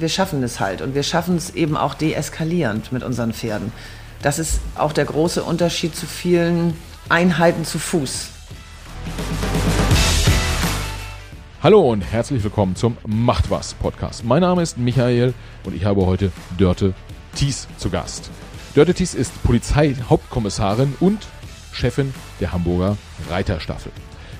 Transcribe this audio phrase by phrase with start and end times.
[0.00, 3.72] wir schaffen es halt und wir schaffen es eben auch deeskalierend mit unseren Pferden.
[4.22, 6.74] Das ist auch der große Unterschied zu vielen
[7.08, 8.30] Einheiten zu Fuß.
[11.62, 14.24] Hallo und herzlich willkommen zum Macht was Podcast.
[14.24, 15.34] Mein Name ist Michael
[15.64, 16.94] und ich habe heute Dörte
[17.34, 18.30] Thies zu Gast.
[18.74, 21.26] Dörte Thies ist Polizeihauptkommissarin und
[21.72, 22.96] Chefin der Hamburger
[23.28, 23.92] Reiterstaffel.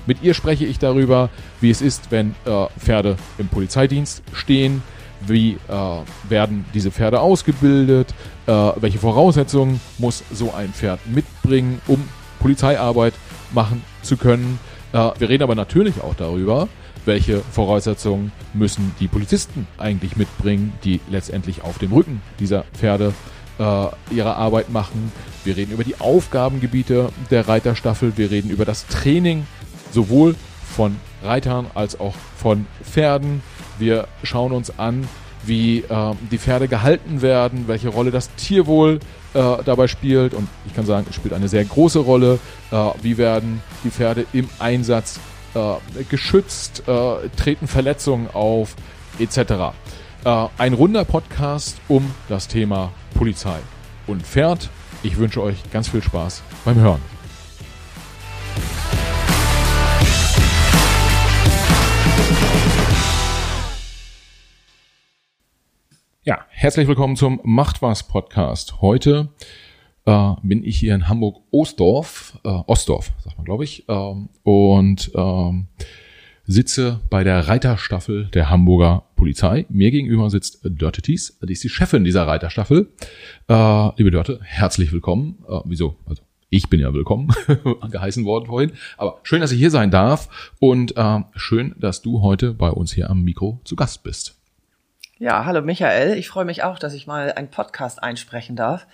[0.05, 1.29] Mit ihr spreche ich darüber,
[1.59, 4.81] wie es ist, wenn äh, Pferde im Polizeidienst stehen,
[5.27, 8.13] wie äh, werden diese Pferde ausgebildet,
[8.47, 12.07] äh, welche Voraussetzungen muss so ein Pferd mitbringen, um
[12.39, 13.13] Polizeiarbeit
[13.53, 14.59] machen zu können.
[14.93, 16.67] Äh, wir reden aber natürlich auch darüber,
[17.05, 23.13] welche Voraussetzungen müssen die Polizisten eigentlich mitbringen, die letztendlich auf dem Rücken dieser Pferde
[23.59, 25.11] äh, ihre Arbeit machen.
[25.43, 28.13] Wir reden über die Aufgabengebiete der Reiterstaffel.
[28.15, 29.45] Wir reden über das Training
[29.91, 30.35] sowohl
[30.75, 33.41] von Reitern als auch von Pferden.
[33.79, 35.07] Wir schauen uns an,
[35.45, 38.99] wie äh, die Pferde gehalten werden, welche Rolle das Tierwohl
[39.33, 40.33] äh, dabei spielt.
[40.33, 42.39] Und ich kann sagen, es spielt eine sehr große Rolle.
[42.71, 45.19] Äh, wie werden die Pferde im Einsatz
[45.55, 48.75] äh, geschützt, äh, treten Verletzungen auf,
[49.17, 49.37] etc.
[50.25, 53.57] Äh, ein runder Podcast um das Thema Polizei
[54.07, 54.69] und Pferd.
[55.01, 57.01] Ich wünsche euch ganz viel Spaß beim Hören.
[66.25, 68.81] Ja, herzlich willkommen zum Macht was Podcast.
[68.81, 69.29] Heute
[70.03, 75.11] äh, bin ich hier in Hamburg Ostdorf, äh, Ostdorf, sagt man glaube ich, ähm, und
[75.15, 75.67] ähm,
[76.45, 79.65] sitze bei der Reiterstaffel der Hamburger Polizei.
[79.69, 82.91] Mir gegenüber sitzt Dörte Thies, die ist die Chefin dieser Reiterstaffel.
[83.47, 85.37] Äh, liebe Dörte, herzlich willkommen.
[85.47, 85.95] Äh, wieso?
[86.05, 87.29] Also ich bin ja willkommen
[87.91, 88.73] geheißen worden vorhin.
[88.97, 92.91] Aber schön, dass ich hier sein darf und äh, schön, dass du heute bei uns
[92.91, 94.38] hier am Mikro zu Gast bist.
[95.21, 96.17] Ja, hallo Michael.
[96.17, 98.87] Ich freue mich auch, dass ich mal einen Podcast einsprechen darf.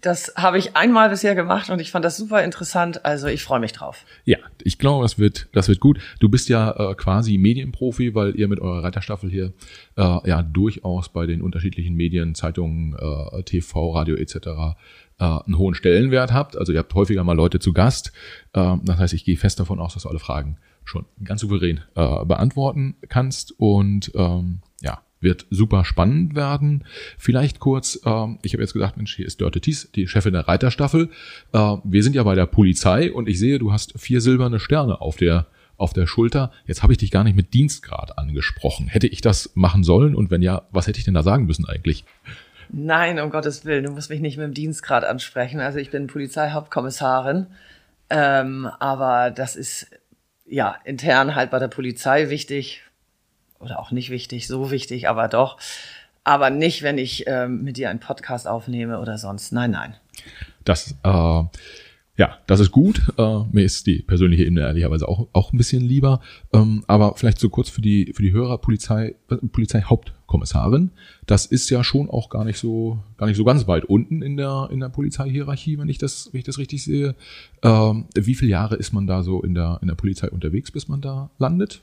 [0.00, 3.04] Das habe ich einmal bisher gemacht und ich fand das super interessant.
[3.04, 4.04] Also ich freue mich drauf.
[4.24, 5.98] Ja, ich glaube, das wird, das wird gut.
[6.20, 9.52] Du bist ja äh, quasi Medienprofi, weil ihr mit eurer Reiterstaffel hier
[9.96, 14.36] äh, ja durchaus bei den unterschiedlichen Medien, Zeitungen, äh, TV, Radio etc.
[14.36, 14.44] Äh,
[15.18, 16.56] einen hohen Stellenwert habt.
[16.56, 18.12] Also ihr habt häufiger mal Leute zu Gast.
[18.52, 21.80] Äh, das heißt, ich gehe fest davon aus, dass du alle Fragen schon ganz souverän
[21.96, 23.52] äh, beantworten kannst.
[23.58, 24.60] Und ähm,
[25.20, 26.84] wird super spannend werden.
[27.16, 30.48] Vielleicht kurz, ähm, ich habe jetzt gesagt, Mensch, hier ist Dörte Thies, die Chefin der
[30.48, 31.10] Reiterstaffel.
[31.52, 35.00] Äh, wir sind ja bei der Polizei und ich sehe, du hast vier silberne Sterne
[35.00, 35.46] auf der
[35.76, 36.50] auf der Schulter.
[36.66, 38.88] Jetzt habe ich dich gar nicht mit Dienstgrad angesprochen.
[38.88, 40.16] Hätte ich das machen sollen?
[40.16, 42.04] Und wenn ja, was hätte ich denn da sagen müssen eigentlich?
[42.70, 45.60] Nein, um Gottes Willen, du musst mich nicht mit dem Dienstgrad ansprechen.
[45.60, 47.46] Also ich bin Polizeihauptkommissarin,
[48.10, 49.86] ähm, aber das ist
[50.46, 52.82] ja intern halt bei der Polizei wichtig
[53.60, 55.58] oder auch nicht wichtig, so wichtig, aber doch.
[56.24, 59.52] Aber nicht, wenn ich ähm, mit dir einen Podcast aufnehme oder sonst.
[59.52, 59.94] Nein, nein.
[60.64, 61.42] Das, äh,
[62.18, 63.00] ja, das ist gut.
[63.16, 66.20] Äh, mir ist die persönliche Ebene ehrlicherweise auch, auch ein bisschen lieber.
[66.52, 69.14] Ähm, aber vielleicht so kurz für die, für die Hörer Polizei,
[69.52, 70.90] Polizeihauptkommissarin.
[71.26, 74.36] Das ist ja schon auch gar nicht so, gar nicht so ganz weit unten in
[74.36, 77.14] der, in der Polizeihierarchie, wenn ich das, wenn ich das richtig sehe.
[77.62, 80.88] Ähm, wie viele Jahre ist man da so in der, in der Polizei unterwegs, bis
[80.88, 81.82] man da landet?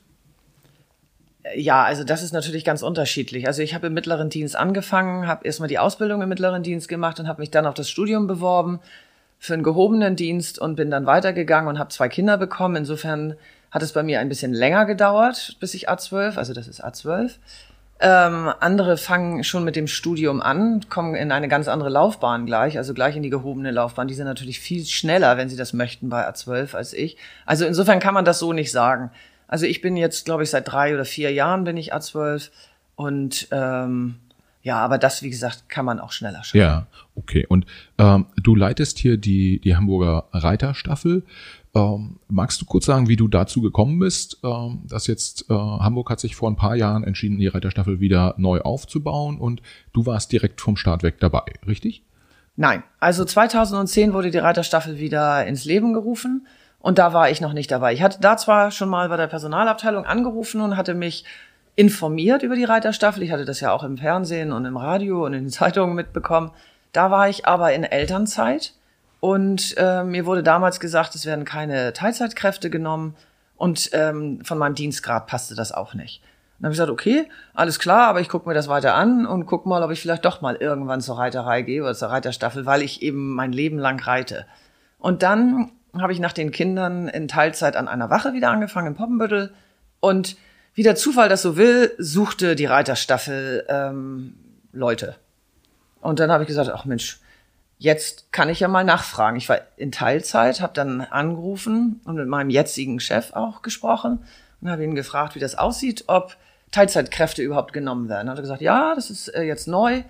[1.54, 3.46] Ja, also das ist natürlich ganz unterschiedlich.
[3.46, 7.20] Also ich habe im mittleren Dienst angefangen, habe erstmal die Ausbildung im mittleren Dienst gemacht
[7.20, 8.80] und habe mich dann auf das Studium beworben
[9.38, 12.78] für einen gehobenen Dienst und bin dann weitergegangen und habe zwei Kinder bekommen.
[12.78, 13.36] Insofern
[13.70, 17.34] hat es bei mir ein bisschen länger gedauert, bis ich A12, also das ist A12.
[18.00, 22.78] Ähm, andere fangen schon mit dem Studium an, kommen in eine ganz andere Laufbahn gleich,
[22.78, 24.08] also gleich in die gehobene Laufbahn.
[24.08, 27.18] Die sind natürlich viel schneller, wenn sie das möchten, bei A12 als ich.
[27.46, 29.12] Also insofern kann man das so nicht sagen.
[29.48, 32.50] Also ich bin jetzt, glaube ich, seit drei oder vier Jahren bin ich A12
[32.96, 34.16] und ähm,
[34.66, 36.58] ja, aber das, wie gesagt, kann man auch schneller schaffen.
[36.58, 37.46] Ja, okay.
[37.48, 37.68] Und
[38.00, 41.24] ähm, du leitest hier die, die Hamburger Reiterstaffel.
[41.76, 46.10] Ähm, magst du kurz sagen, wie du dazu gekommen bist, ähm, dass jetzt äh, Hamburg
[46.10, 49.62] hat sich vor ein paar Jahren entschieden, die Reiterstaffel wieder neu aufzubauen und
[49.94, 52.02] du warst direkt vom Start weg dabei, richtig?
[52.56, 56.48] Nein, also 2010 wurde die Reiterstaffel wieder ins Leben gerufen.
[56.86, 57.94] Und da war ich noch nicht dabei.
[57.94, 61.26] Ich hatte da zwar schon mal bei der Personalabteilung angerufen und hatte mich
[61.76, 63.24] informiert über die Reiterstaffel.
[63.24, 66.52] Ich hatte das ja auch im Fernsehen und im Radio und in den Zeitungen mitbekommen.
[66.92, 68.76] Da war ich aber in Elternzeit
[69.20, 73.16] und äh, mir wurde damals gesagt, es werden keine Teilzeitkräfte genommen
[73.58, 76.22] und ähm, von meinem Dienstgrad passte das auch nicht.
[76.60, 79.48] dann habe ich gesagt, okay, alles klar, aber ich gucke mir das weiter an und
[79.48, 82.84] guck mal, ob ich vielleicht doch mal irgendwann zur Reiterei gehe oder zur Reiterstaffel, weil
[82.84, 84.46] ich eben mein Leben lang reite.
[85.00, 88.96] Und dann habe ich nach den Kindern in Teilzeit an einer Wache wieder angefangen in
[88.96, 89.54] Poppenbüttel
[90.00, 90.38] und
[90.74, 94.36] wie der Zufall das so will, suchte die Reiterstaffel ähm,
[94.74, 95.16] Leute.
[96.02, 97.20] Und dann habe ich gesagt, ach Mensch,
[97.78, 99.38] jetzt kann ich ja mal nachfragen.
[99.38, 104.20] Ich war in Teilzeit, habe dann angerufen und mit meinem jetzigen Chef auch gesprochen
[104.62, 106.36] und habe ihn gefragt, wie das aussieht, ob
[106.72, 108.30] Teilzeitkräfte überhaupt genommen werden.
[108.30, 110.04] Hat er gesagt, ja, das ist äh, jetzt neu.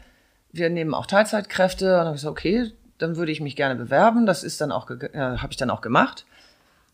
[0.52, 1.86] Wir nehmen auch Teilzeitkräfte.
[1.86, 4.26] Und dann habe ich gesagt, okay, dann würde ich mich gerne bewerben.
[4.26, 6.26] Das ist dann auch, äh, habe ich dann auch gemacht.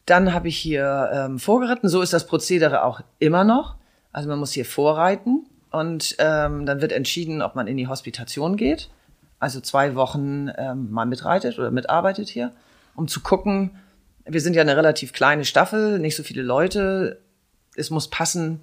[0.06, 1.90] Dann habe ich hier ähm, vorgeritten.
[1.90, 3.76] So ist das Prozedere auch immer noch.
[4.12, 8.58] Also man muss hier vorreiten und ähm, dann wird entschieden, ob man in die Hospitation
[8.58, 8.90] geht.
[9.40, 12.52] Also zwei Wochen ähm, mal mitreitet oder mitarbeitet hier,
[12.96, 13.78] um zu gucken.
[14.26, 17.20] Wir sind ja eine relativ kleine Staffel, nicht so viele Leute.
[17.76, 18.62] Es muss passen,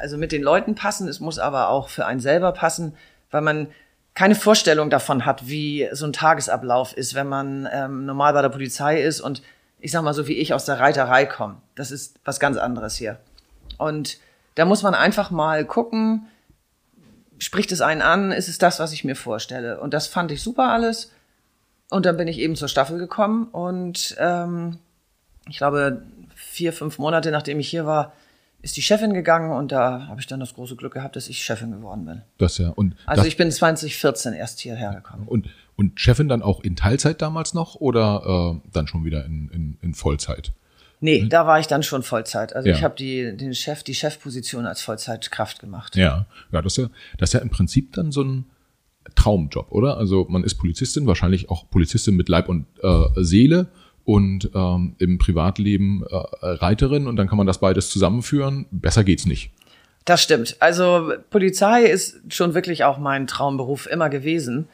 [0.00, 1.08] also mit den Leuten passen.
[1.08, 2.94] Es muss aber auch für einen selber passen,
[3.30, 3.68] weil man
[4.18, 8.48] keine Vorstellung davon hat, wie so ein Tagesablauf ist, wenn man ähm, normal bei der
[8.48, 9.42] Polizei ist und
[9.78, 11.58] ich sag mal so wie ich aus der Reiterei komme.
[11.76, 13.20] Das ist was ganz anderes hier.
[13.76, 14.18] Und
[14.56, 16.26] da muss man einfach mal gucken,
[17.38, 19.78] spricht es einen an, ist es das, was ich mir vorstelle.
[19.78, 21.12] Und das fand ich super alles.
[21.88, 24.80] Und dann bin ich eben zur Staffel gekommen und ähm,
[25.48, 26.02] ich glaube,
[26.34, 28.12] vier, fünf Monate nachdem ich hier war,
[28.60, 31.44] ist die Chefin gegangen und da habe ich dann das große Glück gehabt, dass ich
[31.44, 32.22] Chefin geworden bin.
[32.38, 32.70] Das ja.
[32.70, 35.28] Und also ich bin 2014 erst hierher gekommen.
[35.28, 39.48] Und, und Chefin dann auch in Teilzeit damals noch oder äh, dann schon wieder in,
[39.50, 40.52] in, in Vollzeit?
[41.00, 41.28] Nee, mhm.
[41.28, 42.56] da war ich dann schon Vollzeit.
[42.56, 42.74] Also ja.
[42.74, 45.94] ich habe die, den Chef, die Chefposition als Vollzeitkraft gemacht.
[45.94, 48.46] Ja, ja, das ist ja, das ist ja im Prinzip dann so ein
[49.14, 49.96] Traumjob, oder?
[49.96, 53.68] Also man ist Polizistin, wahrscheinlich auch Polizistin mit Leib und äh, Seele
[54.08, 58.64] und ähm, im Privatleben äh, Reiterin und dann kann man das beides zusammenführen.
[58.70, 59.50] Besser geht's nicht.
[60.06, 60.56] Das stimmt.
[60.60, 64.66] Also Polizei ist schon wirklich auch mein Traumberuf immer gewesen.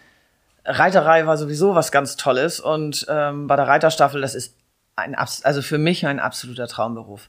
[0.64, 4.54] Reiterei war sowieso was ganz Tolles und ähm, bei der Reiterstaffel, das ist
[4.94, 7.28] ein, also für mich ein absoluter Traumberuf.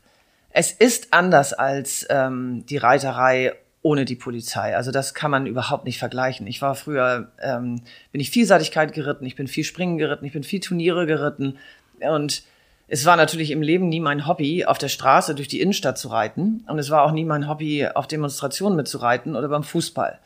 [0.52, 4.75] Es ist anders als ähm, die Reiterei ohne die Polizei.
[4.75, 6.46] Also das kann man überhaupt nicht vergleichen.
[6.46, 7.81] Ich war früher, ähm,
[8.12, 11.57] bin ich Vielseitigkeit geritten, ich bin viel Springen geritten, ich bin viel Turniere geritten
[12.00, 12.44] und
[12.88, 16.09] es war natürlich im Leben nie mein Hobby, auf der Straße durch die Innenstadt zu
[16.09, 16.63] reiten.
[16.68, 20.19] Und es war auch nie mein Hobby, auf Demonstrationen mitzureiten oder beim Fußball.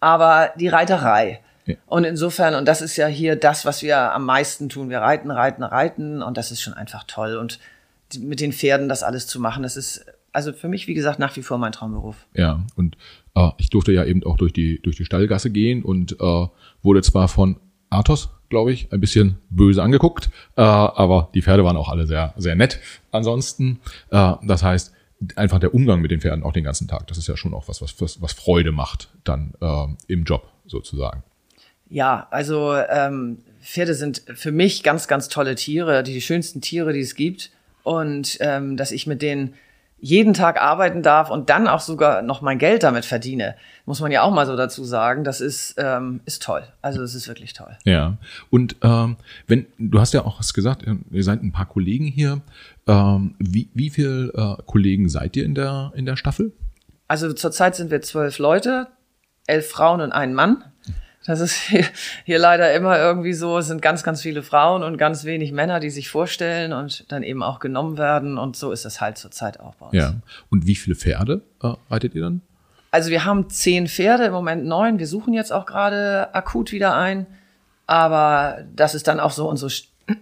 [0.00, 1.40] Aber die Reiterei,
[1.86, 4.88] und insofern, und das ist ja hier das, was wir am meisten tun.
[4.88, 7.36] Wir reiten, reiten, reiten und das ist schon einfach toll.
[7.36, 7.58] Und
[8.12, 11.18] die, mit den Pferden das alles zu machen, das ist also für mich, wie gesagt,
[11.18, 12.26] nach wie vor mein Traumberuf.
[12.34, 12.96] Ja, und
[13.34, 16.46] äh, ich durfte ja eben auch durch die, durch die Stallgasse gehen und äh,
[16.82, 17.58] wurde zwar von
[17.90, 22.34] Athos, glaube ich, ein bisschen böse angeguckt, äh, aber die Pferde waren auch alle sehr,
[22.36, 22.80] sehr nett.
[23.10, 23.80] Ansonsten,
[24.10, 24.92] äh, das heißt,
[25.34, 27.68] einfach der Umgang mit den Pferden auch den ganzen Tag, das ist ja schon auch
[27.68, 31.22] was, was, was Freude macht dann äh, im Job sozusagen.
[31.88, 36.92] Ja, also ähm, Pferde sind für mich ganz, ganz tolle Tiere, die, die schönsten Tiere,
[36.92, 37.50] die es gibt.
[37.82, 39.54] Und ähm, dass ich mit denen
[39.98, 43.56] jeden Tag arbeiten darf und dann auch sogar noch mein Geld damit verdiene,
[43.86, 45.24] muss man ja auch mal so dazu sagen.
[45.24, 46.64] Das ist ähm, ist toll.
[46.82, 47.76] Also es ist wirklich toll.
[47.84, 48.18] Ja.
[48.50, 49.16] Und ähm,
[49.46, 52.42] wenn du hast ja auch was gesagt, ihr seid ein paar Kollegen hier.
[52.86, 56.52] Ähm, wie wie viel äh, Kollegen seid ihr in der in der Staffel?
[57.08, 58.88] Also zurzeit sind wir zwölf Leute,
[59.46, 60.64] elf Frauen und ein Mann.
[61.26, 61.84] Das ist hier,
[62.24, 65.80] hier leider immer irgendwie so, es sind ganz, ganz viele Frauen und ganz wenig Männer,
[65.80, 68.38] die sich vorstellen und dann eben auch genommen werden.
[68.38, 69.94] Und so ist es halt zurzeit auch bei uns.
[69.94, 70.14] Ja.
[70.50, 72.42] Und wie viele Pferde äh, reitet ihr dann?
[72.92, 74.98] Also wir haben zehn Pferde, im Moment neun.
[74.98, 77.26] Wir suchen jetzt auch gerade akut wieder ein.
[77.86, 79.70] Aber das ist dann auch so unsere,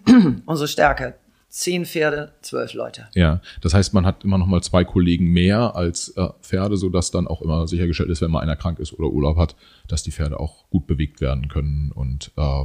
[0.47, 1.15] unsere Stärke
[1.55, 3.07] zehn Pferde, zwölf Leute.
[3.15, 6.89] Ja, das heißt, man hat immer noch mal zwei Kollegen mehr als äh, Pferde, so
[6.89, 9.55] dass dann auch immer sichergestellt ist, wenn mal einer krank ist oder Urlaub hat,
[9.87, 12.65] dass die Pferde auch gut bewegt werden können und äh,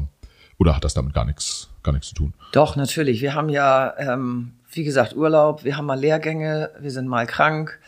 [0.57, 2.33] oder hat das damit gar nichts gar nichts zu tun?
[2.51, 3.21] Doch natürlich.
[3.21, 7.79] Wir haben ja ähm, wie gesagt Urlaub, wir haben mal Lehrgänge, wir sind mal krank,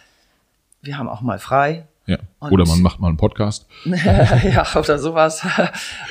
[0.83, 1.87] wir haben auch mal frei.
[2.11, 2.49] Ja.
[2.49, 3.67] oder man macht mal einen Podcast.
[3.85, 5.45] ja, oder sowas.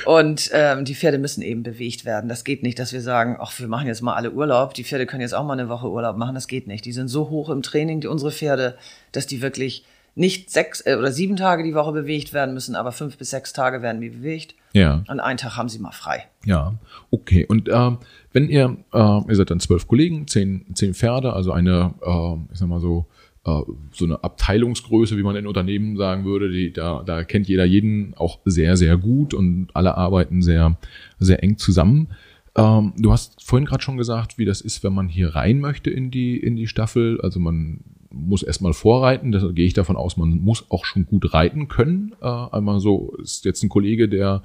[0.05, 2.29] Und ähm, die Pferde müssen eben bewegt werden.
[2.29, 4.73] Das geht nicht, dass wir sagen, ach, wir machen jetzt mal alle Urlaub.
[4.73, 6.35] Die Pferde können jetzt auch mal eine Woche Urlaub machen.
[6.35, 6.85] Das geht nicht.
[6.85, 8.77] Die sind so hoch im Training, die, unsere Pferde,
[9.11, 12.91] dass die wirklich nicht sechs äh, oder sieben Tage die Woche bewegt werden müssen, aber
[12.91, 14.55] fünf bis sechs Tage werden die bewegt.
[14.73, 15.03] Ja.
[15.07, 16.27] Und einen Tag haben sie mal frei.
[16.45, 16.73] Ja,
[17.11, 17.45] okay.
[17.45, 17.91] Und äh,
[18.33, 22.59] wenn ihr, äh, ihr seid dann zwölf Kollegen, zehn, zehn Pferde, also eine, äh, ich
[22.59, 23.05] sag mal so,
[23.43, 28.13] so eine Abteilungsgröße, wie man in Unternehmen sagen würde, die, da, da kennt jeder jeden
[28.15, 30.77] auch sehr, sehr gut und alle arbeiten sehr,
[31.17, 32.09] sehr eng zusammen.
[32.55, 35.89] Ähm, du hast vorhin gerade schon gesagt, wie das ist, wenn man hier rein möchte
[35.89, 37.19] in die, in die Staffel.
[37.21, 37.79] Also man
[38.11, 42.13] muss erstmal vorreiten, da gehe ich davon aus, man muss auch schon gut reiten können.
[42.21, 44.43] Äh, einmal so ist jetzt ein Kollege, der,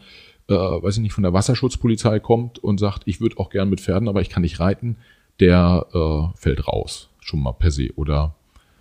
[0.48, 3.80] äh, weiß ich nicht, von der Wasserschutzpolizei kommt und sagt, ich würde auch gern mit
[3.80, 4.96] Pferden, aber ich kann nicht reiten,
[5.40, 7.90] der äh, fällt raus, schon mal per se.
[7.96, 8.36] Oder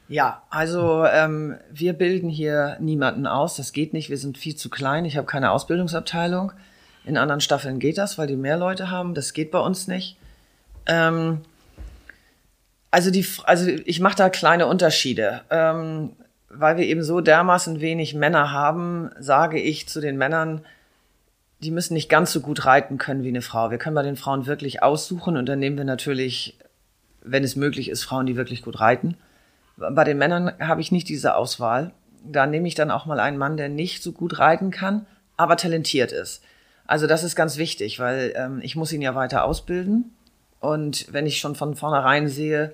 [0.08, 3.56] Ja, also ähm, wir bilden hier niemanden aus.
[3.56, 4.10] Das geht nicht.
[4.10, 5.06] Wir sind viel zu klein.
[5.06, 6.52] Ich habe keine Ausbildungsabteilung.
[7.06, 9.14] In anderen Staffeln geht das, weil die mehr Leute haben.
[9.14, 10.18] Das geht bei uns nicht.
[10.86, 11.42] Ähm,
[12.92, 15.42] also die, also ich mache da kleine Unterschiede.
[15.50, 16.12] Ähm,
[16.50, 20.62] weil wir eben so dermaßen wenig Männer haben, sage ich zu den Männern,
[21.62, 23.72] die müssen nicht ganz so gut reiten können wie eine Frau.
[23.72, 26.58] Wir können bei den Frauen wirklich aussuchen und dann nehmen wir natürlich,
[27.22, 29.18] wenn es möglich ist, Frauen, die wirklich gut reiten.
[29.78, 31.94] Bei den Männern habe ich nicht diese Auswahl.
[32.24, 35.06] Da nehme ich dann auch mal einen Mann, der nicht so gut reiten kann,
[35.38, 36.42] aber talentiert ist.
[36.88, 40.12] Also das ist ganz wichtig, weil ähm, ich muss ihn ja weiter ausbilden.
[40.60, 42.74] Und wenn ich schon von vornherein sehe,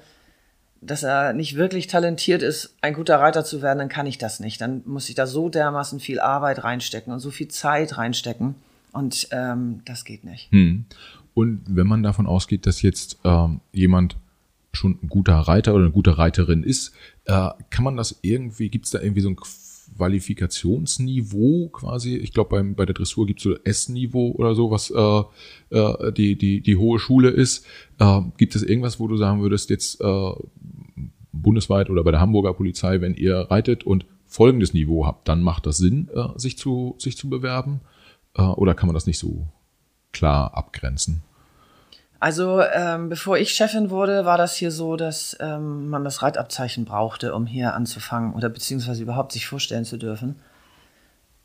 [0.81, 4.39] dass er nicht wirklich talentiert ist, ein guter Reiter zu werden, dann kann ich das
[4.39, 4.59] nicht.
[4.61, 8.55] Dann muss ich da so dermaßen viel Arbeit reinstecken und so viel Zeit reinstecken.
[8.91, 10.51] Und ähm, das geht nicht.
[10.51, 10.85] Hm.
[11.33, 14.17] Und wenn man davon ausgeht, dass jetzt ähm, jemand
[14.73, 16.93] schon ein guter Reiter oder eine gute Reiterin ist,
[17.25, 19.37] äh, kann man das irgendwie, gibt es da irgendwie so ein
[19.97, 22.15] Qualifikationsniveau quasi?
[22.15, 25.23] Ich glaube, bei der Dressur gibt es so S-Niveau oder so, was äh,
[25.77, 27.65] äh, die, die, die hohe Schule ist.
[27.99, 30.31] Äh, gibt es irgendwas, wo du sagen würdest, jetzt äh,
[31.33, 35.65] bundesweit oder bei der Hamburger Polizei, wenn ihr reitet und folgendes Niveau habt, dann macht
[35.65, 37.81] das Sinn, äh, sich, zu, sich zu bewerben?
[38.35, 39.47] Äh, oder kann man das nicht so
[40.13, 41.23] klar abgrenzen?
[42.21, 46.85] Also ähm, bevor ich Chefin wurde, war das hier so, dass ähm, man das Reitabzeichen
[46.85, 50.39] brauchte, um hier anzufangen oder beziehungsweise überhaupt sich vorstellen zu dürfen.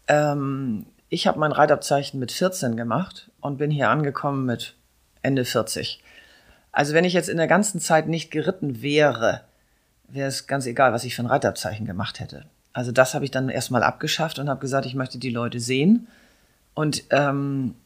[0.07, 4.75] Ähm, ich habe mein Reitabzeichen mit 14 gemacht und bin hier angekommen mit
[5.23, 6.05] Ende 40.
[6.73, 9.41] Also wenn ich jetzt in der ganzen Zeit nicht geritten wäre,
[10.09, 12.45] wäre es ganz egal, was ich für ein Reitabzeichen gemacht hätte.
[12.75, 16.07] Also das habe ich dann erstmal abgeschafft und habe gesagt, ich möchte die Leute sehen.
[16.75, 17.77] Und ähm,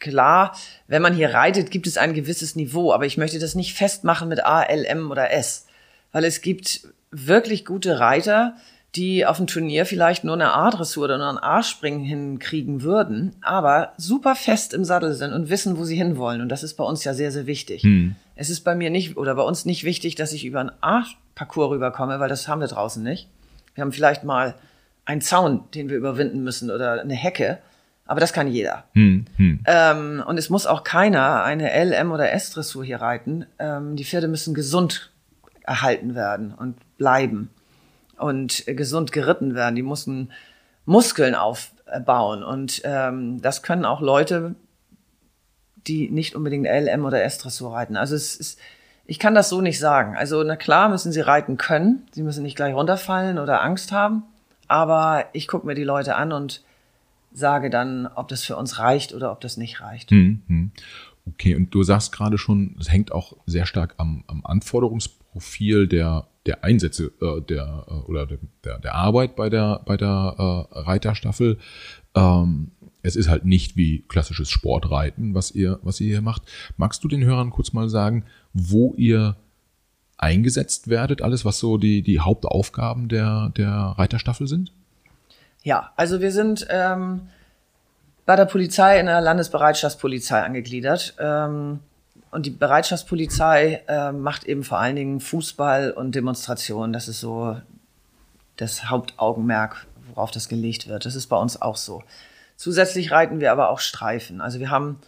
[0.00, 3.74] klar, wenn man hier reitet, gibt es ein gewisses Niveau, aber ich möchte das nicht
[3.74, 5.66] festmachen mit A, L, M oder S,
[6.12, 8.56] weil es gibt wirklich gute Reiter,
[8.94, 13.92] die auf dem Turnier vielleicht nur eine A-Dressur oder nur ein A-Springen hinkriegen würden, aber
[13.96, 16.40] super fest im Sattel sind und wissen, wo sie hinwollen.
[16.40, 17.82] Und das ist bei uns ja sehr, sehr wichtig.
[17.82, 18.16] Hm.
[18.34, 21.70] Es ist bei mir nicht oder bei uns nicht wichtig, dass ich über ein A-Parcours
[21.70, 23.28] rüberkomme, weil das haben wir draußen nicht.
[23.74, 24.54] Wir haben vielleicht mal
[25.04, 27.58] einen Zaun, den wir überwinden müssen oder eine Hecke.
[28.08, 28.84] Aber das kann jeder.
[28.94, 29.60] Hm, hm.
[29.66, 33.44] Ähm, und es muss auch keiner eine L, M oder S-Dressur hier reiten.
[33.58, 35.12] Ähm, die Pferde müssen gesund
[35.62, 37.50] erhalten werden und bleiben
[38.16, 39.76] und gesund geritten werden.
[39.76, 40.32] Die müssen
[40.86, 42.42] Muskeln aufbauen.
[42.42, 44.54] Und ähm, das können auch Leute,
[45.86, 47.98] die nicht unbedingt L, M oder S-Dressur reiten.
[47.98, 48.58] Also es ist,
[49.04, 50.16] ich kann das so nicht sagen.
[50.16, 52.06] Also na klar müssen sie reiten können.
[52.12, 54.22] Sie müssen nicht gleich runterfallen oder Angst haben.
[54.66, 56.62] Aber ich gucke mir die Leute an und
[57.32, 60.10] sage dann, ob das für uns reicht oder ob das nicht reicht.
[60.10, 60.72] Mhm.
[61.26, 66.26] Okay, und du sagst gerade schon, es hängt auch sehr stark am, am Anforderungsprofil der,
[66.46, 68.26] der Einsätze äh, der, äh, oder
[68.64, 71.58] der, der Arbeit bei der, bei der äh, Reiterstaffel.
[72.14, 72.70] Ähm,
[73.02, 76.42] es ist halt nicht wie klassisches Sportreiten, was ihr, was ihr hier macht.
[76.76, 79.36] Magst du den Hörern kurz mal sagen, wo ihr
[80.16, 84.72] eingesetzt werdet, alles, was so die, die Hauptaufgaben der, der Reiterstaffel sind?
[85.68, 87.28] Ja, also wir sind ähm,
[88.24, 91.14] bei der Polizei in der Landesbereitschaftspolizei angegliedert.
[91.20, 91.80] Ähm,
[92.30, 96.94] und die Bereitschaftspolizei äh, macht eben vor allen Dingen Fußball und Demonstrationen.
[96.94, 97.60] Das ist so
[98.56, 101.04] das Hauptaugenmerk, worauf das gelegt wird.
[101.04, 102.02] Das ist bei uns auch so.
[102.56, 104.40] Zusätzlich reiten wir aber auch Streifen.
[104.40, 104.98] Also wir haben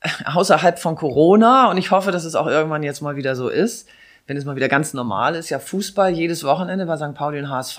[0.24, 3.88] außerhalb von Corona, und ich hoffe, dass es auch irgendwann jetzt mal wieder so ist,
[4.28, 7.14] wenn es mal wieder ganz normal ist, ja Fußball jedes Wochenende bei St.
[7.14, 7.78] Pauli und HSV.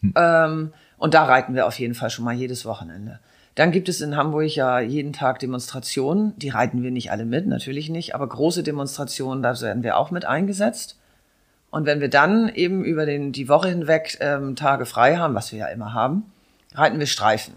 [0.00, 0.14] Hm.
[0.16, 3.20] Ähm, und da reiten wir auf jeden Fall schon mal jedes Wochenende.
[3.54, 6.36] Dann gibt es in Hamburg ja jeden Tag Demonstrationen.
[6.38, 10.10] Die reiten wir nicht alle mit, natürlich nicht, aber große Demonstrationen, da werden wir auch
[10.10, 10.98] mit eingesetzt.
[11.70, 15.52] Und wenn wir dann eben über den, die Woche hinweg ähm, Tage frei haben, was
[15.52, 16.24] wir ja immer haben,
[16.74, 17.54] reiten wir Streifen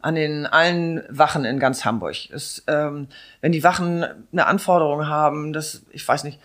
[0.00, 2.30] an den allen Wachen in ganz Hamburg.
[2.30, 3.08] Es, ähm,
[3.40, 6.38] wenn die Wachen eine Anforderung haben, dass, ich weiß nicht,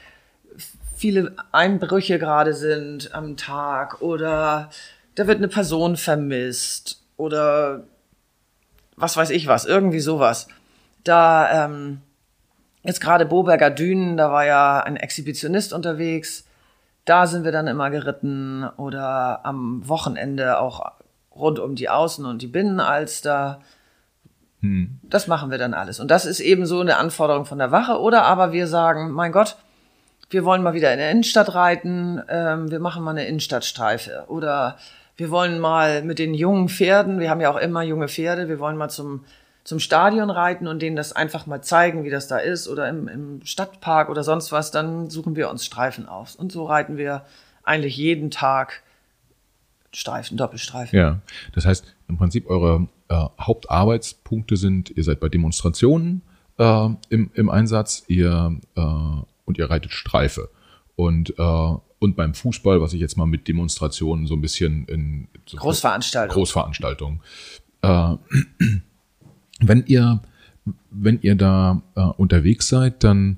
[0.96, 4.70] viele Einbrüche gerade sind am Tag oder
[5.16, 7.84] da wird eine Person vermisst oder
[8.96, 10.48] was weiß ich was, irgendwie sowas.
[11.04, 12.02] Da ähm,
[12.84, 16.46] jetzt gerade Boberger Dünen, da war ja ein Exhibitionist unterwegs.
[17.06, 20.94] Da sind wir dann immer geritten oder am Wochenende auch
[21.36, 23.62] rund um die Außen- und die Binnenalster.
[24.62, 25.00] Hm.
[25.04, 26.00] Das machen wir dann alles.
[26.00, 28.00] Und das ist eben so eine Anforderung von der Wache.
[28.00, 29.58] Oder aber wir sagen, mein Gott,
[30.30, 34.26] wir wollen mal wieder in der Innenstadt reiten, ähm, wir machen mal eine Innenstadtstreife.
[34.28, 34.78] Oder
[35.16, 38.60] wir wollen mal mit den jungen Pferden, wir haben ja auch immer junge Pferde, wir
[38.60, 39.26] wollen mal zum,
[39.64, 43.08] zum Stadion reiten und denen das einfach mal zeigen, wie das da ist oder im,
[43.08, 46.36] im Stadtpark oder sonst was, dann suchen wir uns Streifen auf.
[46.36, 47.26] Und so reiten wir
[47.64, 48.82] eigentlich jeden Tag
[49.92, 50.98] Streifen, Doppelstreifen.
[50.98, 51.20] Ja,
[51.54, 56.24] das heißt im Prinzip eure äh, Hauptarbeitspunkte sind, ihr seid bei Demonstrationen
[56.58, 58.82] äh, im, im Einsatz, ihr äh,
[59.46, 60.50] und ihr reitet Streife.
[60.96, 65.28] Und, äh, und beim Fußball, was ich jetzt mal mit Demonstrationen so ein bisschen in
[65.46, 66.36] so Großveranstaltungen.
[66.36, 67.22] Großveranstaltungen.
[67.82, 68.16] Äh,
[69.60, 70.22] wenn ihr,
[70.92, 73.38] wenn ihr da äh, unterwegs seid, dann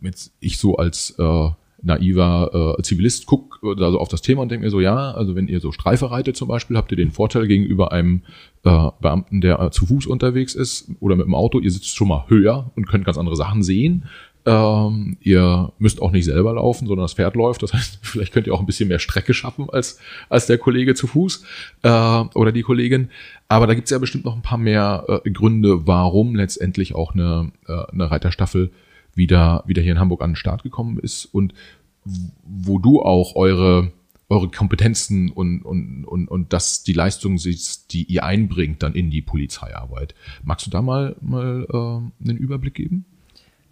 [0.00, 1.50] jetzt ich so als äh,
[1.82, 5.34] naiver äh, Zivilist guck da so auf das Thema und denke mir so, ja, also
[5.34, 8.22] wenn ihr so Streife reitet zum Beispiel, habt ihr den Vorteil gegenüber einem
[8.64, 12.08] äh, Beamten, der äh, zu Fuß unterwegs ist oder mit dem Auto, ihr sitzt schon
[12.08, 14.04] mal höher und könnt ganz andere Sachen sehen.
[14.46, 17.62] Ähm, ihr müsst auch nicht selber laufen, sondern das Pferd läuft.
[17.62, 20.94] Das heißt, vielleicht könnt ihr auch ein bisschen mehr Strecke schaffen als, als der Kollege
[20.94, 21.44] zu Fuß
[21.82, 23.10] äh, oder die Kollegin.
[23.48, 27.52] Aber da gibt's ja bestimmt noch ein paar mehr äh, Gründe, warum letztendlich auch eine,
[27.66, 28.70] äh, eine Reiterstaffel
[29.14, 31.52] wieder, wieder hier in Hamburg an den Start gekommen ist und
[32.04, 33.92] wo du auch eure,
[34.28, 39.10] eure Kompetenzen und, und, und, und das, die Leistung siehst, die ihr einbringt dann in
[39.10, 40.14] die Polizeiarbeit.
[40.42, 43.04] Magst du da mal, mal äh, einen Überblick geben?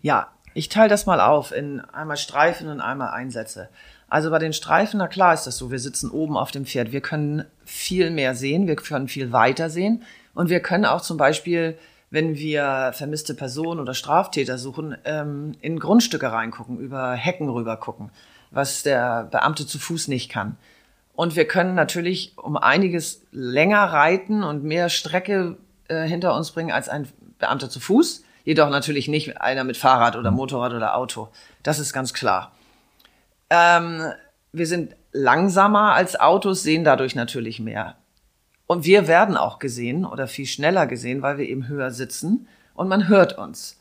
[0.02, 0.28] Ja,
[0.58, 3.68] ich teile das mal auf in einmal Streifen und einmal Einsätze.
[4.08, 6.92] Also bei den Streifen, na klar ist das so, wir sitzen oben auf dem Pferd.
[6.92, 10.02] Wir können viel mehr sehen, wir können viel weiter sehen
[10.34, 11.78] und wir können auch zum Beispiel
[12.10, 18.10] wenn wir vermisste Personen oder Straftäter suchen, ähm, in Grundstücke reingucken, über Hecken rüber gucken,
[18.50, 20.56] was der Beamte zu Fuß nicht kann.
[21.14, 26.70] Und wir können natürlich um einiges länger reiten und mehr Strecke äh, hinter uns bringen
[26.70, 28.24] als ein Beamter zu Fuß.
[28.48, 31.28] Jedoch natürlich nicht einer mit Fahrrad oder Motorrad oder Auto.
[31.62, 32.52] Das ist ganz klar.
[33.50, 34.00] Ähm,
[34.52, 37.96] wir sind langsamer als Autos, sehen dadurch natürlich mehr.
[38.66, 42.88] Und wir werden auch gesehen oder viel schneller gesehen, weil wir eben höher sitzen und
[42.88, 43.78] man hört uns.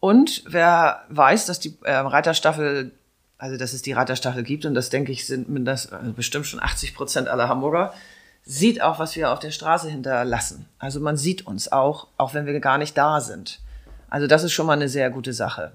[0.00, 2.90] Und wer weiß, dass die äh, Reiterstaffel,
[3.38, 6.60] also dass es die Reiterstaffel gibt, und das denke ich sind das, also bestimmt schon
[6.60, 7.94] 80 Prozent aller Hamburger,
[8.42, 10.66] sieht auch, was wir auf der Straße hinterlassen.
[10.80, 13.60] Also man sieht uns auch, auch wenn wir gar nicht da sind.
[14.10, 15.72] Also das ist schon mal eine sehr gute Sache.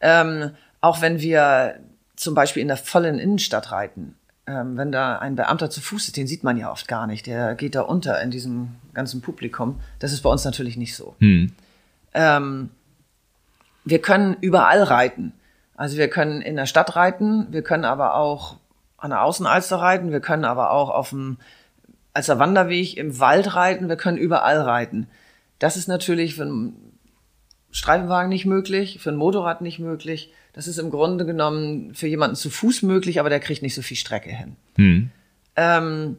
[0.00, 1.76] Ähm, auch wenn wir
[2.16, 6.16] zum Beispiel in der vollen Innenstadt reiten, ähm, wenn da ein Beamter zu Fuß ist,
[6.16, 7.26] den sieht man ja oft gar nicht.
[7.26, 9.80] Der geht da unter in diesem ganzen Publikum.
[9.98, 11.14] Das ist bei uns natürlich nicht so.
[11.20, 11.52] Hm.
[12.12, 12.70] Ähm,
[13.84, 15.32] wir können überall reiten.
[15.76, 18.56] Also wir können in der Stadt reiten, wir können aber auch
[18.98, 21.38] an der Außenalster reiten, wir können aber auch auf dem
[22.12, 25.08] als der Wanderweg im Wald reiten, wir können überall reiten.
[25.58, 26.83] Das ist natürlich einen
[27.74, 30.32] Streifenwagen nicht möglich, für ein Motorrad nicht möglich.
[30.52, 33.82] Das ist im Grunde genommen für jemanden zu Fuß möglich, aber der kriegt nicht so
[33.82, 34.54] viel Strecke hin.
[34.76, 35.10] Hm.
[35.56, 36.16] Ähm,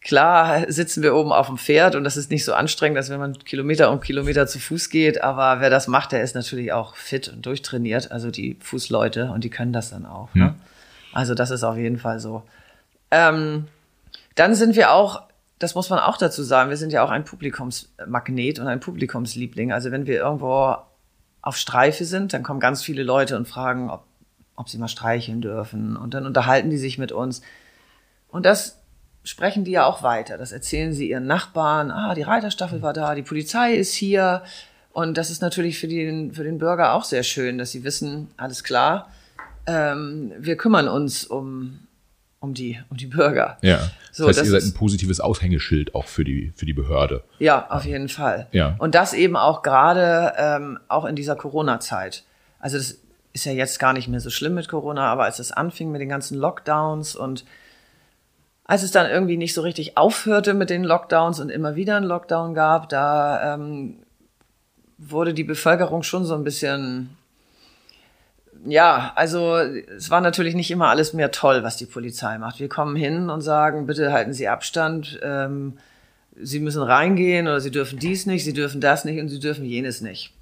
[0.00, 3.20] klar sitzen wir oben auf dem Pferd und das ist nicht so anstrengend, als wenn
[3.20, 5.22] man Kilometer um Kilometer zu Fuß geht.
[5.22, 8.10] Aber wer das macht, der ist natürlich auch fit und durchtrainiert.
[8.10, 10.32] Also die Fußleute und die können das dann auch.
[10.32, 10.40] Hm.
[10.40, 10.54] Ne?
[11.12, 12.42] Also das ist auf jeden Fall so.
[13.10, 13.66] Ähm,
[14.34, 15.24] dann sind wir auch,
[15.58, 19.72] das muss man auch dazu sagen, wir sind ja auch ein Publikumsmagnet und ein Publikumsliebling.
[19.72, 20.76] Also wenn wir irgendwo
[21.42, 24.04] auf Streife sind, dann kommen ganz viele Leute und fragen, ob,
[24.56, 25.96] ob sie mal streicheln dürfen.
[25.96, 27.42] Und dann unterhalten die sich mit uns.
[28.28, 28.80] Und das
[29.22, 30.38] sprechen die ja auch weiter.
[30.38, 31.90] Das erzählen sie ihren Nachbarn.
[31.90, 34.42] Ah, die Reiterstaffel war da, die Polizei ist hier.
[34.92, 38.28] Und das ist natürlich für den, für den Bürger auch sehr schön, dass sie wissen,
[38.36, 39.10] alles klar,
[39.66, 41.80] ähm, wir kümmern uns um,
[42.40, 43.58] um die, um die Bürger.
[43.62, 43.90] Ja.
[44.14, 47.24] So, das heißt, das ihr seid ein positives Aushängeschild auch für die, für die Behörde.
[47.40, 48.46] Ja, auf jeden Fall.
[48.52, 48.76] Ja.
[48.78, 52.22] Und das eben auch gerade ähm, auch in dieser Corona-Zeit.
[52.60, 52.98] Also das
[53.32, 56.00] ist ja jetzt gar nicht mehr so schlimm mit Corona, aber als es anfing mit
[56.00, 57.44] den ganzen Lockdowns und
[58.62, 62.06] als es dann irgendwie nicht so richtig aufhörte mit den Lockdowns und immer wieder einen
[62.06, 63.96] Lockdown gab, da ähm,
[64.96, 67.16] wurde die Bevölkerung schon so ein bisschen
[68.66, 72.60] ja, also es war natürlich nicht immer alles mehr toll, was die Polizei macht.
[72.60, 75.74] Wir kommen hin und sagen, bitte halten Sie Abstand, ähm,
[76.36, 79.64] Sie müssen reingehen oder Sie dürfen dies nicht, Sie dürfen das nicht und Sie dürfen
[79.64, 80.32] jenes nicht.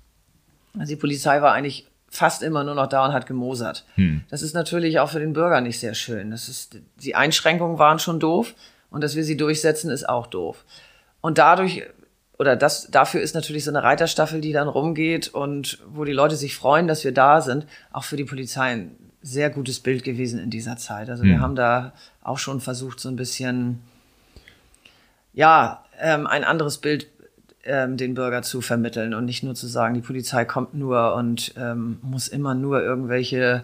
[0.79, 3.85] Also die Polizei war eigentlich fast immer nur noch da und hat gemosert.
[3.97, 4.23] Hm.
[4.31, 6.31] Das ist natürlich auch für den Bürger nicht sehr schön.
[6.31, 8.55] Das ist, die Einschränkungen waren schon doof
[8.91, 10.65] und dass wir sie durchsetzen, ist auch doof.
[11.21, 11.85] Und dadurch
[12.43, 16.35] oder das, dafür ist natürlich so eine Reiterstaffel, die dann rumgeht und wo die Leute
[16.35, 20.41] sich freuen, dass wir da sind, auch für die Polizei ein sehr gutes Bild gewesen
[20.41, 21.09] in dieser Zeit.
[21.09, 21.29] Also mhm.
[21.29, 23.79] wir haben da auch schon versucht, so ein bisschen,
[25.33, 27.07] ja, ähm, ein anderes Bild
[27.63, 31.55] ähm, den Bürger zu vermitteln und nicht nur zu sagen, die Polizei kommt nur und
[31.57, 33.63] ähm, muss immer nur irgendwelche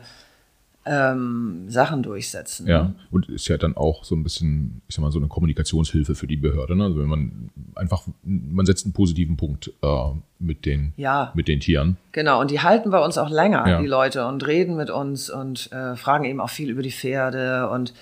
[0.90, 2.66] ähm, Sachen durchsetzen.
[2.66, 6.14] Ja, und ist ja dann auch so ein bisschen, ich sag mal, so eine Kommunikationshilfe
[6.14, 6.74] für die Behörde.
[6.76, 6.84] Ne?
[6.84, 10.04] Also wenn man einfach, man setzt einen positiven Punkt äh,
[10.38, 11.32] mit, den, Ja.
[11.34, 11.96] mit den Tieren.
[12.12, 13.80] Genau, und die halten bei uns auch länger, Ja.
[13.82, 17.68] die Leute, und reden mit uns und äh, fragen eben auch viel über die Pferde.
[17.70, 17.92] Und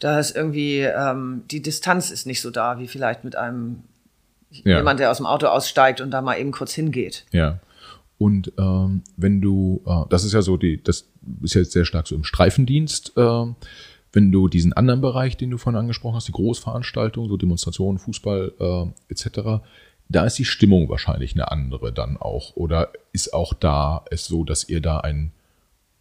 [0.00, 3.82] da ist irgendwie, ähm, die Distanz ist nicht so da, wie vielleicht mit einem
[4.50, 4.78] Ja.
[4.78, 7.24] jemand, der aus dem Auto aussteigt und da mal eben kurz hingeht.
[7.32, 7.58] Ja.
[8.18, 11.08] Und ähm, wenn du, äh, das ist ja so, die, das
[11.42, 13.46] ist jetzt sehr stark so im Streifendienst, äh,
[14.12, 18.52] wenn du diesen anderen Bereich, den du vorhin angesprochen hast, die Großveranstaltungen, so Demonstrationen, Fußball
[18.58, 19.64] äh, etc.,
[20.08, 22.54] da ist die Stimmung wahrscheinlich eine andere dann auch.
[22.56, 25.32] Oder ist auch da es so, dass ihr da einen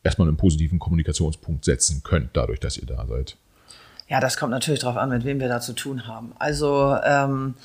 [0.03, 3.37] erstmal einen positiven Kommunikationspunkt setzen könnt, dadurch, dass ihr da seid?
[4.09, 6.33] Ja, das kommt natürlich darauf an, mit wem wir da zu tun haben.
[6.37, 7.55] Also ähm,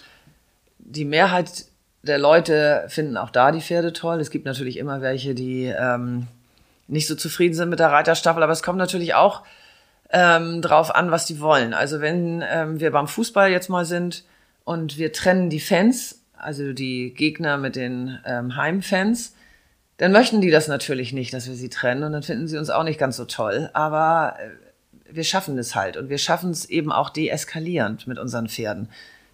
[0.79, 1.67] die Mehrheit
[2.03, 4.21] der Leute finden auch da die Pferde toll.
[4.21, 6.27] Es gibt natürlich immer welche, die ähm,
[6.87, 9.43] nicht so zufrieden sind mit der Reiterstaffel, aber es kommt natürlich auch
[10.11, 11.75] ähm, drauf an, was die wollen.
[11.75, 14.25] Also wenn ähm, wir beim Fußball jetzt mal sind
[14.65, 19.35] und wir trennen die Fans, also die Gegner mit den ähm, Heimfans,
[19.99, 22.71] dann möchten die das natürlich nicht, dass wir sie trennen und dann finden sie uns
[22.71, 23.69] auch nicht ganz so toll.
[23.75, 28.49] Aber äh, wir schaffen es halt und wir schaffen es eben auch deeskalierend mit unseren
[28.49, 28.89] Pferden.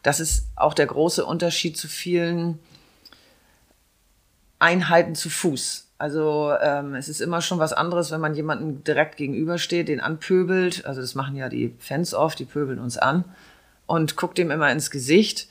[0.04, 2.60] Das ist auch der große Unterschied zu vielen
[4.58, 5.88] Einheiten zu Fuß.
[5.96, 10.84] Also ähm, es ist immer schon was anderes, wenn man jemanden direkt gegenübersteht, den anpöbelt.
[10.84, 13.24] Also das machen ja die Fans oft, die pöbeln uns an
[13.86, 15.48] und guckt dem immer ins Gesicht.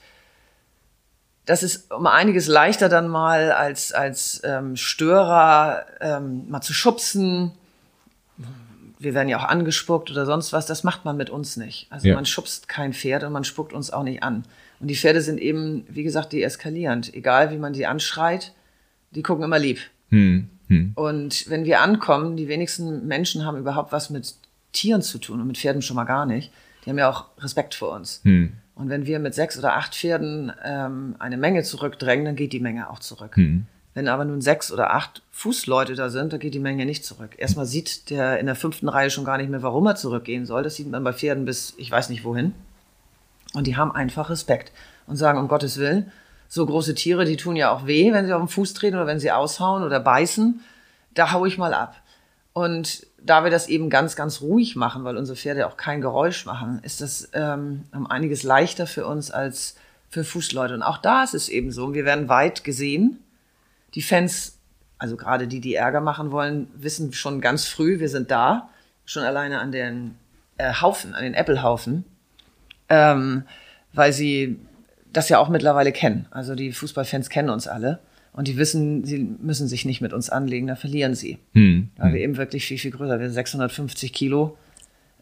[1.45, 7.53] Das ist um einiges leichter dann mal als, als ähm, Störer ähm, mal zu schubsen.
[9.03, 10.65] Wir werden ja auch angespuckt oder sonst was.
[10.65, 11.87] Das macht man mit uns nicht.
[11.89, 12.15] Also Ja.
[12.15, 14.43] man schubst kein Pferd und man spuckt uns auch nicht an.
[14.79, 17.13] Und die Pferde sind eben, wie gesagt, deeskalierend.
[17.13, 18.53] Egal wie man die anschreit,
[19.11, 19.79] die gucken immer lieb.
[20.09, 20.91] Hm, hm.
[20.95, 24.35] Und wenn wir ankommen, die wenigsten Menschen haben überhaupt was mit
[24.71, 26.51] Tieren zu tun und mit Pferden schon mal gar nicht.
[26.85, 28.21] Die haben ja auch Respekt vor uns.
[28.23, 28.53] Hm.
[28.75, 32.59] Und wenn wir mit sechs oder acht Pferden ähm, eine Menge zurückdrängen, dann geht die
[32.59, 33.35] Menge auch zurück.
[33.35, 33.67] Hm.
[33.93, 37.35] Wenn aber nun sechs oder acht Fußleute da sind, dann geht die Menge nicht zurück.
[37.37, 40.63] Erstmal sieht der in der fünften Reihe schon gar nicht mehr, warum er zurückgehen soll.
[40.63, 42.53] Das sieht man bei Pferden bis ich weiß nicht wohin.
[43.53, 44.71] Und die haben einfach Respekt
[45.05, 46.11] und sagen, um Gottes Willen,
[46.47, 49.07] so große Tiere, die tun ja auch weh, wenn sie auf den Fuß treten oder
[49.07, 50.61] wenn sie aushauen oder beißen.
[51.13, 51.95] Da hau ich mal ab.
[52.53, 56.45] Und da wir das eben ganz, ganz ruhig machen, weil unsere Pferde auch kein Geräusch
[56.45, 59.75] machen, ist das ähm, um einiges leichter für uns als
[60.09, 60.75] für Fußleute.
[60.75, 63.22] Und auch da ist es eben so, wir werden weit gesehen.
[63.95, 64.59] Die Fans,
[64.97, 68.69] also gerade die, die Ärger machen wollen, wissen schon ganz früh, wir sind da.
[69.05, 70.15] Schon alleine an den
[70.57, 72.05] äh, Haufen, an den Äppelhaufen
[72.93, 73.43] ähm,
[73.93, 74.57] weil sie
[75.11, 76.25] das ja auch mittlerweile kennen.
[76.31, 77.99] Also die Fußballfans kennen uns alle
[78.33, 81.37] und die wissen, sie müssen sich nicht mit uns anlegen, da verlieren sie.
[81.53, 81.89] Hm.
[81.97, 84.57] Weil wir eben wirklich viel, viel größer, wir sind 650 Kilo,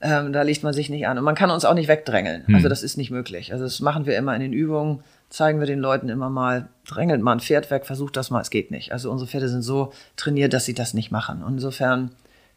[0.01, 1.17] ähm, da legt man sich nicht an.
[1.17, 2.43] Und man kann uns auch nicht wegdrängeln.
[2.53, 3.51] Also das ist nicht möglich.
[3.51, 7.22] Also das machen wir immer in den Übungen, zeigen wir den Leuten immer mal, drängelt
[7.22, 8.91] mal ein Pferd weg, versucht das mal, es geht nicht.
[8.91, 11.41] Also unsere Pferde sind so trainiert, dass sie das nicht machen.
[11.41, 12.12] Und insofern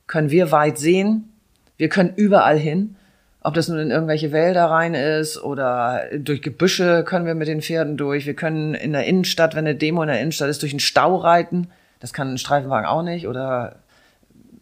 [0.08, 1.32] können wir weit sehen,
[1.76, 2.96] wir können überall hin.
[3.40, 7.62] Ob das nun in irgendwelche Wälder rein ist oder durch Gebüsche können wir mit den
[7.62, 8.26] Pferden durch.
[8.26, 11.16] Wir können in der Innenstadt, wenn eine Demo in der Innenstadt ist, durch einen Stau
[11.16, 11.68] reiten.
[12.00, 13.28] Das kann ein Streifenwagen auch nicht.
[13.28, 13.76] Oder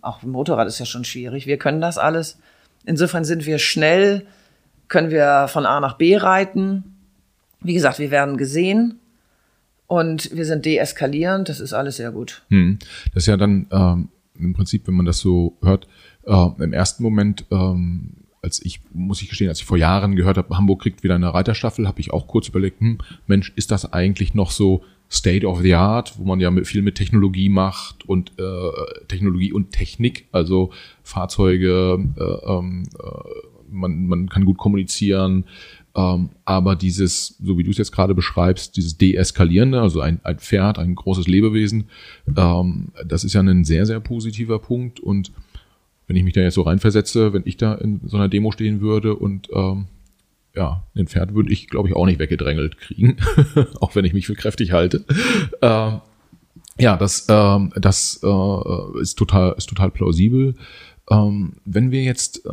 [0.01, 1.47] auch ein Motorrad ist ja schon schwierig.
[1.47, 2.39] Wir können das alles.
[2.85, 4.27] Insofern sind wir schnell,
[4.89, 6.92] können wir von A nach B reiten.
[7.65, 8.99] Wie gesagt, wir werden gesehen
[9.87, 11.49] und wir sind deeskalierend.
[11.49, 12.43] Das ist alles sehr gut.
[12.49, 12.79] Hm.
[13.15, 15.87] Das ist ja dann ähm, im Prinzip, wenn man das so hört,
[16.27, 20.37] äh, im ersten Moment, ähm, als ich, muss ich gestehen, als ich vor Jahren gehört
[20.37, 23.93] habe, Hamburg kriegt wieder eine Reiterstaffel, habe ich auch kurz überlegt, hm, Mensch, ist das
[23.93, 28.09] eigentlich noch so State of the Art, wo man ja mit, viel mit Technologie macht
[28.09, 30.73] und äh, Technologie und Technik, also
[31.03, 33.07] Fahrzeuge, äh, ähm, äh,
[33.71, 35.45] man, man kann gut kommunizieren,
[35.95, 40.39] ähm, aber dieses, so wie du es jetzt gerade beschreibst, dieses Deeskalierende, also ein, ein
[40.39, 41.89] Pferd, ein großes Lebewesen,
[42.37, 45.01] ähm, das ist ja ein sehr, sehr positiver Punkt.
[45.01, 45.33] Und
[46.07, 48.81] wenn ich mich da jetzt so reinversetze, wenn ich da in so einer Demo stehen
[48.81, 49.87] würde und ähm,
[50.55, 53.17] ja, ein Pferd würde ich, glaube ich, auch nicht weggedrängelt kriegen,
[53.81, 55.05] auch wenn ich mich für kräftig halte.
[55.61, 56.01] Ähm,
[56.79, 60.55] ja, das, ähm, das äh, ist total, ist total plausibel.
[61.11, 62.51] Ähm, wenn wir jetzt äh,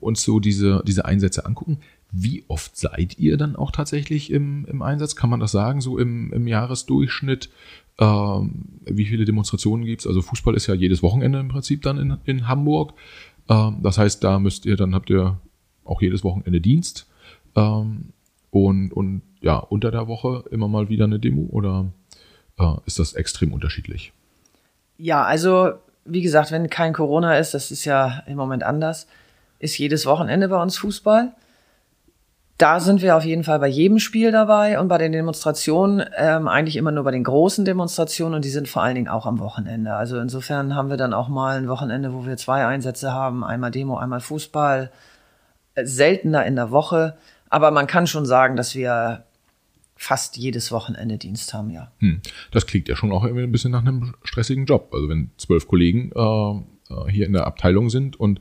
[0.00, 1.78] uns so diese, diese Einsätze angucken,
[2.12, 5.16] wie oft seid ihr dann auch tatsächlich im, im Einsatz?
[5.16, 7.48] Kann man das sagen, so im, im Jahresdurchschnitt?
[7.98, 10.06] Ähm, wie viele Demonstrationen gibt's?
[10.06, 12.92] Also Fußball ist ja jedes Wochenende im Prinzip dann in, in Hamburg.
[13.48, 15.38] Ähm, das heißt, da müsst ihr, dann habt ihr
[15.84, 17.06] auch jedes Wochenende Dienst.
[17.56, 18.10] Ähm,
[18.50, 21.86] und, und ja, unter der Woche immer mal wieder eine Demo oder
[22.58, 24.12] äh, ist das extrem unterschiedlich?
[24.98, 25.72] Ja, also
[26.04, 29.06] wie gesagt, wenn kein Corona ist, das ist ja im Moment anders,
[29.58, 31.32] ist jedes Wochenende bei uns Fußball.
[32.58, 36.46] Da sind wir auf jeden Fall bei jedem Spiel dabei und bei den Demonstrationen ähm,
[36.46, 39.40] eigentlich immer nur bei den großen Demonstrationen und die sind vor allen Dingen auch am
[39.40, 39.94] Wochenende.
[39.94, 43.70] Also insofern haben wir dann auch mal ein Wochenende, wo wir zwei Einsätze haben, einmal
[43.70, 44.92] Demo, einmal Fußball,
[45.74, 47.16] äh, seltener in der Woche.
[47.48, 49.24] Aber man kann schon sagen, dass wir
[49.96, 51.90] fast jedes Wochenende Dienst haben, ja.
[51.98, 52.20] Hm.
[52.50, 54.90] Das klingt ja schon auch irgendwie ein bisschen nach einem stressigen Job.
[54.92, 58.40] Also wenn zwölf Kollegen äh, äh hier in der Abteilung sind und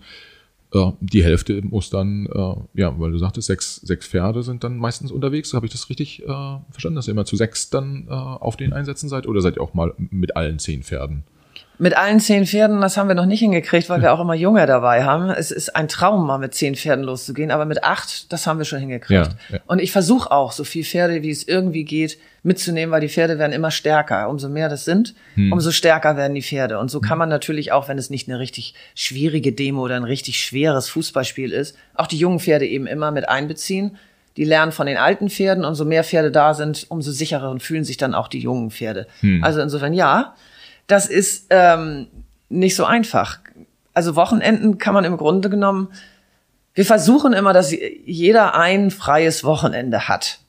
[0.73, 4.77] äh, die Hälfte muss dann, äh, ja, weil du sagtest, sechs, sechs Pferde sind dann
[4.77, 5.53] meistens unterwegs.
[5.53, 6.25] Habe ich das richtig äh,
[6.69, 9.27] verstanden, dass ihr immer zu sechs dann äh, auf den Einsätzen seid?
[9.27, 11.23] Oder seid ihr auch mal mit allen zehn Pferden?
[11.81, 14.67] Mit allen zehn Pferden, das haben wir noch nicht hingekriegt, weil wir auch immer Junge
[14.67, 15.31] dabei haben.
[15.31, 18.65] Es ist ein Traum, mal mit zehn Pferden loszugehen, aber mit acht, das haben wir
[18.65, 19.29] schon hingekriegt.
[19.49, 19.59] Ja, ja.
[19.65, 23.39] Und ich versuche auch, so viel Pferde, wie es irgendwie geht, mitzunehmen, weil die Pferde
[23.39, 24.29] werden immer stärker.
[24.29, 25.51] Umso mehr das sind, hm.
[25.51, 26.77] umso stärker werden die Pferde.
[26.77, 30.03] Und so kann man natürlich auch, wenn es nicht eine richtig schwierige Demo oder ein
[30.03, 33.97] richtig schweres Fußballspiel ist, auch die jungen Pferde eben immer mit einbeziehen.
[34.37, 35.65] Die lernen von den alten Pferden.
[35.65, 39.07] Umso mehr Pferde da sind, umso sicherer und fühlen sich dann auch die jungen Pferde.
[39.21, 39.43] Hm.
[39.43, 40.35] Also insofern ja,
[40.91, 42.08] das ist ähm,
[42.49, 43.39] nicht so einfach.
[43.93, 45.89] Also Wochenenden kann man im Grunde genommen,
[46.73, 50.39] wir versuchen immer, dass jeder ein freies Wochenende hat.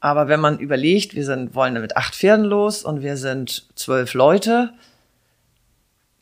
[0.00, 4.12] Aber wenn man überlegt, wir sind, wollen mit acht Pferden los und wir sind zwölf
[4.12, 4.74] Leute,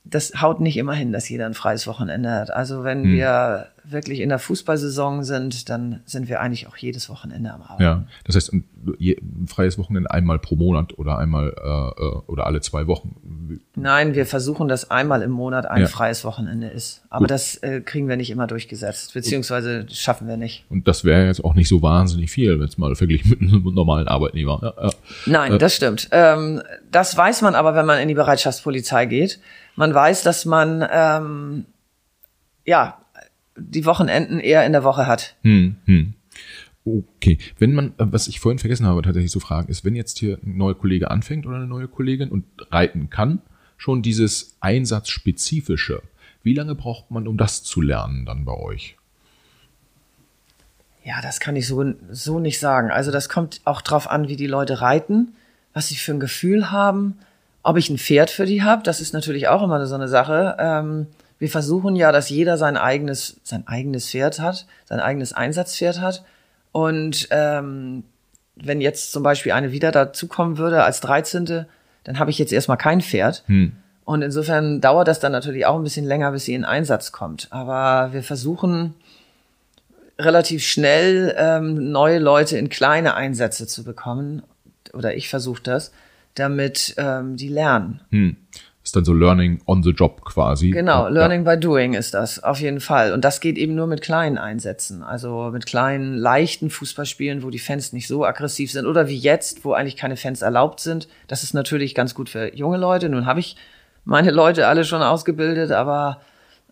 [0.04, 2.50] das haut nicht immer hin, dass jeder ein freies Wochenende hat.
[2.52, 3.12] Also wenn hm.
[3.12, 7.82] wir wirklich in der Fußballsaison sind, dann sind wir eigentlich auch jedes Wochenende am Arbeiten.
[7.82, 8.64] Ja, das heißt ein,
[9.46, 13.60] freies Wochenende einmal pro Monat oder einmal äh, äh, oder alle zwei Wochen.
[13.74, 15.86] Nein, wir versuchen, dass einmal im Monat ein ja.
[15.88, 17.02] freies Wochenende ist.
[17.10, 17.30] Aber Gut.
[17.30, 20.64] das äh, kriegen wir nicht immer durchgesetzt, beziehungsweise schaffen wir nicht.
[20.68, 23.74] Und das wäre jetzt auch nicht so wahnsinnig viel, wenn es mal verglichen mit einem
[23.74, 24.60] normalen Arbeitnehmer.
[24.62, 24.90] Ja, ja.
[25.26, 25.58] Nein, äh.
[25.58, 26.08] das stimmt.
[26.12, 29.40] Ähm, das weiß man aber, wenn man in die Bereitschaftspolizei geht.
[29.76, 31.66] Man weiß, dass man ähm,
[32.64, 32.98] ja
[33.56, 35.36] die Wochenenden eher in der Woche hat.
[35.42, 36.14] Hm, hm.
[36.84, 40.18] Okay, wenn man, äh, was ich vorhin vergessen habe, tatsächlich zu fragen, ist, wenn jetzt
[40.18, 43.40] hier ein neuer Kollege anfängt oder eine neue Kollegin und reiten kann,
[43.76, 46.02] schon dieses Einsatzspezifische,
[46.42, 48.96] wie lange braucht man, um das zu lernen dann bei euch?
[51.04, 52.90] Ja, das kann ich so, so nicht sagen.
[52.90, 55.34] Also das kommt auch drauf an, wie die Leute reiten,
[55.72, 57.18] was sie für ein Gefühl haben,
[57.62, 58.82] ob ich ein Pferd für die habe.
[58.82, 60.56] Das ist natürlich auch immer so eine Sache.
[60.58, 61.06] Ähm,
[61.38, 66.24] wir versuchen ja, dass jeder sein eigenes, sein eigenes Pferd hat, sein eigenes Einsatzpferd hat.
[66.72, 68.04] Und ähm,
[68.56, 71.66] wenn jetzt zum Beispiel eine wieder dazukommen würde als 13.,
[72.04, 73.44] dann habe ich jetzt erstmal kein Pferd.
[73.46, 73.72] Hm.
[74.04, 77.48] Und insofern dauert das dann natürlich auch ein bisschen länger, bis sie in Einsatz kommt.
[77.50, 78.94] Aber wir versuchen
[80.18, 84.42] relativ schnell ähm, neue Leute in kleine Einsätze zu bekommen.
[84.92, 85.92] Oder ich versuche das,
[86.34, 88.00] damit ähm, die lernen.
[88.10, 88.36] Hm
[88.84, 90.70] ist dann so Learning on the Job quasi.
[90.70, 91.54] Genau, Learning ja.
[91.54, 93.12] by Doing ist das, auf jeden Fall.
[93.12, 95.02] Und das geht eben nur mit kleinen Einsätzen.
[95.02, 98.86] Also mit kleinen, leichten Fußballspielen, wo die Fans nicht so aggressiv sind.
[98.86, 101.06] Oder wie jetzt, wo eigentlich keine Fans erlaubt sind.
[101.28, 103.08] Das ist natürlich ganz gut für junge Leute.
[103.08, 103.56] Nun habe ich
[104.04, 106.20] meine Leute alle schon ausgebildet, aber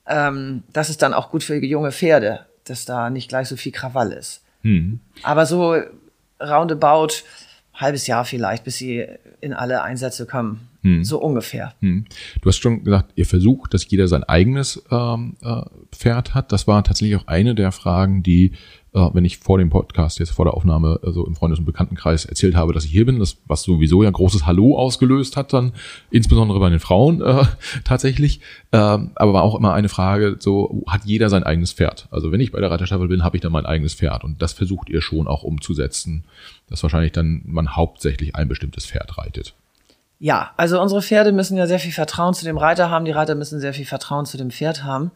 [0.06, 3.70] ähm, das ist dann auch gut für junge Pferde, dass da nicht gleich so viel
[3.70, 4.42] Krawall ist.
[4.62, 4.98] Hm.
[5.22, 5.76] Aber so
[6.40, 7.22] roundabout
[7.80, 9.06] halbes Jahr vielleicht, bis sie
[9.40, 10.68] in alle Einsätze kommen.
[10.82, 11.04] Hm.
[11.04, 11.74] So ungefähr.
[11.80, 12.06] Hm.
[12.40, 15.62] Du hast schon gesagt, ihr versucht, dass jeder sein eigenes ähm, äh,
[15.92, 16.52] Pferd hat.
[16.52, 18.52] Das war tatsächlich auch eine der Fragen, die,
[18.92, 21.64] wenn ich vor dem Podcast, jetzt vor der Aufnahme, äh, so also im Freundes- und
[21.64, 25.52] Bekanntenkreis erzählt habe, dass ich hier bin, das, was sowieso ja großes Hallo ausgelöst hat,
[25.52, 25.72] dann
[26.10, 27.44] insbesondere bei den Frauen äh,
[27.84, 28.40] tatsächlich.
[28.72, 32.08] Ähm, aber war auch immer eine Frage, so hat jeder sein eigenes Pferd.
[32.10, 34.24] Also wenn ich bei der Reiterstaffel bin, habe ich dann mein eigenes Pferd.
[34.24, 36.24] Und das versucht ihr schon auch umzusetzen,
[36.68, 39.54] dass wahrscheinlich dann man hauptsächlich ein bestimmtes Pferd reitet.
[40.18, 43.34] Ja, also unsere Pferde müssen ja sehr viel Vertrauen zu dem Reiter haben, die Reiter
[43.34, 45.12] müssen sehr viel Vertrauen zu dem Pferd haben.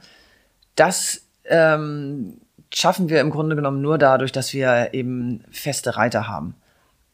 [0.76, 2.38] Das ähm,
[2.74, 6.54] schaffen wir im Grunde genommen nur dadurch, dass wir eben feste Reiter haben.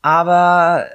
[0.03, 0.87] Aber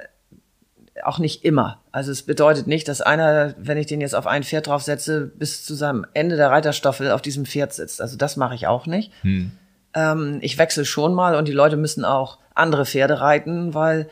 [1.04, 1.80] auch nicht immer.
[1.92, 5.64] Also es bedeutet nicht, dass einer, wenn ich den jetzt auf ein Pferd draufsetze, bis
[5.64, 8.00] zu seinem Ende der Reiterstaffel auf diesem Pferd sitzt.
[8.00, 9.12] Also das mache ich auch nicht.
[9.22, 9.52] Hm.
[9.94, 14.08] Ähm, ich wechsle schon mal und die Leute müssen auch andere Pferde reiten, weil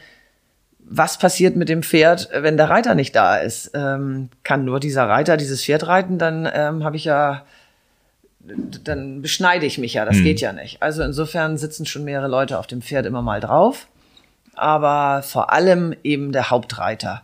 [0.78, 3.70] was passiert mit dem Pferd, wenn der Reiter nicht da ist?
[3.74, 7.44] Ähm, kann nur dieser Reiter dieses Pferd reiten, dann ähm, habe ich ja,
[8.84, 10.04] dann beschneide ich mich ja.
[10.04, 10.24] Das hm.
[10.24, 10.82] geht ja nicht.
[10.82, 13.88] Also insofern sitzen schon mehrere Leute auf dem Pferd immer mal drauf,
[14.54, 17.22] aber vor allem eben der Hauptreiter.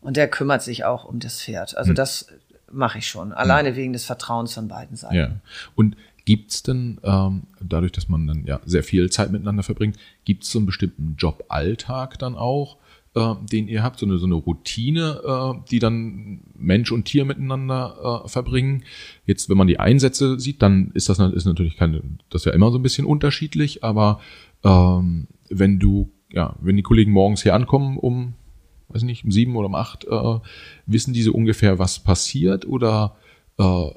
[0.00, 1.76] Und der kümmert sich auch um das Pferd.
[1.76, 1.96] Also hm.
[1.96, 2.28] das
[2.70, 3.76] mache ich schon, alleine hm.
[3.76, 5.14] wegen des Vertrauens von beiden Seiten.
[5.14, 5.30] Ja.
[5.74, 10.42] Und Gibt's denn, ähm, dadurch, dass man dann ja sehr viel Zeit miteinander verbringt, gibt
[10.42, 12.78] es so einen bestimmten Joballtag dann auch?
[13.16, 17.24] Äh, den ihr habt, so eine, so eine Routine, äh, die dann Mensch und Tier
[17.24, 18.84] miteinander äh, verbringen.
[19.24, 22.52] Jetzt, wenn man die Einsätze sieht, dann ist das ist natürlich keine, das ist ja
[22.52, 24.20] immer so ein bisschen unterschiedlich, aber
[24.62, 28.34] ähm, wenn du, ja, wenn die Kollegen morgens hier ankommen um,
[28.88, 30.38] weiß nicht, um sieben oder um acht, äh,
[30.84, 33.16] wissen diese ungefähr, was passiert oder
[33.58, 33.90] äh,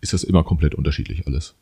[0.00, 1.56] ist das immer komplett unterschiedlich alles?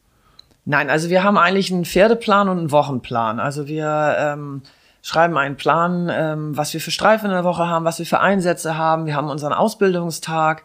[0.67, 3.39] Nein, also wir haben eigentlich einen Pferdeplan und einen Wochenplan.
[3.39, 4.63] Also wir ähm,
[5.07, 8.19] schreiben einen Plan, ähm, was wir für Streifen in der Woche haben, was wir für
[8.19, 9.07] Einsätze haben.
[9.07, 10.65] Wir haben unseren Ausbildungstag.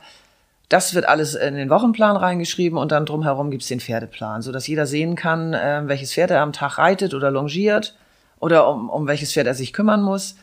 [0.67, 4.65] Das wird alles in den Wochenplan reingeschrieben und dann drumherum gibt's den Pferdeplan, so dass
[4.65, 7.95] jeder sehen kann, äh, welches Pferd er am Tag reitet oder longiert
[8.39, 10.37] oder um, um welches Pferd er sich kümmern muss.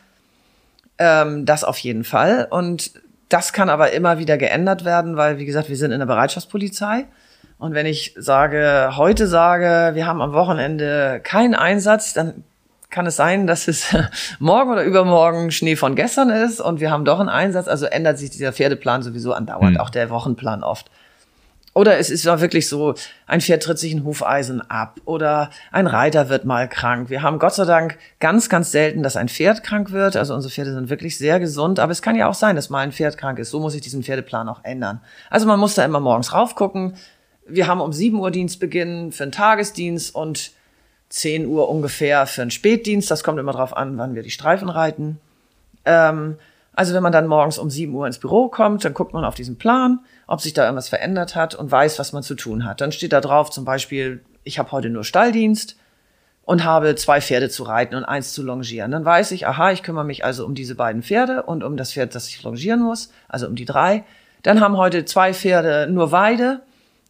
[0.98, 2.46] Ähm, das auf jeden Fall.
[2.48, 2.92] Und
[3.28, 7.06] das kann aber immer wieder geändert werden, weil, wie gesagt, wir sind in der Bereitschaftspolizei.
[7.58, 12.44] Und wenn ich sage, heute sage, wir haben am Wochenende keinen Einsatz, dann
[12.90, 13.94] kann es sein, dass es
[14.38, 17.68] morgen oder übermorgen Schnee von gestern ist und wir haben doch einen Einsatz.
[17.68, 19.80] Also ändert sich dieser Pferdeplan sowieso andauernd, mhm.
[19.80, 20.90] auch der Wochenplan oft.
[21.74, 22.94] Oder es ist ja wirklich so,
[23.28, 27.08] ein Pferd tritt sich ein Hufeisen ab oder ein Reiter wird mal krank.
[27.08, 30.16] Wir haben Gott sei Dank ganz, ganz selten, dass ein Pferd krank wird.
[30.16, 31.78] Also unsere Pferde sind wirklich sehr gesund.
[31.78, 33.50] Aber es kann ja auch sein, dass mal ein Pferd krank ist.
[33.50, 35.00] So muss ich diesen Pferdeplan auch ändern.
[35.30, 36.96] Also man muss da immer morgens raufgucken.
[37.46, 40.50] Wir haben um 7 Uhr Dienstbeginn für einen Tagesdienst und
[41.08, 43.10] 10 Uhr ungefähr für einen Spätdienst.
[43.10, 45.20] Das kommt immer drauf an, wann wir die Streifen reiten.
[45.84, 46.36] Ähm,
[46.74, 49.34] also wenn man dann morgens um 7 Uhr ins Büro kommt, dann guckt man auf
[49.34, 52.80] diesen Plan, ob sich da irgendwas verändert hat und weiß, was man zu tun hat.
[52.80, 55.76] Dann steht da drauf zum Beispiel, ich habe heute nur Stalldienst
[56.44, 58.90] und habe zwei Pferde zu reiten und eins zu longieren.
[58.90, 61.92] Dann weiß ich, aha, ich kümmere mich also um diese beiden Pferde und um das
[61.92, 64.04] Pferd, das ich longieren muss, also um die drei.
[64.42, 66.60] Dann haben heute zwei Pferde nur Weide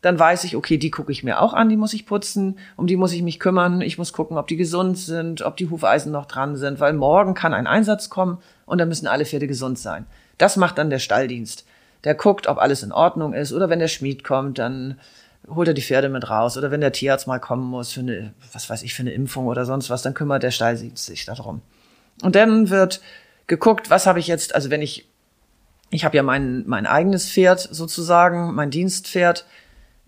[0.01, 2.87] dann weiß ich, okay, die gucke ich mir auch an, die muss ich putzen, um
[2.87, 3.81] die muss ich mich kümmern.
[3.81, 7.35] Ich muss gucken, ob die gesund sind, ob die Hufeisen noch dran sind, weil morgen
[7.35, 10.07] kann ein Einsatz kommen und dann müssen alle Pferde gesund sein.
[10.39, 11.67] Das macht dann der Stalldienst.
[12.05, 15.01] Der guckt, ob alles in Ordnung ist oder wenn der Schmied kommt, dann
[15.49, 18.35] holt er die Pferde mit raus oder wenn der Tierarzt mal kommen muss für eine,
[18.53, 21.61] was weiß ich, für eine Impfung oder sonst was, dann kümmert der Stalldienst sich darum.
[22.23, 23.01] Und dann wird
[23.49, 25.09] geguckt, was habe ich jetzt, also wenn ich,
[25.91, 29.45] ich habe ja mein, mein eigenes Pferd sozusagen, mein Dienstpferd,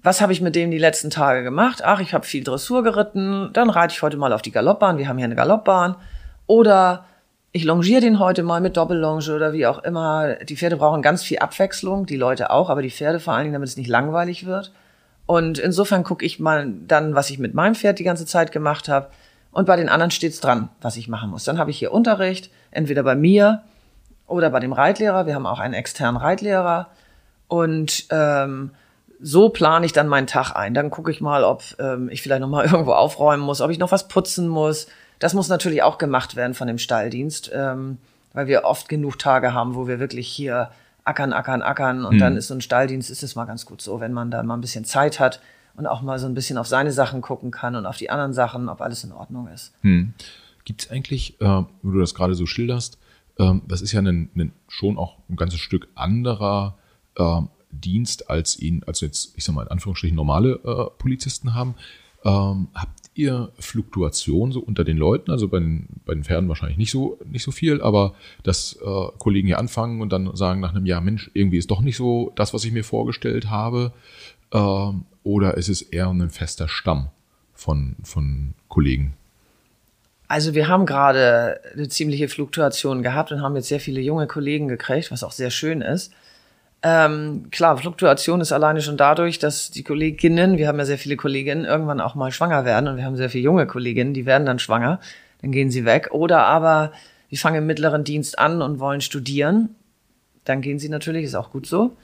[0.03, 1.83] was habe ich mit dem die letzten Tage gemacht?
[1.85, 5.09] Ach, ich habe viel Dressur geritten, dann reite ich heute mal auf die Galoppbahn, wir
[5.09, 5.97] haben hier eine Galoppbahn.
[6.47, 7.05] Oder
[7.53, 10.37] ich longiere den heute mal mit Doppellonge oder wie auch immer.
[10.37, 13.55] Die Pferde brauchen ganz viel Abwechslung, die Leute auch, aber die Pferde vor allen Dingen,
[13.55, 14.73] damit es nicht langweilig wird.
[15.27, 18.89] Und insofern gucke ich mal dann, was ich mit meinem Pferd die ganze Zeit gemacht
[18.89, 19.11] habe.
[19.53, 21.45] Und bei den anderen steht's dran, was ich machen muss.
[21.45, 23.63] Dann habe ich hier Unterricht, entweder bei mir
[24.27, 25.27] oder bei dem Reitlehrer.
[25.27, 26.89] Wir haben auch einen externen Reitlehrer.
[27.49, 28.71] Und ähm,
[29.23, 30.75] so plane ich dann meinen Tag ein.
[30.75, 33.79] Dann gucke ich mal, ob ähm, ich vielleicht noch mal irgendwo aufräumen muss, ob ich
[33.79, 34.87] noch was putzen muss.
[35.19, 37.99] Das muss natürlich auch gemacht werden von dem Stalldienst, ähm,
[38.33, 40.71] weil wir oft genug Tage haben, wo wir wirklich hier
[41.05, 42.05] ackern, ackern, ackern.
[42.05, 42.21] Und mhm.
[42.21, 44.55] dann ist so ein Stalldienst, ist es mal ganz gut so, wenn man da mal
[44.55, 45.41] ein bisschen Zeit hat
[45.75, 48.33] und auch mal so ein bisschen auf seine Sachen gucken kann und auf die anderen
[48.33, 49.73] Sachen, ob alles in Ordnung ist.
[49.83, 50.15] Mhm.
[50.65, 52.99] Gibt es eigentlich, äh, wo du das gerade so schilderst,
[53.39, 56.77] äh, das ist ja ein, ein, schon auch ein ganzes Stück anderer
[57.17, 61.75] äh, Dienst als ihn, als jetzt, ich sag mal in Anführungsstrichen, normale äh, Polizisten haben.
[62.25, 65.31] Ähm, habt ihr Fluktuation so unter den Leuten?
[65.31, 69.07] Also bei den, bei den Pferden wahrscheinlich nicht so, nicht so viel, aber dass äh,
[69.19, 72.33] Kollegen hier anfangen und dann sagen nach einem Jahr, Mensch, irgendwie ist doch nicht so
[72.37, 73.93] das, was ich mir vorgestellt habe.
[74.53, 77.09] Ähm, oder ist es eher ein fester Stamm
[77.55, 79.15] von, von Kollegen?
[80.29, 84.69] Also wir haben gerade eine ziemliche Fluktuation gehabt und haben jetzt sehr viele junge Kollegen
[84.69, 86.13] gekriegt, was auch sehr schön ist.
[86.83, 91.17] Ähm, klar, Fluktuation ist alleine schon dadurch, dass die Kolleginnen, wir haben ja sehr viele
[91.17, 94.47] Kolleginnen, irgendwann auch mal schwanger werden und wir haben sehr viele junge Kolleginnen, die werden
[94.47, 94.99] dann schwanger,
[95.43, 96.09] dann gehen sie weg.
[96.13, 96.93] Oder aber
[97.31, 99.75] die fangen im mittleren Dienst an und wollen studieren,
[100.45, 101.97] dann gehen sie natürlich, ist auch gut so.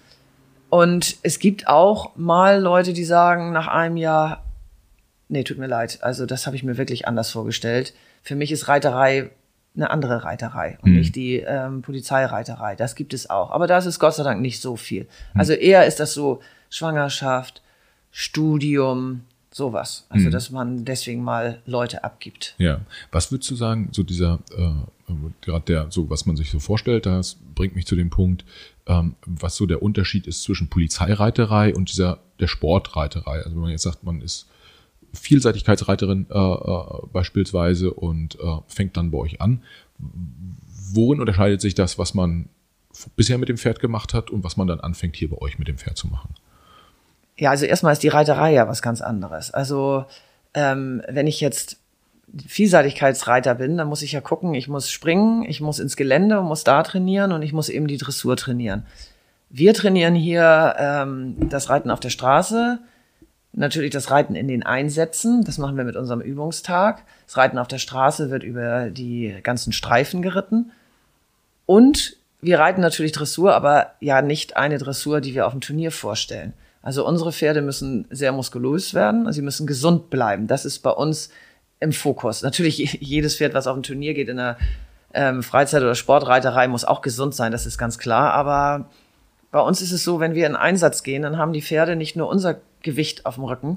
[0.69, 4.45] Und es gibt auch mal Leute, die sagen nach einem Jahr,
[5.29, 7.95] nee, tut mir leid, also das habe ich mir wirklich anders vorgestellt.
[8.23, 9.31] Für mich ist Reiterei
[9.77, 10.99] eine andere Reiterei und mhm.
[10.99, 12.77] nicht die ähm, Polizeireiterei.
[12.77, 13.51] Das gibt es auch.
[13.51, 15.07] Aber da ist es Gott sei Dank nicht so viel.
[15.35, 17.63] Also eher ist das so Schwangerschaft,
[18.11, 20.07] Studium, sowas.
[20.09, 20.31] Also, mhm.
[20.31, 22.55] dass man deswegen mal Leute abgibt.
[22.59, 22.81] Ja.
[23.11, 27.07] Was würdest du sagen, so dieser, äh, gerade der, so was man sich so vorstellt,
[27.07, 28.45] das bringt mich zu dem Punkt,
[28.87, 33.39] ähm, was so der Unterschied ist zwischen Polizeireiterei und dieser, der Sportreiterei.
[33.39, 34.47] Also wenn man jetzt sagt, man ist
[35.17, 39.63] Vielseitigkeitsreiterin äh, äh, beispielsweise und äh, fängt dann bei euch an.
[40.93, 42.49] Worin unterscheidet sich das, was man
[43.17, 45.69] bisher mit dem Pferd gemacht hat und was man dann anfängt, hier bei euch mit
[45.69, 46.35] dem Pferd zu machen?
[47.37, 49.53] Ja, also erstmal ist die Reiterei ja was ganz anderes.
[49.53, 50.07] Also
[50.55, 51.79] ähm, wenn ich jetzt
[52.47, 56.47] Vielseitigkeitsreiter bin, dann muss ich ja gucken, ich muss springen, ich muss ins Gelände und
[56.47, 58.85] muss da trainieren und ich muss eben die Dressur trainieren.
[59.49, 62.81] Wir trainieren hier ähm, das Reiten auf der Straße,
[63.53, 67.03] natürlich das Reiten in den Einsätzen, das machen wir mit unserem Übungstag.
[67.27, 70.73] Das Reiten auf der Straße wird über die ganzen Streifen geritten.
[71.65, 75.91] Und wir reiten natürlich Dressur, aber ja nicht eine Dressur, die wir auf dem Turnier
[75.91, 76.53] vorstellen.
[76.83, 80.47] Also unsere Pferde müssen sehr muskulös werden, sie müssen gesund bleiben.
[80.47, 81.31] Das ist bei uns
[81.81, 82.43] im Fokus.
[82.43, 84.57] Natürlich jedes Pferd, was auf dem Turnier geht in der
[85.13, 88.33] ähm, Freizeit- oder Sportreiterei, muss auch gesund sein, das ist ganz klar.
[88.35, 88.89] Aber
[89.51, 92.15] bei uns ist es so, wenn wir in Einsatz gehen, dann haben die Pferde nicht
[92.15, 93.77] nur unser Gewicht auf dem Rücken,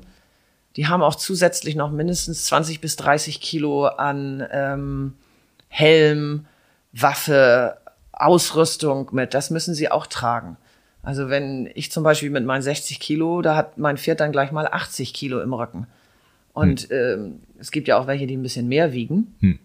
[0.78, 5.16] die haben auch zusätzlich noch mindestens 20 bis 30 Kilo an ähm,
[5.68, 6.46] Helm,
[6.94, 7.78] Waffe,
[8.14, 9.34] Ausrüstung mit.
[9.34, 10.56] Das müssen sie auch tragen.
[11.04, 14.52] Also wenn ich zum Beispiel mit meinen 60 Kilo, da hat mein Pferd dann gleich
[14.52, 15.88] mal 80 Kilo im Rücken.
[16.54, 16.90] Und hm.
[16.92, 19.36] ähm, es gibt ja auch welche, die ein bisschen mehr wiegen.
[19.40, 19.60] Hm.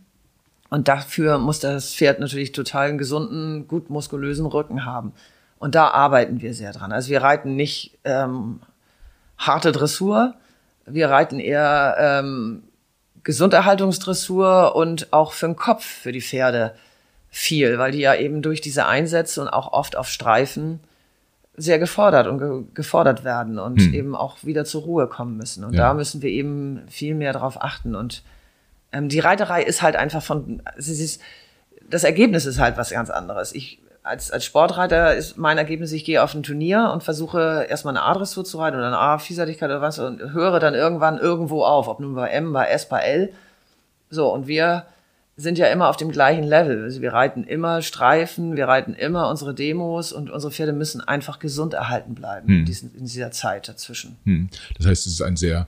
[0.70, 5.12] Und dafür muss das Pferd natürlich total einen gesunden, gut muskulösen Rücken haben.
[5.58, 6.92] Und da arbeiten wir sehr dran.
[6.92, 8.60] Also wir reiten nicht ähm,
[9.38, 10.34] harte Dressur,
[10.86, 12.62] wir reiten eher ähm,
[13.22, 16.74] Gesunderhaltungsdressur und auch für den Kopf für die Pferde
[17.30, 20.80] viel, weil die ja eben durch diese Einsätze und auch oft auf Streifen
[21.56, 23.94] sehr gefordert und ge gefordert werden und hm.
[23.94, 25.64] eben auch wieder zur Ruhe kommen müssen.
[25.64, 25.80] Und ja.
[25.80, 27.94] da müssen wir eben viel mehr drauf achten.
[27.94, 28.22] Und
[28.92, 31.20] ähm, die Reiterei ist halt einfach von, also ist,
[31.88, 33.54] das Ergebnis ist halt was ganz anderes.
[33.54, 37.96] Ich als, als Sportreiter ist mein Ergebnis, ich gehe auf ein Turnier und versuche erstmal
[37.96, 41.88] eine A-Dressur zu reiten oder eine A-Vielseitigkeit oder was und höre dann irgendwann irgendwo auf,
[41.88, 43.32] ob nun bei M, bei S, bei L.
[44.10, 44.84] So, und wir
[45.36, 46.84] sind ja immer auf dem gleichen Level.
[46.84, 51.38] Also wir reiten immer Streifen, wir reiten immer unsere Demos und unsere Pferde müssen einfach
[51.38, 52.58] gesund erhalten bleiben hm.
[52.58, 54.18] in, diesen, in, dieser Zeit dazwischen.
[54.24, 54.50] Hm.
[54.76, 55.66] Das heißt, es ist ein sehr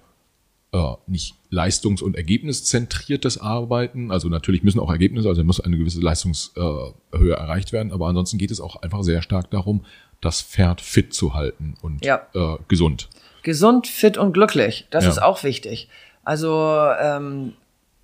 [0.77, 4.11] äh, nicht leistungs- und ergebniszentriertes Arbeiten.
[4.11, 8.51] Also natürlich müssen auch Ergebnisse, also muss eine gewisse Leistungshöhe erreicht werden, aber ansonsten geht
[8.51, 9.85] es auch einfach sehr stark darum,
[10.21, 12.27] das Pferd fit zu halten und ja.
[12.35, 13.09] äh, gesund.
[13.43, 15.11] Gesund, fit und glücklich, das ja.
[15.11, 15.89] ist auch wichtig.
[16.25, 17.53] Also ähm,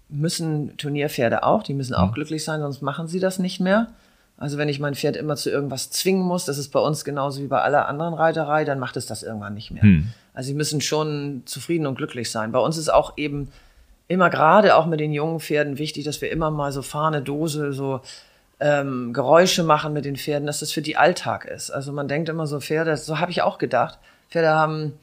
[0.08, 2.14] müssen Turnierpferde auch, die müssen auch mhm.
[2.14, 3.88] glücklich sein, sonst machen sie das nicht mehr.
[4.38, 7.42] Also wenn ich mein Pferd immer zu irgendwas zwingen muss, das ist bei uns genauso
[7.42, 9.82] wie bei aller anderen Reiterei, dann macht es das irgendwann nicht mehr.
[9.82, 10.12] Hm.
[10.34, 12.52] Also sie müssen schon zufrieden und glücklich sein.
[12.52, 13.50] Bei uns ist auch eben
[14.08, 17.72] immer gerade auch mit den jungen Pferden wichtig, dass wir immer mal so Fahne, Dose,
[17.72, 18.00] so
[18.60, 21.70] ähm, Geräusche machen mit den Pferden, dass das für die Alltag ist.
[21.70, 23.98] Also man denkt immer so Pferde, so habe ich auch gedacht.
[24.30, 24.94] Pferde haben,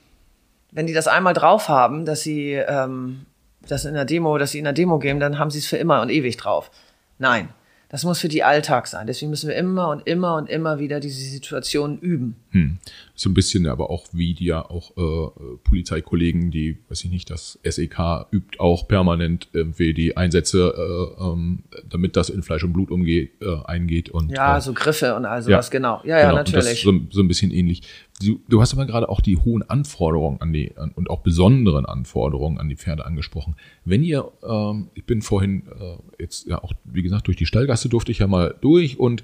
[0.72, 3.26] wenn die das einmal drauf haben, dass sie ähm,
[3.68, 5.78] das in der Demo, dass sie in der Demo geben, dann haben sie es für
[5.78, 6.72] immer und ewig drauf.
[7.18, 7.50] Nein,
[7.90, 9.08] das muss für die Alltag sein.
[9.08, 12.36] Deswegen müssen wir immer und immer und immer wieder diese Situation üben.
[12.52, 12.80] Hm.
[13.14, 17.30] So ein bisschen aber auch wie die ja auch äh, Polizeikollegen, die, weiß ich nicht,
[17.30, 22.74] das SEK übt auch permanent irgendwie die Einsätze, äh, ähm, damit das in Fleisch und
[22.74, 24.10] Blut umgeht, äh, eingeht.
[24.10, 26.02] Und, ja, äh, so Griffe und all sowas, ja, genau.
[26.06, 26.38] Ja, ja, genau.
[26.38, 26.82] natürlich.
[26.82, 27.84] So, so, ein bisschen ähnlich.
[28.20, 31.86] Du, du hast aber gerade auch die hohen Anforderungen an die an, und auch besonderen
[31.86, 33.56] Anforderungen an die Pferde angesprochen.
[33.86, 37.90] Wenn ihr, ähm, ich bin vorhin äh, jetzt ja auch, wie gesagt, durch die Stallgasse
[37.90, 39.24] durfte ich ja mal durch und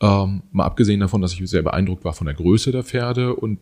[0.00, 3.58] ähm, mal abgesehen davon, dass ich sehr beeindruckt war von der Größe der Pferde und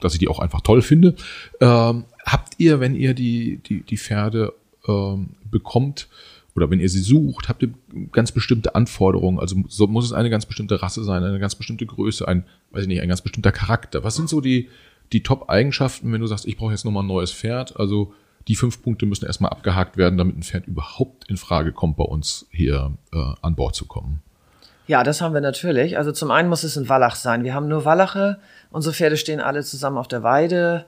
[0.00, 1.14] dass ich die auch einfach toll finde.
[1.60, 4.54] Ähm, habt ihr, wenn ihr die, die, die Pferde
[4.88, 6.08] ähm, bekommt,
[6.56, 7.70] oder wenn ihr sie sucht, habt ihr
[8.12, 9.38] ganz bestimmte Anforderungen.
[9.38, 12.82] Also so muss es eine ganz bestimmte Rasse sein, eine ganz bestimmte Größe, ein, weiß
[12.82, 14.04] ich nicht, ein ganz bestimmter Charakter.
[14.04, 14.68] Was sind so die,
[15.12, 17.78] die Top-Eigenschaften, wenn du sagst, ich brauche jetzt nochmal ein neues Pferd?
[17.78, 18.12] Also
[18.48, 22.04] die fünf Punkte müssen erstmal abgehakt werden, damit ein Pferd überhaupt in Frage kommt, bei
[22.04, 24.22] uns hier äh, an Bord zu kommen.
[24.90, 25.98] Ja, das haben wir natürlich.
[25.98, 27.44] Also zum einen muss es ein Wallach sein.
[27.44, 28.40] Wir haben nur Wallache.
[28.72, 30.84] Unsere Pferde stehen alle zusammen auf der Weide.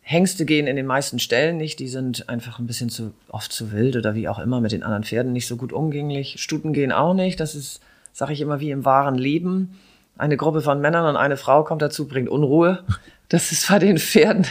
[0.00, 3.70] Hengste gehen in den meisten Stellen nicht, die sind einfach ein bisschen zu oft zu
[3.70, 6.40] wild oder wie auch immer mit den anderen Pferden nicht so gut umgänglich.
[6.40, 7.82] Stuten gehen auch nicht, das ist,
[8.14, 9.78] sage ich immer, wie im wahren Leben.
[10.16, 12.82] Eine Gruppe von Männern und eine Frau kommt dazu, bringt Unruhe.
[13.28, 14.46] Das ist bei den Pferden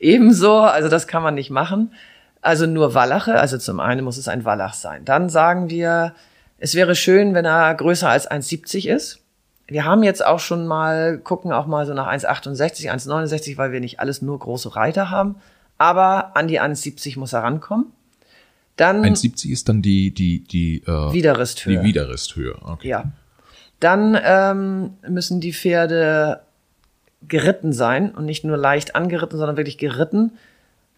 [0.00, 1.92] ebenso, also das kann man nicht machen.
[2.40, 5.04] Also nur Wallache, also zum einen muss es ein Wallach sein.
[5.04, 6.14] Dann sagen wir,
[6.62, 9.22] es wäre schön, wenn er größer als 1,70 ist
[9.72, 13.80] wir haben jetzt auch schon mal, gucken auch mal so nach 1,68, 1,69, weil wir
[13.80, 15.36] nicht alles nur große Reiter haben.
[15.78, 17.86] Aber an die 1,70 muss er rankommen.
[18.76, 21.78] Dann 1,70 ist dann die, die, die, äh, Widerristhöhe.
[21.78, 22.88] Die Widerristhöhe, okay.
[22.88, 23.04] Ja.
[23.80, 26.40] Dann ähm, müssen die Pferde
[27.28, 30.32] geritten sein und nicht nur leicht angeritten, sondern wirklich geritten.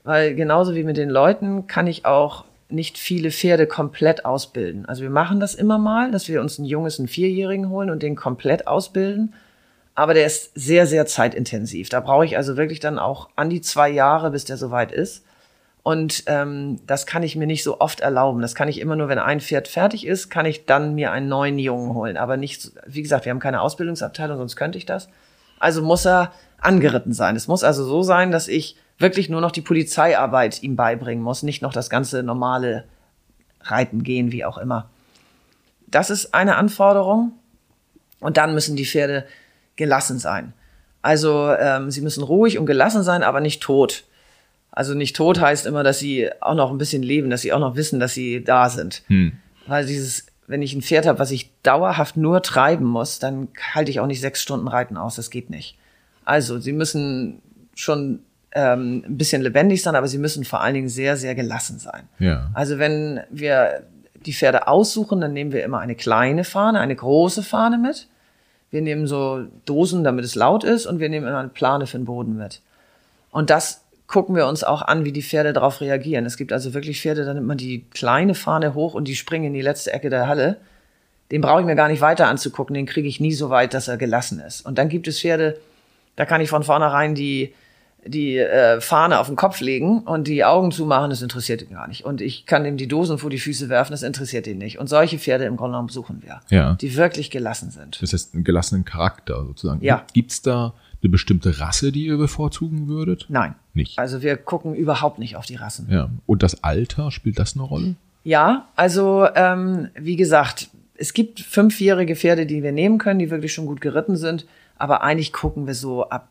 [0.05, 4.87] Weil genauso wie mit den Leuten kann ich auch nicht viele Pferde komplett ausbilden.
[4.87, 8.03] Also wir machen das immer mal, dass wir uns ein junges, einen Vierjährigen holen und
[8.03, 9.35] den komplett ausbilden.
[9.95, 11.89] Aber der ist sehr, sehr zeitintensiv.
[11.89, 15.25] Da brauche ich also wirklich dann auch an die zwei Jahre, bis der soweit ist.
[15.85, 18.41] Und ähm, das kann ich mir nicht so oft erlauben.
[18.41, 21.29] Das kann ich immer nur, wenn ein Pferd fertig ist, kann ich dann mir einen
[21.29, 22.17] neuen Jungen holen.
[22.17, 25.09] Aber nicht, wie gesagt, wir haben keine Ausbildungsabteilung, sonst könnte ich das.
[25.59, 27.37] Also muss er angeritten sein.
[27.37, 31.42] Es muss also so sein, dass ich wirklich nur noch die Polizeiarbeit ihm beibringen muss,
[31.42, 32.84] nicht noch das ganze normale
[33.61, 34.88] Reiten gehen, wie auch immer.
[35.86, 37.32] Das ist eine Anforderung.
[38.18, 39.26] Und dann müssen die Pferde
[39.76, 40.55] gelassen sein.
[41.02, 44.05] Also ähm, sie müssen ruhig und gelassen sein, aber nicht tot.
[44.70, 47.59] Also nicht tot heißt immer, dass sie auch noch ein bisschen leben, dass sie auch
[47.59, 49.02] noch wissen, dass sie da sind.
[49.09, 49.32] Hm.
[49.66, 53.90] Weil dieses, wenn ich ein Pferd habe, was ich dauerhaft nur treiben muss, dann halte
[53.90, 55.16] ich auch nicht sechs Stunden Reiten aus.
[55.16, 55.76] Das geht nicht.
[56.24, 57.42] Also sie müssen
[57.74, 58.20] schon
[58.55, 62.09] ähm, ein bisschen lebendig sein, aber sie müssen vor allen Dingen sehr, sehr gelassen sein.
[62.18, 62.50] Ja.
[62.55, 63.82] Also wenn wir
[64.24, 68.09] die Pferde aussuchen, dann nehmen wir immer eine kleine Fahne, eine große Fahne mit.
[68.70, 71.98] Wir nehmen so Dosen, damit es laut ist, und wir nehmen immer eine Plane für
[71.98, 72.61] den Boden mit.
[73.30, 76.26] Und das gucken wir uns auch an, wie die Pferde darauf reagieren.
[76.26, 79.46] Es gibt also wirklich Pferde, da nimmt man die kleine Fahne hoch und die springen
[79.46, 80.59] in die letzte Ecke der Halle.
[81.30, 83.88] Den brauche ich mir gar nicht weiter anzugucken, den kriege ich nie so weit, dass
[83.88, 84.64] er gelassen ist.
[84.64, 85.59] Und dann gibt es Pferde,
[86.16, 87.55] da kann ich von vornherein die,
[88.07, 91.88] die äh, Fahne auf den Kopf legen und die Augen zumachen, das interessiert ihn gar
[91.88, 92.05] nicht.
[92.05, 94.78] Und ich kann ihm die Dosen vor die Füße werfen, das interessiert ihn nicht.
[94.78, 96.74] Und solche Pferde im Grunde genommen suchen wir, ja.
[96.74, 98.00] die wirklich gelassen sind.
[98.00, 99.82] Das heißt, einen gelassenen Charakter sozusagen.
[99.82, 100.05] Ja.
[100.12, 103.26] Gibt's da eine bestimmte Rasse, die ihr bevorzugen würdet?
[103.28, 103.55] Nein.
[103.74, 103.98] Nicht.
[103.98, 105.88] Also wir gucken überhaupt nicht auf die Rassen.
[105.90, 106.11] Ja.
[106.26, 107.94] Und das Alter, spielt das eine Rolle?
[108.22, 113.52] Ja, also ähm, wie gesagt, es gibt fünfjährige Pferde, die wir nehmen können, die wirklich
[113.52, 114.46] schon gut geritten sind.
[114.76, 116.28] Aber eigentlich gucken wir so ab,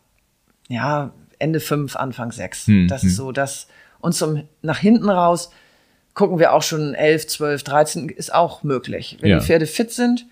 [0.69, 1.11] ja,
[1.43, 2.67] Ende fünf, Anfang sechs.
[2.67, 3.09] Hm, das hm.
[3.09, 3.67] ist so das.
[3.99, 5.51] Und zum nach hinten raus
[6.13, 9.17] gucken wir auch schon elf, zwölf, dreizehn ist auch möglich.
[9.19, 9.39] Wenn ja.
[9.39, 10.25] die Pferde fit sind,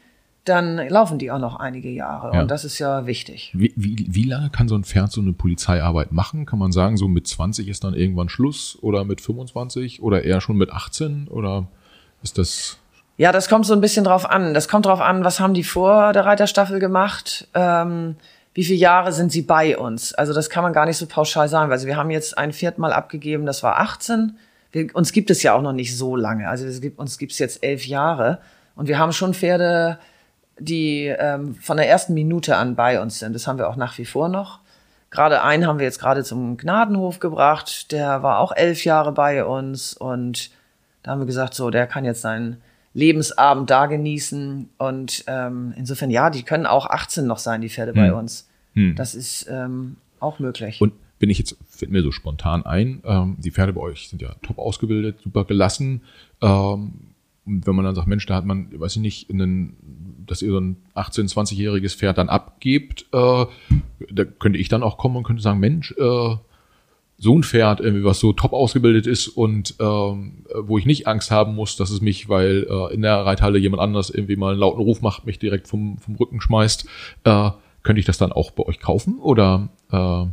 [0.46, 2.34] dann laufen die auch noch einige Jahre.
[2.34, 2.42] Ja.
[2.42, 3.52] Und das ist ja wichtig.
[3.54, 6.46] Wie, wie, wie lange kann so ein Pferd so eine Polizeiarbeit machen?
[6.46, 10.42] Kann man sagen, so mit 20 ist dann irgendwann Schluss oder mit 25 oder eher
[10.42, 11.68] schon mit 18 oder
[12.24, 12.80] ist das?
[13.18, 14.56] Ja, das kommt so ein bisschen drauf an.
[14.56, 17.48] Das kommt drauf an, was haben die vor der Reiterstaffel gemacht?
[17.54, 18.16] Ähm,
[18.54, 20.14] wie viele Jahre sind sie bei uns?
[20.14, 21.72] Also das kann man gar nicht so pauschal sagen.
[21.72, 24.38] Also wir haben jetzt ein Pferd mal abgegeben, das war 18.
[24.72, 26.50] Wir, uns gibt es ja auch noch nicht so lange.
[26.50, 28.40] Also es gibt, uns gibt es jetzt elf Jahre.
[28.76, 30.00] Und wir haben schon Pferde,
[30.60, 33.34] die ähm, von der ersten Minute an bei uns sind.
[33.34, 34.60] Das haben wir auch nach wie vor noch.
[35.12, 37.92] Gerade einen haben wir jetzt gerade zum Gnadenhof gebracht.
[37.92, 40.52] Der war auch elf Jahre bei uns und
[41.04, 42.62] da haben wir gesagt, so, der kann jetzt seinen
[42.94, 44.70] Lebensabend da genießen.
[44.78, 48.02] Und ähm, insofern, ja, die können auch 18 noch sein, die Pferde hm.
[48.02, 48.50] bei uns.
[48.74, 48.96] Hm.
[48.96, 50.82] Das ist ähm, auch möglich.
[50.82, 54.22] Und bin ich jetzt, fällt mir so spontan ein, ähm, die Pferde bei euch sind
[54.22, 56.02] ja top ausgebildet, super gelassen.
[56.42, 56.94] Ähm,
[57.46, 59.76] und wenn man dann sagt, Mensch, da hat man, weiß ich nicht, einen,
[60.26, 63.46] dass ihr so ein 18-, 20-jähriges Pferd dann abgebt, äh,
[64.12, 66.36] da könnte ich dann auch kommen und könnte sagen, Mensch, äh,
[67.22, 71.30] so ein Pferd, irgendwie was so top ausgebildet ist und ähm, wo ich nicht Angst
[71.30, 74.60] haben muss, dass es mich, weil äh, in der Reithalle jemand anders irgendwie mal einen
[74.60, 76.88] lauten Ruf macht, mich direkt vom, vom Rücken schmeißt,
[77.26, 77.52] äh,
[77.84, 79.20] könnte ich das dann auch bei euch kaufen?
[79.20, 80.26] Oder äh,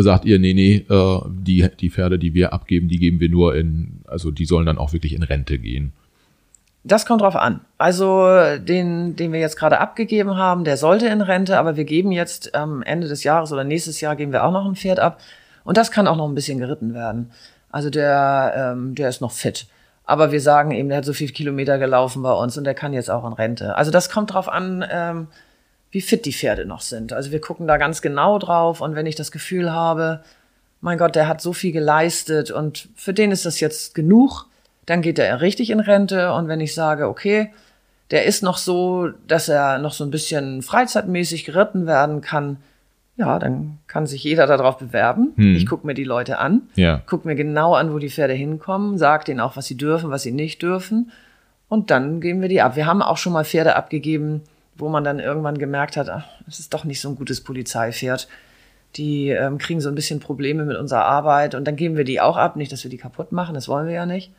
[0.00, 3.56] sagt ihr, nee, nee, äh, die, die Pferde, die wir abgeben, die geben wir nur
[3.56, 5.92] in, also die sollen dann auch wirklich in Rente gehen?
[6.84, 7.60] Das kommt drauf an.
[7.78, 8.24] Also
[8.58, 12.54] den, den wir jetzt gerade abgegeben haben, der sollte in Rente, aber wir geben jetzt
[12.54, 15.18] am Ende des Jahres oder nächstes Jahr geben wir auch noch ein Pferd ab.
[15.64, 17.30] Und das kann auch noch ein bisschen geritten werden.
[17.70, 19.66] Also der, ähm, der ist noch fit.
[20.04, 22.92] Aber wir sagen eben, der hat so viel Kilometer gelaufen bei uns und der kann
[22.92, 23.76] jetzt auch in Rente.
[23.76, 25.28] Also das kommt drauf an, ähm,
[25.90, 27.12] wie fit die Pferde noch sind.
[27.12, 30.22] Also wir gucken da ganz genau drauf und wenn ich das Gefühl habe,
[30.80, 34.46] mein Gott, der hat so viel geleistet und für den ist das jetzt genug,
[34.86, 37.52] dann geht er richtig in Rente und wenn ich sage, okay,
[38.10, 42.56] der ist noch so, dass er noch so ein bisschen freizeitmäßig geritten werden kann,
[43.22, 45.32] ja, dann kann sich jeder darauf bewerben.
[45.36, 45.54] Hm.
[45.54, 47.00] Ich gucke mir die Leute an, ja.
[47.06, 50.22] gucke mir genau an, wo die Pferde hinkommen, sage denen auch, was sie dürfen, was
[50.22, 51.12] sie nicht dürfen
[51.68, 52.74] und dann geben wir die ab.
[52.74, 54.42] Wir haben auch schon mal Pferde abgegeben,
[54.76, 58.26] wo man dann irgendwann gemerkt hat, das ist doch nicht so ein gutes Polizeipferd.
[58.96, 62.20] Die ähm, kriegen so ein bisschen Probleme mit unserer Arbeit und dann geben wir die
[62.20, 64.32] auch ab, nicht, dass wir die kaputt machen, das wollen wir ja nicht.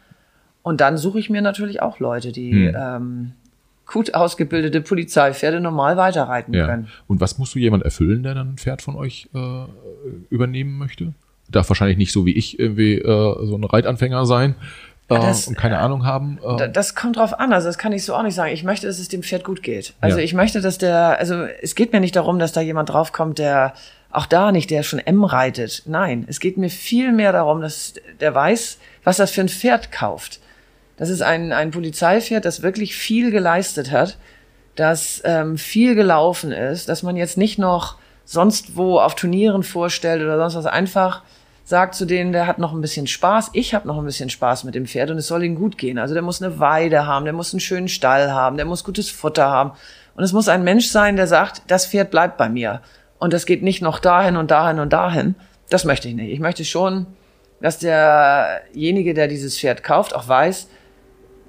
[0.61, 2.75] Und dann suche ich mir natürlich auch Leute, die hm.
[2.77, 3.31] ähm,
[3.85, 6.67] gut ausgebildete Polizeipferde normal weiterreiten ja.
[6.67, 6.87] können.
[7.07, 9.65] Und was musst du jemand erfüllen, der dann ein Pferd von euch äh,
[10.29, 11.13] übernehmen möchte?
[11.49, 14.55] Darf wahrscheinlich nicht so wie ich irgendwie äh, so ein Reitanfänger sein,
[15.09, 16.39] äh, das, und keine Ahnung haben.
[16.43, 16.69] Äh.
[16.69, 18.53] Das kommt drauf an, also das kann ich so auch nicht sagen.
[18.53, 19.93] Ich möchte, dass es dem Pferd gut geht.
[20.01, 20.23] Also ja.
[20.23, 23.73] ich möchte, dass der, also es geht mir nicht darum, dass da jemand draufkommt, der
[24.11, 25.83] auch da nicht, der schon M reitet.
[25.85, 29.91] Nein, es geht mir viel mehr darum, dass der weiß, was das für ein Pferd
[29.91, 30.39] kauft.
[31.03, 34.17] Das ist ein, ein Polizeipferd, das wirklich viel geleistet hat,
[34.75, 40.21] das ähm, viel gelaufen ist, dass man jetzt nicht noch sonst wo auf Turnieren vorstellt
[40.21, 41.23] oder sonst was einfach
[41.65, 44.63] sagt zu denen, der hat noch ein bisschen Spaß, ich habe noch ein bisschen Spaß
[44.63, 45.97] mit dem Pferd und es soll ihm gut gehen.
[45.97, 49.09] Also der muss eine Weide haben, der muss einen schönen Stall haben, der muss gutes
[49.09, 49.73] Futter haben.
[50.15, 52.79] Und es muss ein Mensch sein, der sagt, das Pferd bleibt bei mir.
[53.19, 55.35] Und das geht nicht noch dahin und dahin und dahin.
[55.69, 56.31] Das möchte ich nicht.
[56.31, 57.07] Ich möchte schon,
[57.59, 60.69] dass derjenige, der dieses Pferd kauft, auch weiß,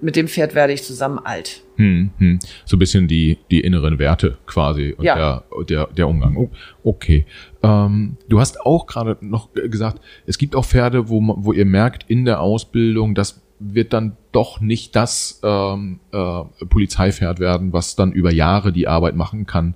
[0.01, 1.63] mit dem Pferd werde ich zusammen alt.
[1.77, 2.39] Hm, hm.
[2.65, 5.43] So ein bisschen die, die inneren Werte quasi und ja.
[5.51, 6.37] der, der, der Umgang.
[6.37, 6.51] Oh,
[6.83, 7.27] okay.
[7.63, 12.05] Ähm, du hast auch gerade noch gesagt, es gibt auch Pferde, wo, wo ihr merkt
[12.09, 18.13] in der Ausbildung, das wird dann doch nicht das ähm, äh, Polizeipferd werden, was dann
[18.13, 19.75] über Jahre die Arbeit machen kann,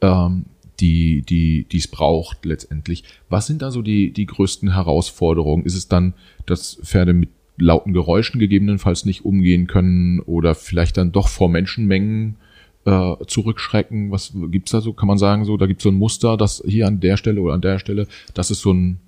[0.00, 0.46] ähm,
[0.80, 3.04] die die die es braucht letztendlich.
[3.28, 5.64] Was sind da so die die größten Herausforderungen?
[5.64, 6.14] Ist es dann,
[6.46, 12.36] dass Pferde mit lauten Geräuschen gegebenenfalls nicht umgehen können oder vielleicht dann doch vor Menschenmengen
[12.84, 14.10] äh, zurückschrecken?
[14.10, 14.92] Was gibt's da so?
[14.92, 17.54] Kann man sagen so, da gibt's so ein Muster, dass hier an der Stelle oder
[17.54, 19.00] an der Stelle, das ist so ein,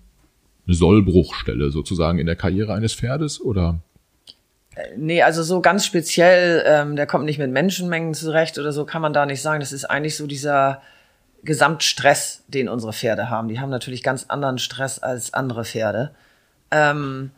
[0.67, 3.81] eine Sollbruchstelle sozusagen in der Karriere eines Pferdes oder?
[4.75, 8.85] Äh, nee, also so ganz speziell, ähm, der kommt nicht mit Menschenmengen zurecht oder so,
[8.85, 9.61] kann man da nicht sagen.
[9.61, 10.83] Das ist eigentlich so dieser
[11.43, 13.49] Gesamtstress, den unsere Pferde haben.
[13.49, 16.11] Die haben natürlich ganz anderen Stress als andere Pferde.
[16.71, 17.31] Ähm,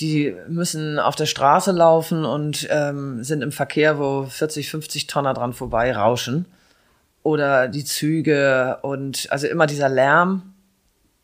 [0.00, 5.34] die müssen auf der Straße laufen und ähm, sind im Verkehr, wo 40, 50 Tonner
[5.34, 6.46] dran vorbei rauschen.
[7.22, 10.54] Oder die Züge und also immer dieser Lärm,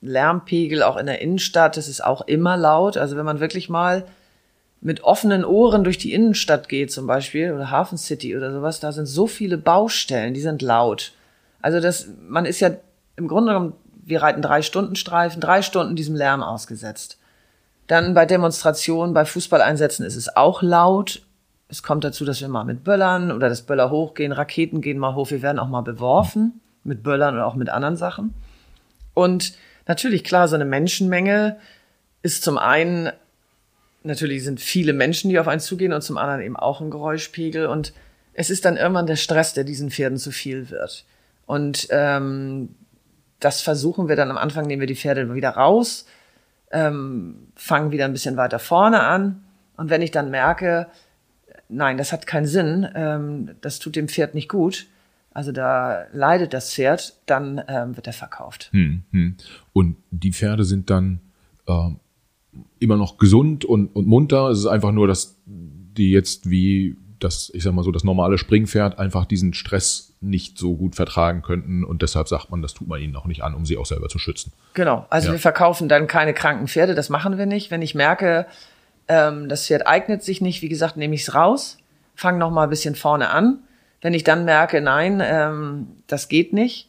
[0.03, 2.99] Lärmpegel auch in der Innenstadt, das ist auch immer laut.
[2.99, 4.05] Also wenn man wirklich mal
[4.83, 8.93] mit offenen Ohren durch die Innenstadt geht zum Beispiel oder Hafen City oder sowas, da
[8.93, 11.13] sind so viele Baustellen, die sind laut.
[11.63, 12.71] Also das, man ist ja
[13.17, 13.73] im Grunde genommen,
[14.05, 17.19] wir reiten drei Stunden Streifen, drei Stunden diesem Lärm ausgesetzt.
[17.87, 21.23] Dann bei Demonstrationen, bei Fußballeinsätzen ist es auch laut.
[21.69, 25.15] Es kommt dazu, dass wir mal mit Böllern oder das Böller hochgehen, Raketen gehen mal
[25.15, 28.35] hoch, wir werden auch mal beworfen mit Böllern oder auch mit anderen Sachen.
[29.15, 29.55] Und
[29.87, 31.59] natürlich, klar, so eine Menschenmenge
[32.23, 33.11] ist zum einen,
[34.03, 37.67] natürlich sind viele Menschen, die auf einen zugehen und zum anderen eben auch ein Geräuschpegel
[37.67, 37.93] und
[38.35, 41.05] es ist dann irgendwann der Stress, der diesen Pferden zu viel wird.
[41.47, 42.75] Und ähm,
[43.41, 46.07] das versuchen wir dann am Anfang, nehmen wir die Pferde wieder raus,
[46.71, 49.45] ähm, fangen wieder ein bisschen weiter vorne an.
[49.77, 50.89] Und wenn ich dann merke,
[51.69, 54.87] nein, das hat keinen Sinn, ähm, das tut dem Pferd nicht gut,
[55.37, 58.71] also da leidet das Pferd, dann ähm, wird er verkauft.
[58.73, 59.37] Hm, hm.
[59.75, 61.21] Und die Pferde sind dann
[61.67, 61.91] äh,
[62.79, 64.49] immer noch gesund und, und munter.
[64.49, 68.39] Es ist einfach nur, dass die jetzt wie das, ich sag mal so, das normale
[68.39, 72.89] Springpferd einfach diesen Stress nicht so gut vertragen könnten und deshalb sagt man, das tut
[72.89, 74.53] man ihnen auch nicht an, um sie auch selber zu schützen.
[74.75, 75.33] Genau, also ja.
[75.33, 77.71] wir verkaufen dann keine kranken Pferde, das machen wir nicht.
[77.71, 78.47] Wenn ich merke,
[79.09, 81.79] ähm, das Pferd eignet sich nicht, wie gesagt, nehme ich es raus,
[82.15, 83.61] fange noch mal ein bisschen vorne an.
[84.01, 86.89] Wenn ich dann merke, nein, ähm, das geht nicht,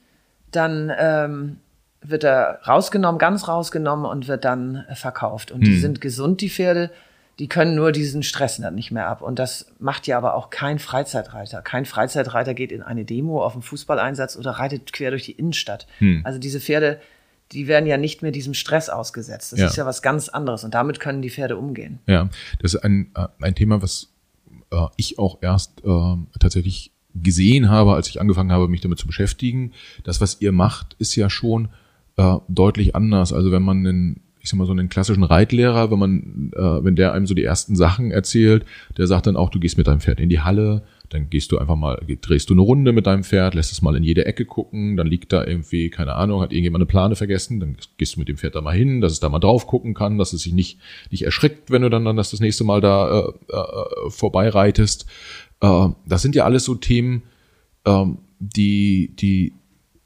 [0.51, 1.57] dann ähm,
[2.01, 5.51] wird er rausgenommen, ganz rausgenommen und wird dann verkauft.
[5.51, 5.65] Und hm.
[5.65, 6.91] die sind gesund, die Pferde
[7.39, 9.21] die können nur diesen Stress dann nicht mehr ab.
[9.21, 11.61] Und das macht ja aber auch kein Freizeitreiter.
[11.61, 15.87] Kein Freizeitreiter geht in eine Demo auf einen Fußballeinsatz oder reitet quer durch die Innenstadt.
[15.99, 16.21] Hm.
[16.23, 16.99] Also diese Pferde,
[17.51, 19.53] die werden ja nicht mehr diesem Stress ausgesetzt.
[19.53, 19.67] Das ja.
[19.67, 21.99] ist ja was ganz anderes und damit können die Pferde umgehen.
[22.07, 22.29] Ja,
[22.59, 24.09] das ist ein, äh, ein Thema, was
[24.71, 29.07] äh, ich auch erst äh, tatsächlich gesehen habe, als ich angefangen habe, mich damit zu
[29.07, 29.73] beschäftigen.
[30.03, 31.69] Das, was ihr macht, ist ja schon
[32.17, 33.31] äh, deutlich anders.
[33.31, 36.95] Also wenn man einen ich sag mal, so einen klassischen Reitlehrer, wenn man, äh, wenn
[36.95, 38.65] der einem so die ersten Sachen erzählt,
[38.97, 41.57] der sagt dann auch, du gehst mit deinem Pferd in die Halle, dann gehst du
[41.57, 44.45] einfach mal, drehst du eine Runde mit deinem Pferd, lässt es mal in jede Ecke
[44.45, 48.19] gucken, dann liegt da irgendwie, keine Ahnung, hat irgendjemand eine Plane vergessen, dann gehst du
[48.19, 50.41] mit dem Pferd da mal hin, dass es da mal drauf gucken kann, dass es
[50.41, 50.79] sich nicht,
[51.11, 55.05] nicht erschrickt, wenn du dann, dann das, das nächste Mal da äh, äh, vorbeireitest.
[55.61, 57.23] Äh, das sind ja alles so Themen,
[57.85, 58.05] äh,
[58.39, 59.53] die, die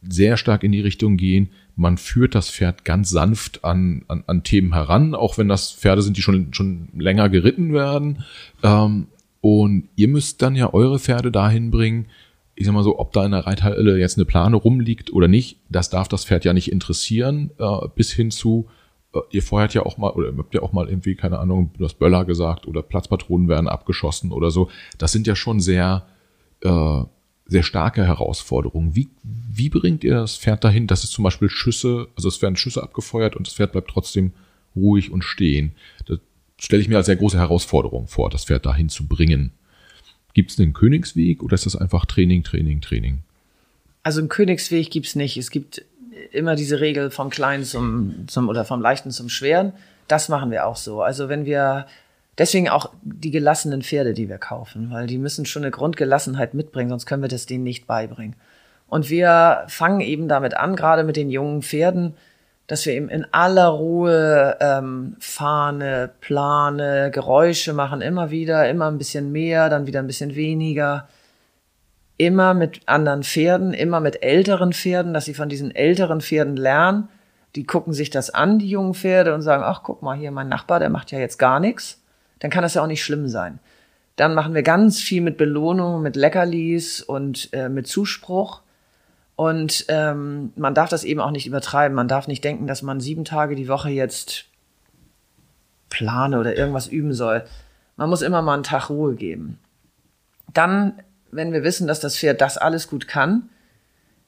[0.08, 4.44] sehr stark in die Richtung gehen, man führt das Pferd ganz sanft an, an, an
[4.44, 8.24] Themen heran, auch wenn das Pferde sind, die schon, schon länger geritten werden.
[8.64, 9.08] Ähm,
[9.42, 12.08] und ihr müsst dann ja eure Pferde dahin bringen,
[12.56, 15.58] ich sag mal so, ob da in der Reithalle jetzt eine Plane rumliegt oder nicht,
[15.70, 18.68] das darf das Pferd ja nicht interessieren, äh, bis hin zu,
[19.14, 21.86] äh, ihr feuert ja auch mal, oder habt ja auch mal irgendwie, keine Ahnung, du
[21.86, 24.70] hast Böller gesagt, oder Platzpatronen werden abgeschossen oder so.
[25.00, 26.06] Das sind ja schon sehr,
[26.62, 27.04] äh,
[27.52, 28.96] sehr starke Herausforderung.
[28.96, 32.56] Wie, wie bringt ihr das Pferd dahin, dass es zum Beispiel Schüsse, also es werden
[32.56, 34.32] Schüsse abgefeuert und das Pferd bleibt trotzdem
[34.74, 35.74] ruhig und stehen?
[36.06, 36.20] Das
[36.58, 39.52] stelle ich mir als sehr große Herausforderung vor, das Pferd dahin zu bringen.
[40.34, 43.20] Gibt es einen Königsweg oder ist das einfach Training, Training, Training?
[44.02, 45.36] Also einen Königsweg gibt es nicht.
[45.36, 45.84] Es gibt
[46.32, 49.74] immer diese Regel vom Kleinen zum, zum oder vom Leichten zum Schweren.
[50.08, 51.02] Das machen wir auch so.
[51.02, 51.86] Also wenn wir
[52.38, 56.90] Deswegen auch die gelassenen Pferde, die wir kaufen, weil die müssen schon eine Grundgelassenheit mitbringen,
[56.90, 58.36] sonst können wir das denen nicht beibringen.
[58.88, 62.16] Und wir fangen eben damit an, gerade mit den jungen Pferden,
[62.68, 68.98] dass wir eben in aller Ruhe ähm, Fahne, Plane, Geräusche machen, immer wieder, immer ein
[68.98, 71.10] bisschen mehr, dann wieder ein bisschen weniger.
[72.18, 77.10] Immer mit anderen Pferden, immer mit älteren Pferden, dass sie von diesen älteren Pferden lernen.
[77.56, 80.48] Die gucken sich das an, die jungen Pferde, und sagen, ach, guck mal, hier mein
[80.48, 82.01] Nachbar, der macht ja jetzt gar nichts.
[82.42, 83.60] Dann kann das ja auch nicht schlimm sein.
[84.18, 88.62] Dann machen wir ganz viel mit Belohnung, mit Leckerlis und äh, mit Zuspruch.
[89.36, 91.96] Und ähm, man darf das eben auch nicht übertreiben.
[91.96, 94.46] Man darf nicht denken, dass man sieben Tage die Woche jetzt
[95.90, 97.46] plane oder irgendwas üben soll.
[97.96, 99.60] Man muss immer mal einen Tag Ruhe geben.
[100.54, 103.50] Dann, wenn wir wissen, dass das Pferd das alles gut kann,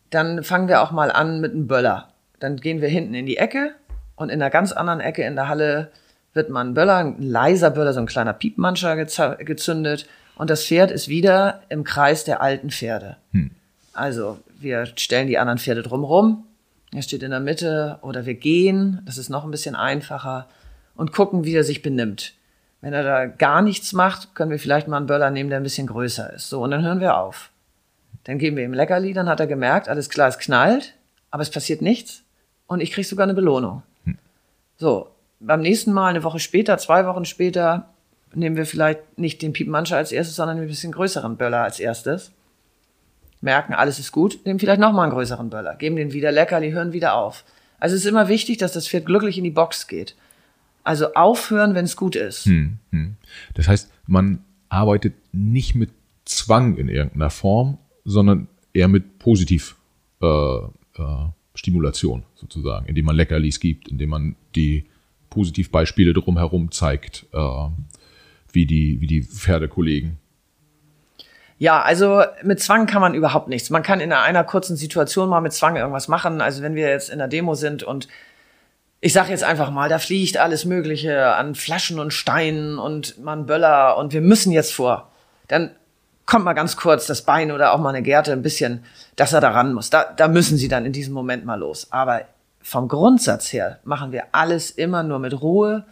[0.10, 2.14] dann fangen wir auch mal an mit einem Böller.
[2.40, 3.74] Dann gehen wir hinten in die Ecke
[4.16, 5.92] und in einer ganz anderen Ecke in der Halle
[6.34, 10.92] wird mal ein Böller, ein leiser Böller, so ein kleiner Piepmanscher gezündet und das Pferd
[10.92, 13.18] ist wieder im Kreis der alten Pferde.
[13.32, 13.52] Hm.
[13.94, 16.46] Also wir stellen die anderen Pferde drumrum,
[16.92, 20.48] er steht in der Mitte oder wir gehen, das ist noch ein bisschen einfacher
[20.96, 22.34] und gucken, wie er sich benimmt.
[22.82, 25.64] Wenn er da gar nichts macht, können wir vielleicht mal einen Böller nehmen, der ein
[25.64, 26.50] bisschen größer ist.
[26.50, 27.50] So, und dann hören wir auf.
[28.26, 30.94] Dann geben wir ihm Leckerli, dann hat er gemerkt, alles klar, es knallt,
[31.32, 32.24] aber es passiert nichts
[32.68, 33.84] und ich kriege sogar eine Belohnung.
[34.06, 34.18] Hm.
[34.78, 35.13] So,
[35.46, 37.90] beim nächsten Mal, eine Woche später, zwei Wochen später,
[38.34, 42.32] nehmen wir vielleicht nicht den Piepenmanscher als erstes, sondern ein bisschen größeren Böller als erstes.
[43.42, 46.72] Merken, alles ist gut, nehmen vielleicht nochmal einen größeren Böller, geben den wieder lecker, die
[46.72, 47.44] hören wieder auf.
[47.80, 50.16] Also es ist immer wichtig, dass das Pferd glücklich in die Box geht.
[50.86, 52.46] Also aufhören, wenn es gut ist.
[52.46, 53.16] Hm, hm.
[53.54, 55.90] Das heißt, man arbeitet nicht mit
[56.26, 59.76] Zwang in irgendeiner Form, sondern eher mit positiv
[60.22, 60.70] äh, äh,
[61.56, 64.86] Stimulation sozusagen, indem man Leckerlis gibt, indem man die
[65.34, 67.38] Positivbeispiele drumherum zeigt, äh,
[68.52, 70.18] wie, die, wie die Pferdekollegen.
[71.58, 73.70] Ja, also mit Zwang kann man überhaupt nichts.
[73.70, 76.42] Man kann in einer kurzen Situation mal mit Zwang irgendwas machen.
[76.42, 78.08] Also wenn wir jetzt in der Demo sind und
[79.00, 83.46] ich sage jetzt einfach mal, da fliegt alles Mögliche an Flaschen und Steinen und man
[83.46, 85.12] Böller und wir müssen jetzt vor.
[85.48, 85.72] Dann
[86.26, 89.42] kommt mal ganz kurz das Bein oder auch mal eine Gerte ein bisschen, dass er
[89.42, 89.90] da ran muss.
[89.90, 91.92] Da, da müssen sie dann in diesem Moment mal los.
[91.92, 92.22] Aber
[92.64, 95.86] vom Grundsatz her machen wir alles immer nur mit Ruhe,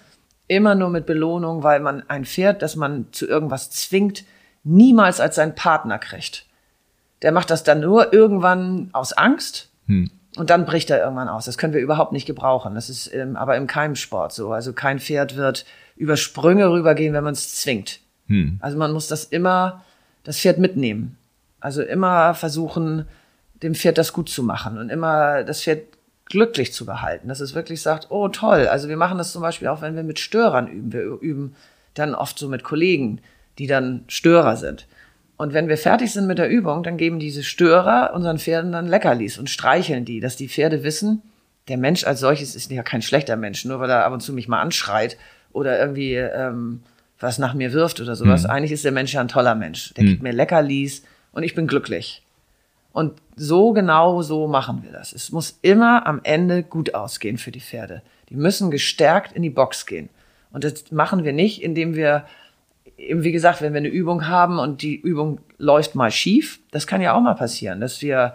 [0.47, 4.23] immer nur mit Belohnung, weil man ein Pferd, das man zu irgendwas zwingt,
[4.63, 6.45] niemals als sein Partner kriegt.
[7.21, 10.09] Der macht das dann nur irgendwann aus Angst hm.
[10.37, 11.45] und dann bricht er irgendwann aus.
[11.45, 12.73] Das können wir überhaupt nicht gebrauchen.
[12.73, 14.51] Das ist ähm, aber im Keimsport so.
[14.53, 15.65] Also kein Pferd wird
[15.95, 17.99] über Sprünge rübergehen, wenn man es zwingt.
[18.27, 18.57] Hm.
[18.61, 19.83] Also man muss das immer,
[20.23, 21.17] das Pferd mitnehmen.
[21.59, 23.05] Also immer versuchen,
[23.61, 25.83] dem Pferd das gut zu machen und immer das Pferd
[26.31, 29.67] glücklich zu behalten, dass es wirklich sagt, oh toll, also wir machen das zum Beispiel
[29.67, 30.93] auch, wenn wir mit Störern üben.
[30.93, 31.55] Wir üben
[31.93, 33.19] dann oft so mit Kollegen,
[33.59, 34.87] die dann Störer sind.
[35.37, 38.87] Und wenn wir fertig sind mit der Übung, dann geben diese Störer unseren Pferden dann
[38.87, 41.21] Leckerlis und streicheln die, dass die Pferde wissen,
[41.67, 44.33] der Mensch als solches ist ja kein schlechter Mensch, nur weil er ab und zu
[44.33, 45.17] mich mal anschreit
[45.51, 46.81] oder irgendwie ähm,
[47.19, 48.43] was nach mir wirft oder sowas.
[48.43, 48.49] Mhm.
[48.49, 49.93] Eigentlich ist der Mensch ja ein toller Mensch.
[49.93, 50.07] Der mhm.
[50.09, 52.23] gibt mir Leckerlis und ich bin glücklich.
[52.93, 55.13] Und so genau so machen wir das.
[55.13, 58.01] Es muss immer am Ende gut ausgehen für die Pferde.
[58.29, 60.09] Die müssen gestärkt in die Box gehen.
[60.51, 62.25] Und das machen wir nicht, indem wir
[62.97, 66.87] eben, wie gesagt, wenn wir eine Übung haben und die Übung läuft mal schief, das
[66.87, 68.33] kann ja auch mal passieren, dass wir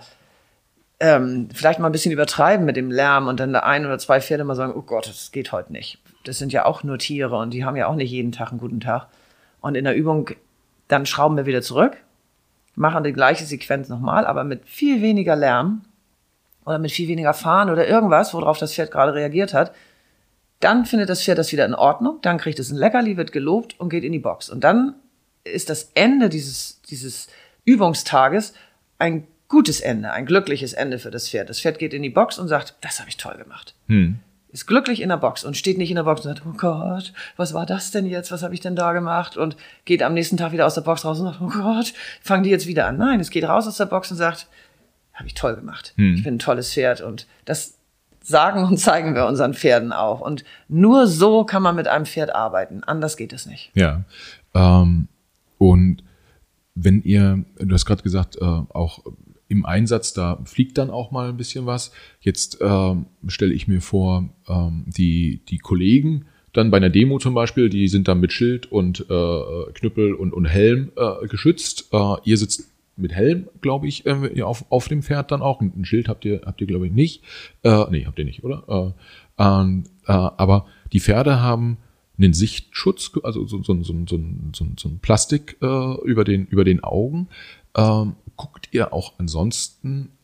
[0.99, 4.21] ähm, vielleicht mal ein bisschen übertreiben mit dem Lärm und dann da ein oder zwei
[4.21, 5.99] Pferde mal sagen, oh Gott, das geht heute nicht.
[6.25, 8.61] Das sind ja auch nur Tiere und die haben ja auch nicht jeden Tag einen
[8.61, 9.09] guten Tag.
[9.61, 10.31] Und in der Übung,
[10.89, 11.99] dann schrauben wir wieder zurück
[12.77, 15.83] machen die gleiche Sequenz nochmal, aber mit viel weniger Lärm
[16.65, 19.75] oder mit viel weniger Fahren oder irgendwas, worauf das Pferd gerade reagiert hat.
[20.61, 23.79] Dann findet das Pferd das wieder in Ordnung, dann kriegt es ein Leckerli, wird gelobt
[23.81, 24.49] und geht in die Box.
[24.49, 24.95] Und dann
[25.45, 27.29] ist das Ende dieses, dieses
[27.65, 28.53] Übungstages
[28.99, 31.51] ein gutes Ende, ein glückliches Ende für das Pferd.
[31.51, 33.75] Das Pferd geht in die Box und sagt, das habe ich toll gemacht.
[33.89, 34.21] Hm
[34.57, 37.13] ist glücklich in der Box und steht nicht in der Box und sagt, oh Gott,
[37.37, 38.33] was war das denn jetzt?
[38.33, 39.37] Was habe ich denn da gemacht?
[39.37, 39.55] Und
[39.85, 41.93] geht am nächsten Tag wieder aus der Box raus und sagt, oh Gott,
[42.23, 42.97] fangen die jetzt wieder an.
[42.97, 44.49] Nein, es geht raus aus der Box und sagt,
[45.13, 45.93] habe ich toll gemacht.
[45.97, 46.15] Hm.
[46.15, 47.75] Ich bin ein tolles Pferd und das
[48.23, 50.21] sagen und zeigen wir unseren Pferden auch.
[50.21, 52.83] Und nur so kann man mit einem Pferd arbeiten.
[52.83, 53.71] Anders geht es nicht.
[53.75, 54.05] Ja.
[54.55, 55.09] Ähm,
[55.59, 56.03] und
[56.75, 59.01] wenn ihr, du hast gerade gesagt, äh, auch
[59.49, 61.93] im Einsatz, da fliegt dann auch mal ein bisschen was.
[62.21, 67.35] Jetzt ähm, stelle ich mir vor, ähm, die, die Kollegen dann bei einer Demo zum
[67.35, 71.89] Beispiel, die sind dann mit Schild und äh, Knüppel und, und Helm äh, geschützt.
[71.93, 75.61] Äh, ihr sitzt mit Helm, glaube ich, äh, auf, auf dem Pferd dann auch.
[75.61, 77.23] Ein Schild habt ihr, habt ihr glaube ich, nicht.
[77.63, 78.95] Äh, nee, habt ihr nicht, oder?
[79.39, 81.77] Äh, äh, aber die Pferde haben
[82.19, 84.19] einen Sichtschutz, also so, so, so, so,
[84.55, 87.29] so, so ein Plastik äh, über, den, über den Augen.
[87.77, 90.17] Ähm, guckt ihr auch ansonsten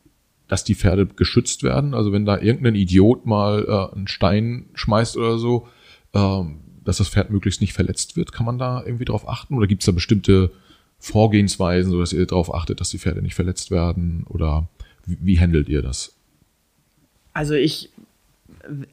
[0.47, 1.95] dass die Pferde geschützt werden?
[1.95, 5.67] Also wenn da irgendein Idiot mal äh, einen Stein schmeißt oder so,
[6.13, 9.55] ähm, dass das Pferd möglichst nicht verletzt wird, kann man da irgendwie drauf achten?
[9.55, 10.51] Oder gibt es da bestimmte
[10.99, 14.25] Vorgehensweisen, so dass ihr darauf achtet, dass die Pferde nicht verletzt werden?
[14.29, 14.67] Oder
[15.05, 16.13] wie, wie handelt ihr das?
[17.33, 17.89] Also ich,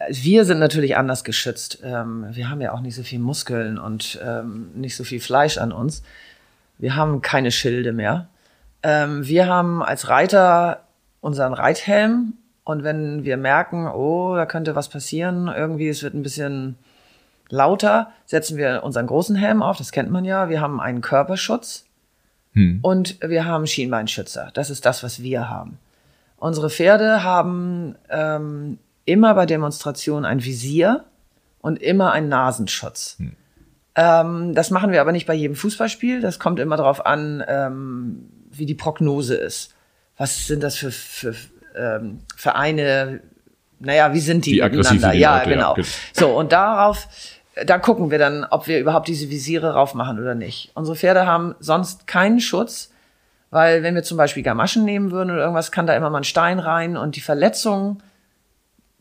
[0.09, 1.81] wir sind natürlich anders geschützt.
[1.83, 5.59] Ähm, wir haben ja auch nicht so viel Muskeln und ähm, nicht so viel Fleisch
[5.59, 6.03] an uns.
[6.79, 8.31] Wir haben keine Schilde mehr.
[8.83, 10.85] Ähm, wir haben als Reiter
[11.21, 16.23] unseren Reithelm und wenn wir merken, oh, da könnte was passieren, irgendwie es wird ein
[16.23, 16.77] bisschen
[17.49, 20.49] lauter, setzen wir unseren großen Helm auf, das kennt man ja.
[20.49, 21.85] Wir haben einen Körperschutz
[22.53, 22.79] hm.
[22.83, 24.51] und wir haben Schienbeinschützer.
[24.55, 25.79] Das ist das, was wir haben.
[26.37, 31.05] Unsere Pferde haben ähm, immer bei Demonstrationen ein Visier
[31.61, 33.17] und immer einen Nasenschutz.
[33.19, 33.37] Hm.
[33.97, 36.21] Ähm, das machen wir aber nicht bei jedem Fußballspiel.
[36.21, 39.75] Das kommt immer darauf an, ähm, wie die Prognose ist.
[40.17, 41.35] Was sind das für, für
[41.77, 43.21] ähm, Vereine?
[43.79, 45.13] Naja, wie sind die wie miteinander?
[45.13, 45.77] Die ja, Leute, genau.
[45.77, 47.09] Ja, so, und darauf,
[47.65, 50.71] da gucken wir dann, ob wir überhaupt diese Visiere raufmachen oder nicht.
[50.75, 52.93] Unsere Pferde haben sonst keinen Schutz,
[53.51, 56.25] weil wenn wir zum Beispiel Gamaschen nehmen würden oder irgendwas, kann da immer mal ein
[56.25, 58.03] Stein rein und die Verletzungen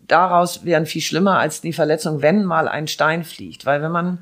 [0.08, 3.66] daraus wären viel schlimmer als die Verletzung, wenn mal ein Stein fliegt.
[3.66, 4.20] Weil wenn man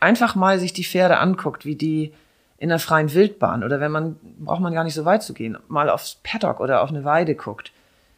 [0.00, 2.12] einfach mal sich die Pferde anguckt, wie die
[2.58, 5.56] in der freien Wildbahn oder wenn man, braucht man gar nicht so weit zu gehen,
[5.68, 7.72] mal aufs Paddock oder auf eine Weide guckt,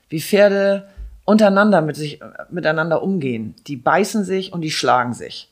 [0.09, 0.88] wie Pferde
[1.24, 2.20] untereinander mit sich,
[2.51, 3.55] miteinander umgehen.
[3.66, 5.51] Die beißen sich und die schlagen sich,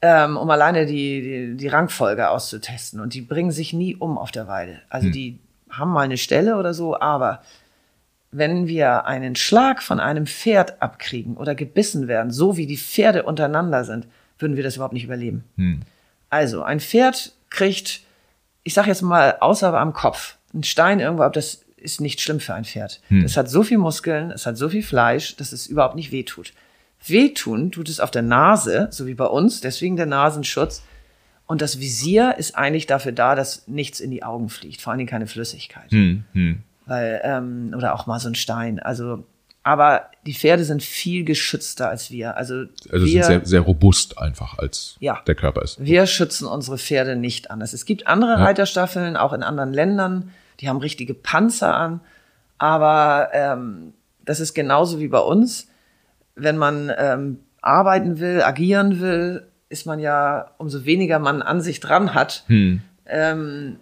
[0.00, 3.00] ähm, um alleine die, die, die Rangfolge auszutesten.
[3.00, 4.80] Und die bringen sich nie um auf der Weide.
[4.88, 5.12] Also hm.
[5.12, 5.38] die
[5.70, 7.42] haben mal eine Stelle oder so, aber
[8.32, 13.22] wenn wir einen Schlag von einem Pferd abkriegen oder gebissen werden, so wie die Pferde
[13.22, 14.06] untereinander sind,
[14.38, 15.44] würden wir das überhaupt nicht überleben.
[15.56, 15.80] Hm.
[16.30, 18.00] Also ein Pferd kriegt
[18.66, 22.52] ich sage jetzt mal, außer am Kopf, ein Stein irgendwo, das ist nicht schlimm für
[22.52, 23.00] ein Pferd.
[23.08, 23.22] Hm.
[23.22, 26.52] Das hat so viel Muskeln, es hat so viel Fleisch, dass es überhaupt nicht wehtut.
[27.06, 30.82] Wehtun tut es auf der Nase, so wie bei uns, deswegen der Nasenschutz.
[31.46, 34.98] Und das Visier ist eigentlich dafür da, dass nichts in die Augen fliegt, vor allen
[34.98, 35.92] Dingen keine Flüssigkeit.
[35.92, 36.62] Hm, hm.
[36.86, 38.80] Weil, ähm, oder auch mal so ein Stein.
[38.80, 39.24] Also
[39.66, 42.36] aber die Pferde sind viel geschützter als wir.
[42.36, 45.84] Also, also wir, sind sehr, sehr robust einfach, als ja, der Körper ist.
[45.84, 47.72] Wir schützen unsere Pferde nicht anders.
[47.72, 48.44] Es gibt andere ja.
[48.44, 52.00] Reiterstaffeln, auch in anderen Ländern, die haben richtige Panzer an.
[52.58, 53.92] Aber ähm,
[54.24, 55.66] das ist genauso wie bei uns.
[56.36, 61.80] Wenn man ähm, arbeiten will, agieren will, ist man ja, umso weniger man an sich
[61.80, 62.82] dran hat, hm.
[63.06, 63.80] ähm,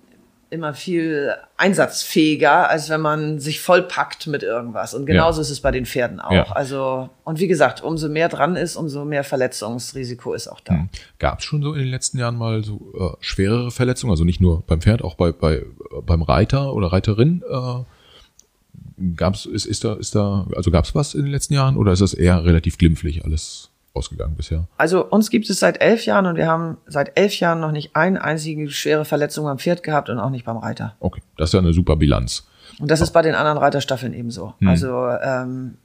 [0.54, 4.94] immer viel einsatzfähiger, als wenn man sich vollpackt mit irgendwas.
[4.94, 5.42] Und genauso ja.
[5.42, 6.32] ist es bei den Pferden auch.
[6.32, 6.44] Ja.
[6.52, 10.74] Also, und wie gesagt, umso mehr dran ist, umso mehr Verletzungsrisiko ist auch da.
[10.74, 10.88] Hm.
[11.18, 14.12] Gab es schon so in den letzten Jahren mal so äh, schwerere Verletzungen?
[14.12, 15.62] Also nicht nur beim Pferd, auch bei, bei
[16.02, 17.42] beim Reiter oder Reiterin?
[17.48, 21.76] Äh, gab's, ist, ist da, ist da, also gab es was in den letzten Jahren
[21.76, 23.70] oder ist das eher relativ glimpflich alles?
[23.94, 24.68] Ausgegangen bisher?
[24.76, 27.96] Also uns gibt es seit elf Jahren und wir haben seit elf Jahren noch nicht
[27.96, 30.96] eine einzige schwere Verletzung am Pferd gehabt und auch nicht beim Reiter.
[31.00, 32.46] Okay, das ist ja eine super Bilanz.
[32.80, 34.54] Und das ist bei den anderen Reiterstaffeln ebenso.
[34.58, 34.68] Hm.
[34.68, 35.78] Also ähm,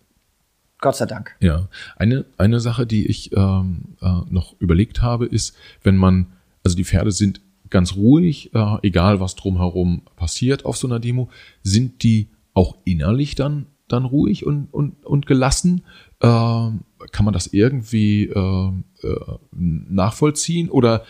[0.82, 1.36] Gott sei Dank.
[1.40, 6.28] Ja, eine, eine Sache, die ich ähm, äh, noch überlegt habe, ist, wenn man,
[6.64, 11.30] also die Pferde sind ganz ruhig, äh, egal was drumherum passiert auf so einer Demo,
[11.64, 15.84] sind die auch innerlich dann, dann ruhig und, und, und gelassen?
[16.22, 16.82] Ähm,
[17.12, 18.72] kann man das irgendwie äh,
[19.04, 20.70] äh, nachvollziehen?
[20.70, 21.06] Oder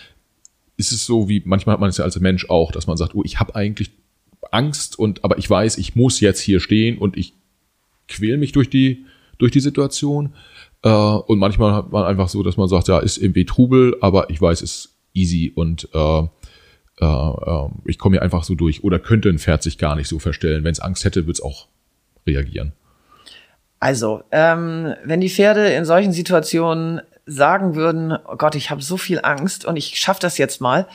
[0.77, 3.15] ist es so, wie manchmal hat man es ja als Mensch auch, dass man sagt,
[3.15, 3.91] oh, ich habe eigentlich
[4.51, 7.33] Angst und aber ich weiß, ich muss jetzt hier stehen und ich
[8.07, 9.05] quäl mich durch die
[9.37, 10.33] durch die Situation.
[10.83, 14.29] Äh, und manchmal hat man einfach so, dass man sagt, ja, ist irgendwie Trubel, aber
[14.29, 18.83] ich weiß, es ist easy und äh, äh, äh ich komme hier einfach so durch.
[18.83, 20.63] Oder könnte ein Pferd sich gar nicht so verstellen.
[20.63, 21.67] Wenn es Angst hätte, wird es auch
[22.27, 22.73] reagieren.
[23.79, 28.97] Also, ähm, wenn die Pferde in solchen Situationen sagen würden, oh Gott, ich habe so
[28.97, 30.87] viel Angst und ich schaffe das jetzt mal,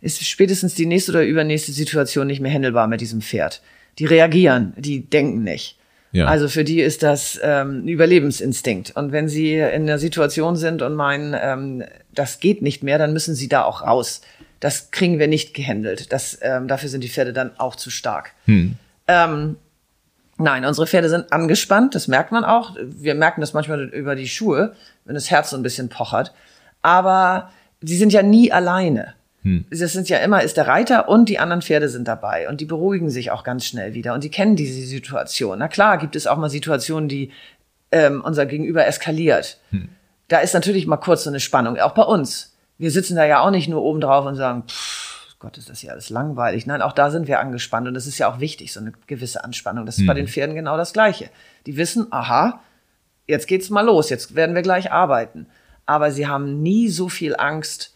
[0.00, 3.62] ist spätestens die nächste oder übernächste Situation nicht mehr händelbar mit diesem Pferd.
[3.98, 5.78] Die reagieren, die denken nicht.
[6.12, 6.26] Ja.
[6.26, 8.94] Also für die ist das ähm, ein Überlebensinstinkt.
[8.96, 11.84] Und wenn sie in der Situation sind und meinen, ähm,
[12.14, 14.20] das geht nicht mehr, dann müssen sie da auch raus.
[14.60, 16.12] Das kriegen wir nicht gehandelt.
[16.12, 18.32] Das, ähm, dafür sind die Pferde dann auch zu stark.
[18.46, 18.76] Hm.
[19.08, 19.56] Ähm,
[20.38, 22.76] Nein, unsere Pferde sind angespannt, das merkt man auch.
[22.78, 24.74] Wir merken das manchmal über die Schuhe,
[25.04, 26.32] wenn das Herz so ein bisschen pochert.
[26.82, 29.14] Aber sie sind ja nie alleine.
[29.42, 29.64] Hm.
[29.70, 32.64] Das sind ja immer, ist der Reiter und die anderen Pferde sind dabei und die
[32.66, 35.58] beruhigen sich auch ganz schnell wieder und die kennen diese Situation.
[35.58, 37.30] Na klar, gibt es auch mal Situationen, die
[37.92, 39.58] ähm, unser Gegenüber eskaliert.
[39.70, 39.88] Hm.
[40.28, 42.56] Da ist natürlich mal kurz so eine Spannung, auch bei uns.
[42.76, 45.15] Wir sitzen da ja auch nicht nur oben drauf und sagen, pff,
[45.46, 46.66] Gott, ist das ja alles langweilig.
[46.66, 49.44] Nein, auch da sind wir angespannt und das ist ja auch wichtig, so eine gewisse
[49.44, 49.86] Anspannung.
[49.86, 50.16] Das ist bei Mhm.
[50.18, 51.30] den Pferden genau das Gleiche.
[51.66, 52.60] Die wissen, aha,
[53.28, 55.46] jetzt geht's mal los, jetzt werden wir gleich arbeiten.
[55.86, 57.94] Aber sie haben nie so viel Angst,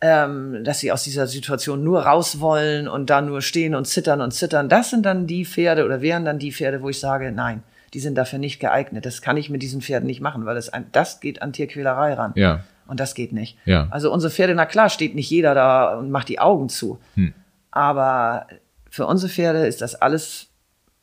[0.00, 4.20] ähm, dass sie aus dieser Situation nur raus wollen und da nur stehen und zittern
[4.20, 4.68] und zittern.
[4.68, 8.00] Das sind dann die Pferde oder wären dann die Pferde, wo ich sage, nein, die
[8.00, 9.04] sind dafür nicht geeignet.
[9.06, 12.14] Das kann ich mit diesen Pferden nicht machen, weil das, ein, das geht an Tierquälerei
[12.14, 12.32] ran.
[12.36, 12.62] Ja.
[12.86, 13.56] Und das geht nicht.
[13.64, 13.88] Ja.
[13.90, 16.98] Also unsere Pferde, na klar, steht nicht jeder da und macht die Augen zu.
[17.14, 17.32] Hm.
[17.70, 18.46] Aber
[18.90, 20.48] für unsere Pferde ist das alles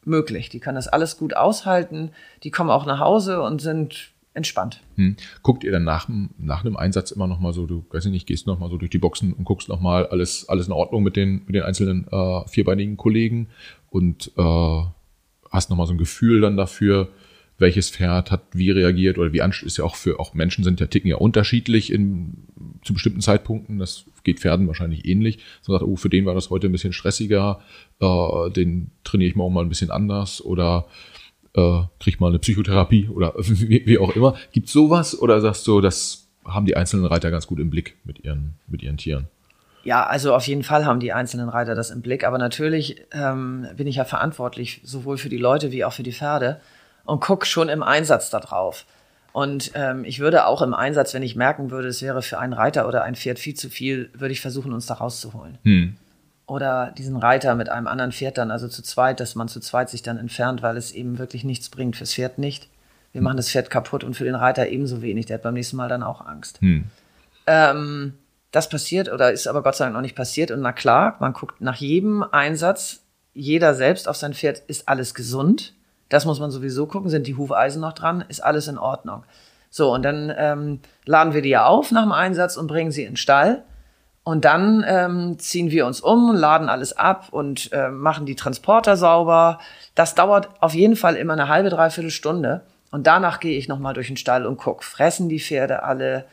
[0.06, 0.50] möglich.
[0.50, 2.12] Die können das alles gut aushalten.
[2.44, 4.82] Die kommen auch nach Hause und sind entspannt.
[4.96, 5.16] Hm.
[5.42, 8.12] Guckt ihr dann nach, dem- nach einem Einsatz immer noch mal so, du weiß ich
[8.12, 10.74] nicht, gehst noch mal so durch die Boxen und guckst noch mal alles, alles in
[10.74, 13.50] Ordnung mit den, mit den einzelnen äh, vierbeinigen Kollegen
[13.90, 14.82] und äh,
[15.52, 17.10] hast noch mal so ein Gefühl dann dafür,
[17.60, 20.88] welches Pferd hat wie reagiert oder wie ist ja auch für auch Menschen sind ja
[20.88, 22.48] ticken ja unterschiedlich in
[22.84, 23.78] zu bestimmten Zeitpunkten.
[23.78, 25.40] Das geht Pferden wahrscheinlich ähnlich.
[25.62, 27.60] So sagt, oh, für den war das heute ein bisschen stressiger,
[28.00, 30.88] äh, den trainiere ich mal auch mal ein bisschen anders oder
[31.54, 34.36] äh, krieg mal eine Psychotherapie oder wie, wie auch immer.
[34.52, 38.24] Gibt sowas oder sagst du, das haben die einzelnen Reiter ganz gut im Blick mit
[38.24, 39.28] ihren, mit ihren Tieren?
[39.84, 42.26] Ja, also auf jeden Fall haben die einzelnen Reiter das im Blick.
[42.26, 46.12] Aber natürlich ähm, bin ich ja verantwortlich, sowohl für die Leute wie auch für die
[46.12, 46.60] Pferde
[47.10, 48.86] und guck schon im Einsatz da drauf.
[49.32, 52.54] Und ähm, ich würde auch im Einsatz, wenn ich merken würde, es wäre für einen
[52.54, 55.58] Reiter oder ein Pferd viel zu viel, würde ich versuchen, uns da rauszuholen.
[55.64, 55.96] Hm.
[56.48, 59.90] Oder diesen Reiter mit einem anderen Pferd dann, also zu zweit, dass man zu zweit
[59.90, 61.96] sich dann entfernt, weil es eben wirklich nichts bringt.
[61.96, 62.70] Fürs Pferd nicht.
[63.12, 65.28] Wir machen das Pferd kaputt und für den Reiter ebenso wenig.
[65.28, 66.60] Der hat beim nächsten Mal dann auch Angst.
[66.62, 66.86] Hm.
[67.46, 68.14] Ähm,
[68.52, 70.50] das passiert oder ist aber Gott sei Dank noch nicht passiert.
[70.50, 73.04] Und na klar, man guckt nach jedem Einsatz,
[73.34, 75.76] jeder selbst auf sein Pferd, ist alles gesund.
[76.10, 77.10] Das muss man sowieso gucken.
[77.10, 78.26] Sind die Hufeisen noch dran?
[78.28, 79.24] Ist alles in Ordnung?
[79.70, 83.04] So, und dann ähm, laden wir die ja auf nach dem Einsatz und bringen sie
[83.04, 83.64] in den Stall.
[84.24, 88.98] Und dann ähm, ziehen wir uns um, laden alles ab und äh, machen die Transporter
[88.98, 89.60] sauber.
[89.96, 92.62] Das dauert auf jeden Fall immer eine halbe, dreiviertel Stunde.
[92.92, 96.26] Und danach gehe ich nochmal durch den Stall und guck, fressen die Pferde alle?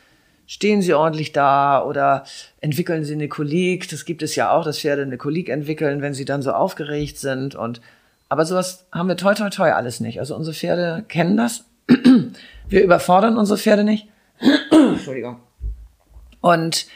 [0.47, 2.23] Stehen sie ordentlich da oder
[2.61, 3.89] entwickeln sie eine Kolik?
[3.89, 7.17] Das gibt es ja auch, dass Pferde eine Kolik entwickeln, wenn sie dann so aufgeregt
[7.19, 7.55] sind.
[7.55, 7.81] Und
[8.29, 10.19] aber sowas haben wir toi toi toi alles nicht.
[10.19, 11.65] Also unsere Pferde kennen das.
[12.69, 14.07] Wir überfordern unsere Pferde nicht.
[14.71, 15.39] Entschuldigung.
[16.41, 16.87] Und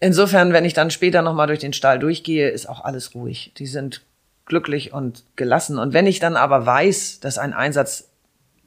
[0.00, 3.52] insofern, wenn ich dann später nochmal durch den Stall durchgehe, ist auch alles ruhig.
[3.56, 4.02] Die sind
[4.46, 5.78] glücklich und gelassen.
[5.78, 8.08] Und wenn ich dann aber weiß, dass ein Einsatz,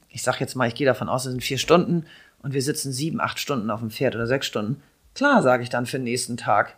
[0.08, 2.06] ich sag jetzt mal, ich gehe davon aus, es sind vier Stunden
[2.42, 4.82] und wir sitzen sieben, acht Stunden auf dem Pferd oder sechs Stunden,
[5.14, 6.76] klar sage ich dann für den nächsten Tag.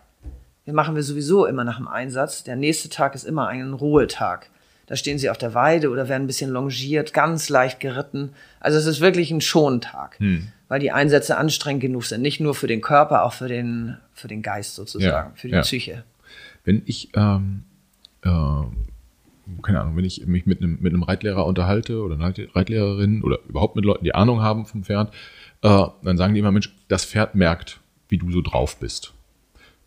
[0.65, 2.43] Wir machen wir sowieso immer nach dem Einsatz.
[2.43, 4.49] Der nächste Tag ist immer ein Ruhetag.
[4.85, 8.33] Da stehen sie auf der Weide oder werden ein bisschen longiert, ganz leicht geritten.
[8.59, 10.19] Also es ist wirklich ein Schontag,
[10.67, 12.21] weil die Einsätze anstrengend genug sind.
[12.21, 15.53] Nicht nur für den Körper, auch für den, für den Geist sozusagen, Ja, für die
[15.53, 15.61] ja.
[15.61, 16.03] Psyche.
[16.65, 17.63] Wenn ich, ähm,
[18.23, 18.29] äh,
[19.61, 23.23] keine Ahnung, wenn ich mich mit einem, mit einem Reitlehrer unterhalte oder einer Reit- Reitlehrerin
[23.23, 25.13] oder überhaupt mit Leuten, die Ahnung haben vom Pferd,
[25.61, 27.79] äh, dann sagen die immer, Mensch, das Pferd merkt,
[28.09, 29.13] wie du so drauf bist.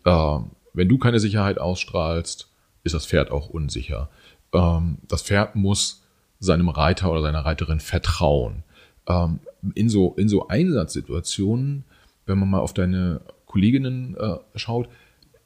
[0.05, 0.39] Äh,
[0.73, 2.49] wenn du keine Sicherheit ausstrahlst,
[2.83, 4.09] ist das Pferd auch unsicher.
[4.53, 6.03] Ähm, das Pferd muss
[6.39, 8.63] seinem Reiter oder seiner Reiterin vertrauen.
[9.07, 9.39] Ähm,
[9.75, 11.83] in, so, in so Einsatzsituationen,
[12.25, 14.89] wenn man mal auf deine Kolleginnen äh, schaut,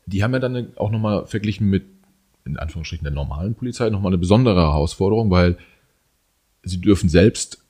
[0.05, 1.85] die haben ja dann auch nochmal verglichen mit,
[2.45, 5.57] in Anführungsstrichen, der normalen Polizei nochmal eine besondere Herausforderung, weil
[6.63, 7.63] sie dürfen selbst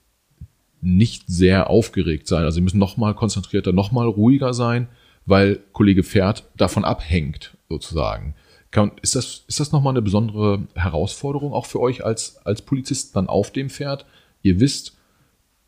[0.82, 2.44] nicht sehr aufgeregt sein.
[2.44, 4.88] Also sie müssen nochmal konzentrierter, nochmal ruhiger sein,
[5.26, 8.34] weil Kollege Pferd davon abhängt, sozusagen.
[8.72, 13.12] Kann, ist das, ist das nochmal eine besondere Herausforderung auch für euch als, als Polizisten
[13.14, 14.06] dann auf dem Pferd?
[14.42, 14.98] Ihr wisst,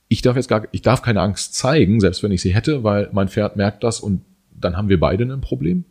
[0.08, 3.10] ich darf jetzt gar, ich darf keine Angst zeigen, selbst wenn ich sie hätte, weil
[3.12, 5.84] mein Pferd merkt das und dann haben wir beide ein Problem?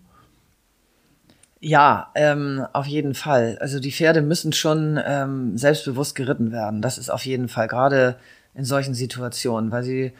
[1.61, 3.57] Ja, ähm, auf jeden Fall.
[3.61, 6.83] Also die Pferde müssen schon ähm, selbstbewusst geritten werden.
[6.83, 8.17] Das ist auf jeden Fall gerade
[8.55, 10.13] in solchen Situationen, weil sie,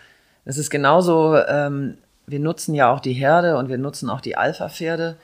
[0.45, 4.37] es ist genauso, ähm, wir nutzen ja auch die Herde und wir nutzen auch die
[4.37, 5.17] Alpha-Pferde,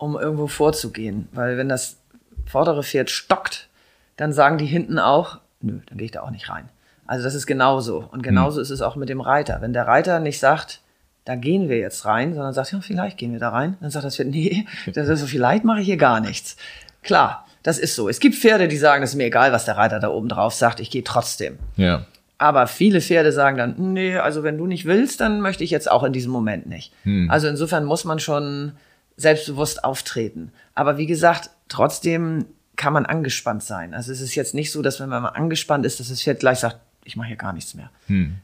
[0.00, 1.28] um irgendwo vorzugehen.
[1.32, 1.98] Weil wenn das
[2.46, 3.68] vordere Pferd stockt,
[4.16, 6.68] dann sagen die hinten auch, nö, dann gehe ich da auch nicht rein.
[7.06, 8.08] Also das ist genauso.
[8.12, 9.60] Und genauso ist es auch mit dem Reiter.
[9.60, 10.80] Wenn der Reiter nicht sagt,
[11.24, 13.76] da gehen wir jetzt rein, sondern sagt, ja, vielleicht gehen wir da rein.
[13.80, 16.56] Dann sagt das Pferd, nee, das ist so, vielleicht mache ich hier gar nichts.
[17.02, 18.08] Klar, das ist so.
[18.08, 20.54] Es gibt Pferde, die sagen, es ist mir egal, was der Reiter da oben drauf
[20.54, 21.58] sagt, ich gehe trotzdem.
[21.76, 22.06] Ja.
[22.38, 25.90] Aber viele Pferde sagen dann, nee, also wenn du nicht willst, dann möchte ich jetzt
[25.90, 26.90] auch in diesem Moment nicht.
[27.28, 28.72] Also insofern muss man schon
[29.20, 30.52] selbstbewusst auftreten.
[30.74, 32.46] Aber wie gesagt, trotzdem
[32.76, 33.92] kann man angespannt sein.
[33.94, 36.40] Also es ist jetzt nicht so, dass wenn man mal angespannt ist, dass das Pferd
[36.40, 37.90] gleich sagt, ich mache hier gar nichts mehr.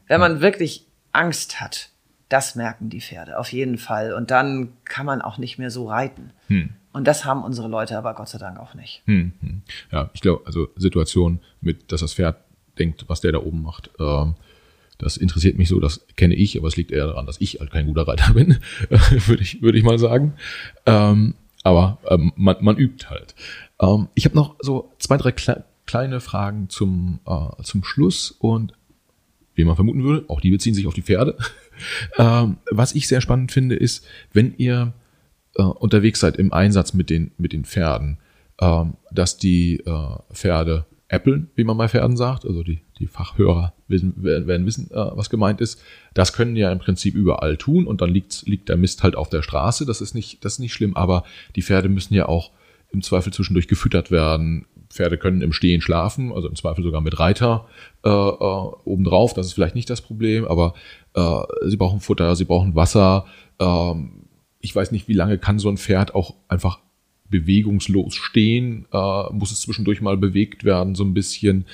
[0.07, 1.89] Wenn man wirklich Angst hat,
[2.29, 4.13] das merken die Pferde auf jeden Fall.
[4.13, 6.31] Und dann kann man auch nicht mehr so reiten.
[6.49, 9.03] Und Und das haben unsere Leute aber Gott sei Dank auch nicht.
[9.05, 9.61] Hm, hm.
[9.91, 12.37] Ja, ich glaube, also Situation mit, dass das Pferd
[12.79, 14.35] denkt, was der da oben macht, ähm,
[14.97, 17.71] das interessiert mich so, das kenne ich, aber es liegt eher daran, dass ich halt
[17.71, 18.57] kein guter Reiter bin,
[18.89, 20.33] würde ich, würde ich mal sagen.
[20.85, 23.35] Ähm, aber ähm, man, man übt halt.
[23.79, 28.73] Ähm, ich habe noch so zwei, drei kle kleine Fragen zum, äh, zum Schluss und
[29.55, 31.37] wie man vermuten würde, auch die beziehen sich auf die Pferde.
[32.17, 34.93] ähm, was ich sehr spannend finde, ist, wenn ihr
[35.55, 38.17] äh, unterwegs seid im Einsatz mit den, mit den Pferden,
[38.59, 43.73] ähm, dass die äh, Pferde äppeln, wie man bei Pferden sagt, also die, die Fachhörer
[43.87, 45.81] wissen, werden wissen, äh, was gemeint ist.
[46.13, 49.29] Das können ja im Prinzip überall tun und dann liegt, liegt der Mist halt auf
[49.29, 49.85] der Straße.
[49.85, 51.23] Das ist nicht, das ist nicht schlimm, aber
[51.55, 52.51] die Pferde müssen ja auch
[52.91, 54.65] im Zweifel zwischendurch gefüttert werden.
[54.89, 57.67] Pferde können im Stehen schlafen, also im Zweifel sogar mit Reiter
[58.05, 58.11] äh, äh,
[58.85, 59.33] obendrauf.
[59.33, 60.73] Das ist vielleicht nicht das Problem, aber
[61.13, 63.25] äh, sie brauchen Futter, sie brauchen Wasser.
[63.59, 64.27] Ähm,
[64.59, 66.79] ich weiß nicht, wie lange kann so ein Pferd auch einfach
[67.29, 68.85] bewegungslos stehen?
[68.93, 71.65] Äh, muss es zwischendurch mal bewegt werden, so ein bisschen?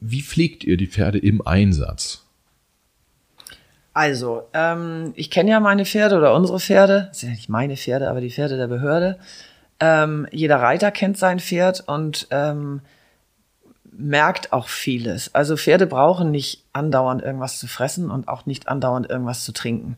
[0.00, 2.24] Wie pflegt ihr die Pferde im Einsatz?
[3.92, 7.06] Also, ähm, ich kenne ja meine Pferde oder unsere Pferde.
[7.08, 9.18] Das sind ja nicht meine Pferde, aber die Pferde der Behörde.
[9.80, 12.80] Ähm, jeder Reiter kennt sein Pferd und ähm,
[13.90, 15.34] merkt auch vieles.
[15.34, 19.96] Also Pferde brauchen nicht andauernd irgendwas zu fressen und auch nicht andauernd irgendwas zu trinken.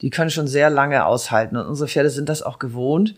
[0.00, 3.14] Die können schon sehr lange aushalten und unsere Pferde sind das auch gewohnt,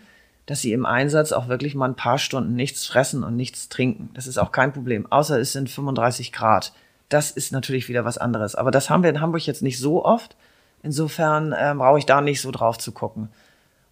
[0.46, 4.10] dass sie im Einsatz auch wirklich mal ein paar Stunden nichts fressen und nichts trinken.
[4.14, 6.72] Das ist auch kein Problem, außer es sind 35 Grad.
[7.08, 8.54] Das ist natürlich wieder was anderes.
[8.54, 10.36] Aber das haben wir in Hamburg jetzt nicht so oft.
[10.82, 13.28] Insofern äh, brauche ich da nicht so drauf zu gucken.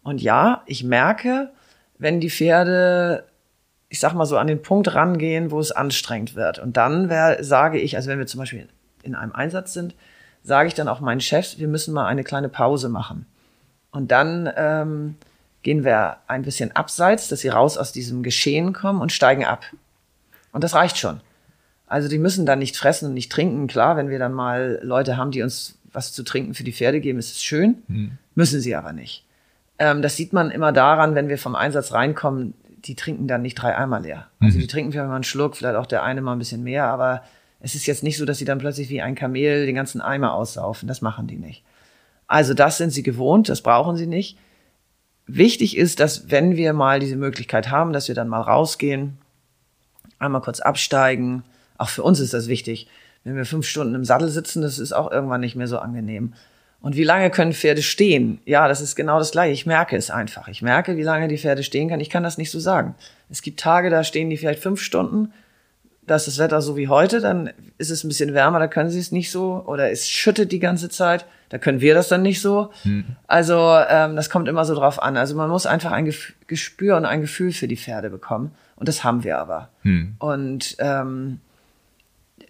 [0.02, 1.50] Und ja, ich merke,
[1.98, 3.24] wenn die Pferde,
[3.88, 6.58] ich sag mal so, an den Punkt rangehen, wo es anstrengend wird.
[6.58, 8.68] Und dann wär, sage ich, also wenn wir zum Beispiel
[9.02, 9.94] in einem Einsatz sind,
[10.42, 13.26] sage ich dann auch meinen Chefs, wir müssen mal eine kleine Pause machen.
[13.90, 15.16] Und dann ähm,
[15.62, 19.64] gehen wir ein bisschen abseits, dass sie raus aus diesem Geschehen kommen und steigen ab.
[20.52, 21.20] Und das reicht schon.
[21.86, 23.66] Also die müssen dann nicht fressen und nicht trinken.
[23.66, 27.00] Klar, wenn wir dann mal Leute haben, die uns was zu trinken für die Pferde
[27.00, 27.82] geben, ist es schön.
[27.86, 28.12] Hm.
[28.34, 29.24] Müssen sie aber nicht.
[29.78, 32.54] Ähm, das sieht man immer daran, wenn wir vom Einsatz reinkommen,
[32.84, 34.26] die trinken dann nicht drei Eimer leer.
[34.40, 34.62] Also mhm.
[34.62, 37.22] die trinken vielleicht mal einen Schluck, vielleicht auch der eine mal ein bisschen mehr, aber
[37.60, 40.34] es ist jetzt nicht so, dass sie dann plötzlich wie ein Kamel den ganzen Eimer
[40.34, 40.88] aussaufen.
[40.88, 41.62] Das machen die nicht.
[42.26, 44.36] Also das sind sie gewohnt, das brauchen sie nicht.
[45.26, 49.18] Wichtig ist, dass wenn wir mal diese Möglichkeit haben, dass wir dann mal rausgehen,
[50.22, 51.44] einmal kurz absteigen.
[51.76, 52.88] Auch für uns ist das wichtig.
[53.24, 56.32] Wenn wir fünf Stunden im Sattel sitzen, das ist auch irgendwann nicht mehr so angenehm.
[56.80, 58.40] Und wie lange können Pferde stehen?
[58.44, 59.52] Ja, das ist genau das Gleiche.
[59.52, 60.48] Ich merke es einfach.
[60.48, 62.00] Ich merke, wie lange die Pferde stehen können.
[62.00, 62.96] Ich kann das nicht so sagen.
[63.30, 65.32] Es gibt Tage, da stehen die vielleicht fünf Stunden.
[66.04, 68.90] Da ist das Wetter so wie heute, dann ist es ein bisschen wärmer, da können
[68.90, 69.62] sie es nicht so.
[69.66, 72.70] Oder es schüttet die ganze Zeit, da können wir das dann nicht so.
[72.82, 73.04] Hm.
[73.26, 73.56] Also
[73.88, 75.16] ähm, das kommt immer so drauf an.
[75.16, 76.12] Also man muss einfach ein
[76.46, 78.52] Gespür und ein Gefühl für die Pferde bekommen.
[78.76, 79.68] Und das haben wir aber.
[79.82, 80.16] Hm.
[80.18, 81.40] Und ähm,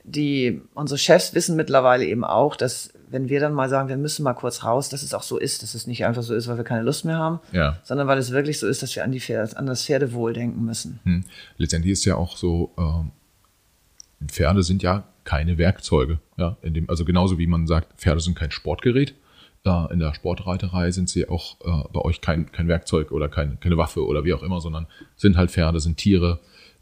[0.05, 4.23] die, unsere Chefs wissen mittlerweile eben auch, dass wenn wir dann mal sagen, wir müssen
[4.23, 6.57] mal kurz raus, dass es auch so ist, dass es nicht einfach so ist, weil
[6.57, 7.79] wir keine Lust mehr haben, ja.
[7.83, 10.65] sondern weil es wirklich so ist, dass wir an, die Pferde, an das Pferdewohl denken
[10.65, 11.01] müssen.
[11.05, 11.25] Hm.
[11.59, 13.05] Letztendlich ist ja auch so, äh,
[14.29, 16.19] Pferde sind ja keine Werkzeuge.
[16.37, 19.15] Ja, dem, also genauso wie man sagt, Pferde sind kein Sportgerät.
[19.65, 23.61] Äh, in der Sportreiterei sind sie auch äh, bei euch kein, kein Werkzeug oder kein,
[23.61, 26.41] keine Waffe oder wie auch immer, sondern sind halt Pferde, sind Tiere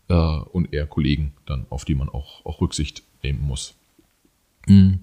[0.09, 3.75] äh, und eher Kollegen, dann, auf die man auch, auch Rücksicht nehmen muss.
[4.67, 5.01] Mhm.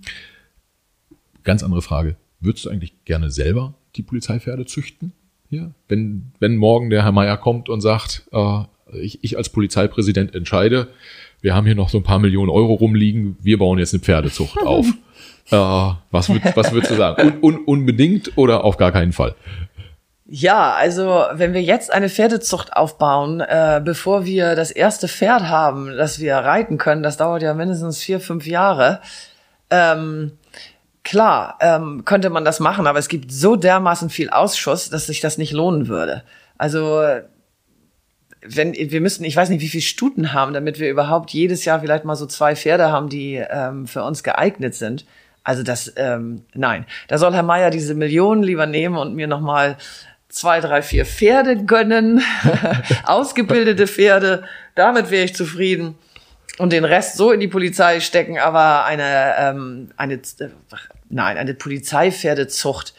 [1.44, 2.18] Ganz andere Frage.
[2.40, 5.14] Würdest du eigentlich gerne selber die Polizeipferde züchten?
[5.50, 5.74] Hier?
[5.88, 8.64] Wenn, wenn morgen der Herr Meier kommt und sagt, äh,
[8.94, 10.90] ich, ich als Polizeipräsident entscheide,
[11.42, 14.58] wir haben hier noch so ein paar Millionen Euro rumliegen, wir bauen jetzt eine Pferdezucht
[14.66, 14.88] auf.
[15.52, 17.40] äh, was, würd, was würdest du sagen?
[17.42, 19.36] Un, un, unbedingt oder auf gar keinen Fall?
[20.30, 25.96] Ja, also wenn wir jetzt eine Pferdezucht aufbauen, äh, bevor wir das erste Pferd haben,
[25.96, 29.00] das wir reiten können, das dauert ja mindestens vier, fünf Jahre.
[29.70, 30.34] Ähm,
[31.04, 35.22] klar, ähm, könnte man das machen, aber es gibt so dermaßen viel Ausschuss, dass sich
[35.22, 36.24] das nicht lohnen würde.
[36.58, 37.02] Also
[38.48, 41.80] wenn wir müssen, ich weiß nicht, wie viel Stuten haben, damit wir überhaupt jedes Jahr
[41.80, 45.06] vielleicht mal so zwei Pferde haben, die ähm, für uns geeignet sind.
[45.44, 49.40] Also das, ähm, nein, da soll Herr Meier diese Millionen lieber nehmen und mir noch
[49.40, 49.78] mal
[50.30, 52.22] zwei, drei, vier Pferde gönnen,
[53.06, 54.44] ausgebildete Pferde.
[54.76, 55.96] Damit wäre ich zufrieden
[56.58, 58.38] und den Rest so in die Polizei stecken.
[58.38, 60.50] Aber eine, ähm, eine, äh,
[61.10, 62.94] nein, eine Polizeipferdezucht,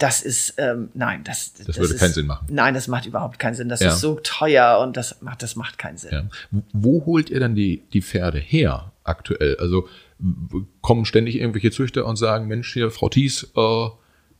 [0.00, 2.46] das ist, ähm, nein, das, das, das würde ist, keinen Sinn machen.
[2.50, 3.68] Nein, das macht überhaupt keinen Sinn.
[3.68, 3.90] Das ja.
[3.90, 6.10] ist so teuer und das macht, das macht keinen Sinn.
[6.50, 6.60] Ja.
[6.72, 9.58] Wo holt ihr dann die, die Pferde her aktuell?
[9.60, 9.88] Also
[10.80, 13.88] kommen ständig irgendwelche Züchter und sagen, Mensch, hier, Frau Thies, äh,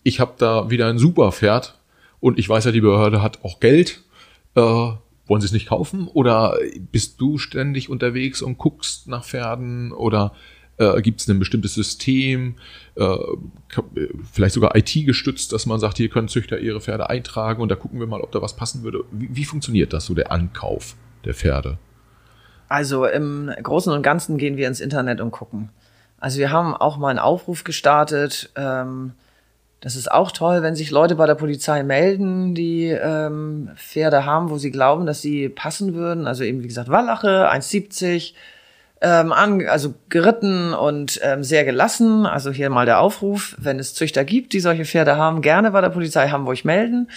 [0.03, 1.79] ich habe da wieder ein super Pferd
[2.21, 4.01] und ich weiß ja, die Behörde hat auch Geld.
[4.55, 6.09] Äh, wollen sie es nicht kaufen?
[6.09, 6.59] Oder
[6.91, 9.93] bist du ständig unterwegs und guckst nach Pferden?
[9.93, 10.33] Oder
[10.81, 12.57] äh, gibt es ein bestimmtes System,
[12.97, 13.17] äh,
[14.33, 18.01] vielleicht sogar IT-gestützt, dass man sagt, hier können Züchter ihre Pferde eintragen und da gucken
[18.01, 19.05] wir mal, ob da was passen würde.
[19.13, 21.79] Wie, wie funktioniert das so, der Ankauf der Pferde?
[22.69, 25.69] Also im Großen und Ganzen gehen wir ins Internet und gucken.
[26.19, 28.51] Also wir haben auch mal einen Aufruf gestartet.
[28.57, 29.13] Ähm,
[29.81, 34.51] das ist auch toll, wenn sich Leute bei der Polizei melden, die ähm, Pferde haben,
[34.51, 36.27] wo sie glauben, dass sie passen würden.
[36.27, 38.35] Also eben, wie gesagt, Wallache, 1,70,
[39.01, 42.27] ähm, an, also geritten und ähm, sehr gelassen.
[42.27, 45.81] Also hier mal der Aufruf, wenn es Züchter gibt, die solche Pferde haben, gerne bei
[45.81, 47.09] der Polizei Hamburg melden.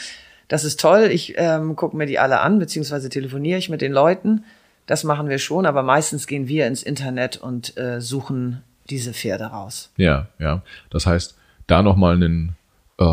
[0.47, 1.09] Das ist toll.
[1.11, 4.43] Ich ähm, gucke mir die alle an, beziehungsweise telefoniere ich mit den Leuten.
[4.85, 9.45] Das machen wir schon, aber meistens gehen wir ins Internet und äh, suchen diese Pferde
[9.45, 9.91] raus.
[9.97, 10.61] Ja, ja.
[10.89, 11.37] Das heißt,
[11.67, 12.55] da nochmal einen,
[12.99, 13.05] äh,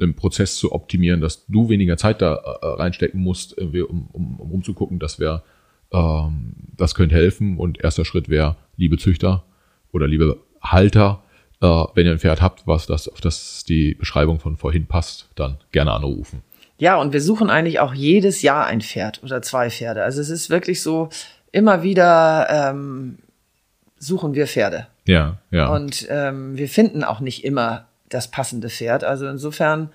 [0.00, 4.40] einen Prozess zu optimieren, dass du weniger Zeit da äh, reinstecken musst, äh, um, um,
[4.40, 5.42] um umzugucken, das wäre,
[5.92, 7.58] ähm, das könnte helfen.
[7.58, 9.44] Und erster Schritt wäre, liebe Züchter
[9.92, 11.22] oder liebe Halter,
[11.60, 15.28] äh, wenn ihr ein Pferd habt, was das, auf das die Beschreibung von vorhin passt,
[15.34, 16.42] dann gerne anrufen.
[16.78, 20.02] Ja, und wir suchen eigentlich auch jedes Jahr ein Pferd oder zwei Pferde.
[20.02, 21.10] Also es ist wirklich so,
[21.52, 23.18] immer wieder ähm,
[23.98, 24.86] suchen wir Pferde.
[25.06, 25.68] Ja, ja.
[25.68, 29.04] Und ähm, wir finden auch nicht immer das passende Pferd.
[29.04, 29.90] Also insofern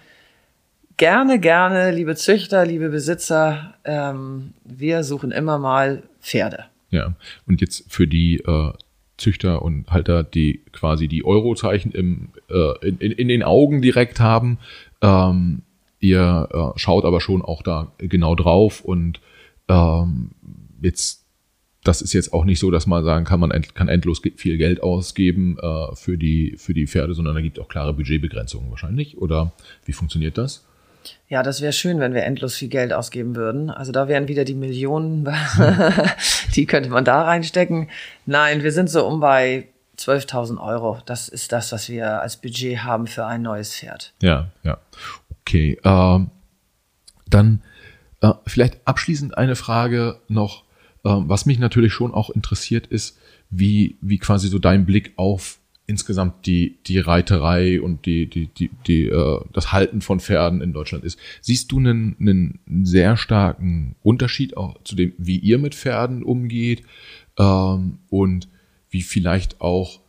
[0.98, 6.66] gerne, gerne, liebe Züchter, liebe Besitzer, ähm, wir suchen immer mal Pferde.
[6.92, 7.14] Ja,
[7.48, 8.72] und jetzt für die äh,
[9.18, 14.60] Züchter und Halter, die quasi die Eurozeichen im, äh, in, in, den Augen direkt haben,
[15.02, 15.64] ähm,
[16.00, 19.20] ihr äh, schaut aber schon auch da genau drauf und
[19.68, 20.32] ähm,
[20.82, 21.26] jetzt
[21.86, 24.58] das ist jetzt auch nicht so, dass man sagen kann, man end, kann endlos viel
[24.58, 28.72] Geld ausgeben äh, für, die, für die Pferde, sondern da gibt es auch klare Budgetbegrenzungen
[28.72, 29.20] wahrscheinlich.
[29.20, 29.54] Oder
[29.86, 30.65] wie funktioniert das?
[31.28, 33.70] Ja, das wäre schön, wenn wir endlos viel Geld ausgeben würden.
[33.70, 35.28] Also da wären wieder die Millionen,
[36.56, 37.90] die könnte man da reinstecken.
[38.26, 39.68] Nein, wir sind so um bei
[39.98, 41.00] 12.000 Euro.
[41.06, 44.14] Das ist das, was wir als Budget haben für ein neues Pferd.
[44.22, 44.78] Ja, ja.
[45.42, 45.80] Okay.
[45.84, 46.32] Ähm,
[47.28, 47.62] dann
[48.22, 50.66] äh, vielleicht abschließend eine Frage noch
[51.06, 53.18] ähm, was mich natürlich schon auch interessiert ist,
[53.50, 58.72] wie, wie quasi so dein Blick auf insgesamt die, die Reiterei und die, die, die,
[58.88, 61.20] die, äh, das Halten von Pferden in Deutschland ist.
[61.42, 66.84] Siehst du einen, einen sehr starken Unterschied auch zu dem, wie ihr mit Pferden umgeht
[67.38, 68.48] ähm, und
[68.90, 70.00] wie vielleicht auch,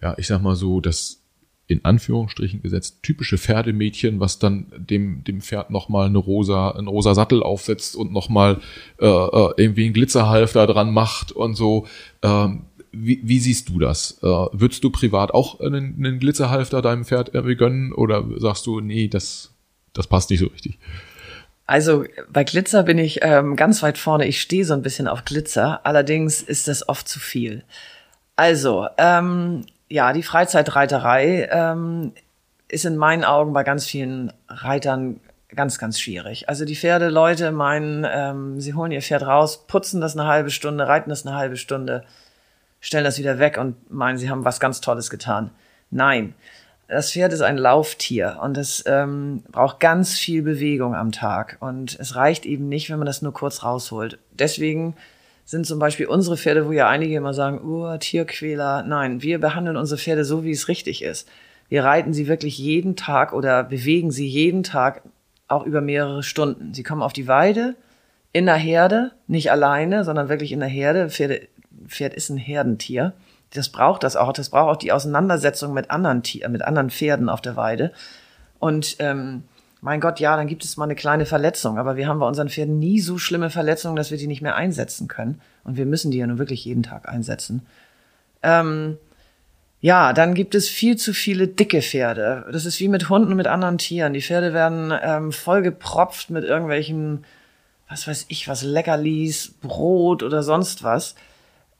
[0.00, 1.22] ja, ich sag mal so, das
[1.68, 7.14] in Anführungsstrichen gesetzt typische Pferdemädchen, was dann dem, dem Pferd nochmal eine rosa, einen rosa
[7.14, 8.60] Sattel aufsetzt und nochmal
[9.00, 11.86] äh, äh, irgendwie einen Glitzerhalfter dran macht und so.
[12.22, 14.18] Ähm, wie, wie siehst du das?
[14.22, 18.80] Äh, würdest du privat auch einen, einen Glitzerhalfter deinem Pferd irgendwie gönnen oder sagst du,
[18.80, 19.52] nee, das,
[19.92, 20.78] das passt nicht so richtig?
[21.66, 24.26] Also bei Glitzer bin ich ähm, ganz weit vorne.
[24.26, 25.86] Ich stehe so ein bisschen auf Glitzer.
[25.86, 27.64] Allerdings ist das oft zu viel.
[28.36, 32.12] Also, ähm, ja, die Freizeitreiterei ähm,
[32.68, 35.20] ist in meinen Augen bei ganz vielen Reitern
[35.54, 36.48] ganz, ganz schwierig.
[36.48, 40.88] Also die Pferdeleute meinen, ähm, sie holen ihr Pferd raus, putzen das eine halbe Stunde,
[40.88, 42.04] reiten das eine halbe Stunde,
[42.82, 45.50] stellen das wieder weg und meinen, sie haben was ganz Tolles getan.
[45.90, 46.34] Nein,
[46.88, 51.98] das Pferd ist ein Lauftier und es ähm, braucht ganz viel Bewegung am Tag und
[51.98, 54.18] es reicht eben nicht, wenn man das nur kurz rausholt.
[54.32, 54.94] Deswegen
[55.44, 58.82] sind zum Beispiel unsere Pferde, wo ja einige immer sagen, oh, Tierquäler.
[58.82, 61.28] Nein, wir behandeln unsere Pferde so, wie es richtig ist.
[61.68, 65.02] Wir reiten sie wirklich jeden Tag oder bewegen sie jeden Tag
[65.48, 66.74] auch über mehrere Stunden.
[66.74, 67.74] Sie kommen auf die Weide
[68.32, 71.10] in der Herde, nicht alleine, sondern wirklich in der Herde.
[71.10, 71.48] Pferde,
[71.86, 73.12] Pferd ist ein Herdentier.
[73.52, 74.32] Das braucht das auch.
[74.32, 77.92] Das braucht auch die Auseinandersetzung mit anderen Tieren, mit anderen Pferden auf der Weide.
[78.58, 79.44] Und ähm,
[79.80, 82.48] mein Gott, ja, dann gibt es mal eine kleine Verletzung, aber wir haben bei unseren
[82.48, 85.40] Pferden nie so schlimme Verletzungen, dass wir die nicht mehr einsetzen können.
[85.64, 87.66] Und wir müssen die ja nun wirklich jeden Tag einsetzen.
[88.42, 88.96] Ähm,
[89.80, 92.46] ja, dann gibt es viel zu viele dicke Pferde.
[92.52, 94.12] Das ist wie mit Hunden und mit anderen Tieren.
[94.12, 97.24] Die Pferde werden ähm, vollgepropft mit irgendwelchen,
[97.88, 101.16] was weiß ich, was Leckerlis, Brot oder sonst was.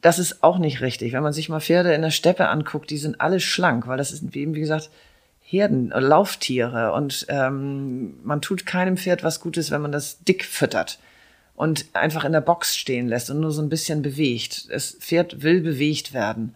[0.02, 1.12] Das ist auch nicht richtig.
[1.12, 4.12] Wenn man sich mal Pferde in der Steppe anguckt, die sind alle schlank, weil das
[4.12, 4.90] ist eben, wie gesagt,
[5.40, 10.44] Herden, äh, Lauftiere und ähm, man tut keinem Pferd was Gutes, wenn man das dick
[10.44, 10.98] füttert
[11.54, 14.72] und einfach in der Box stehen lässt und nur so ein bisschen bewegt.
[14.72, 16.54] Das Pferd will bewegt werden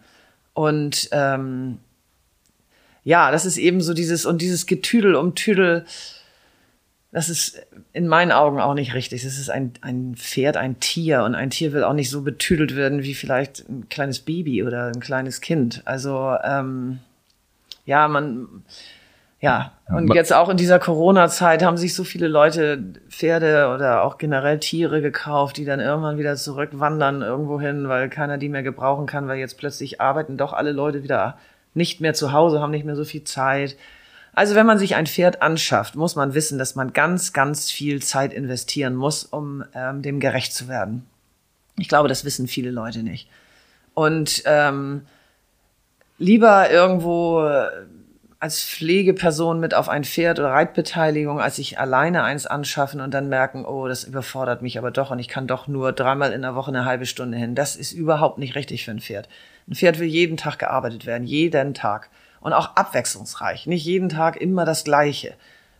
[0.53, 1.77] und ähm,
[3.03, 5.85] ja, das ist eben so dieses und dieses Getüdel um Tüdel.
[7.17, 9.23] Das ist in meinen Augen auch nicht richtig.
[9.23, 12.75] Das ist ein, ein Pferd, ein Tier und ein Tier will auch nicht so betüdelt
[12.75, 15.81] werden wie vielleicht ein kleines Baby oder ein kleines Kind.
[15.85, 16.99] Also ähm,
[17.87, 18.47] ja, man,
[19.39, 24.19] Ja, und jetzt auch in dieser Corona-Zeit haben sich so viele Leute Pferde oder auch
[24.19, 29.07] generell Tiere gekauft, die dann irgendwann wieder zurückwandern irgendwo hin, weil keiner die mehr gebrauchen
[29.07, 31.39] kann, weil jetzt plötzlich arbeiten doch alle Leute wieder
[31.73, 33.75] nicht mehr zu Hause, haben nicht mehr so viel Zeit.
[34.37, 38.03] Also wenn man sich ein Pferd anschafft, muss man wissen, dass man ganz, ganz viel
[38.03, 41.07] Zeit investieren muss, um ähm, dem gerecht zu werden.
[41.79, 43.27] Ich glaube, das wissen viele Leute nicht.
[43.95, 45.07] Und ähm,
[46.19, 47.67] lieber irgendwo äh,
[48.37, 53.29] als Pflegeperson mit auf ein Pferd oder Reitbeteiligung, als sich alleine eins anschaffen und dann
[53.29, 56.53] merken, oh, das überfordert mich aber doch und ich kann doch nur dreimal in der
[56.53, 57.55] Woche eine halbe Stunde hin.
[57.55, 59.29] Das ist überhaupt nicht richtig für ein Pferd.
[59.67, 62.11] Ein Pferd will jeden Tag gearbeitet werden, jeden Tag.
[62.39, 65.33] Und auch abwechslungsreich, nicht jeden Tag immer das Gleiche.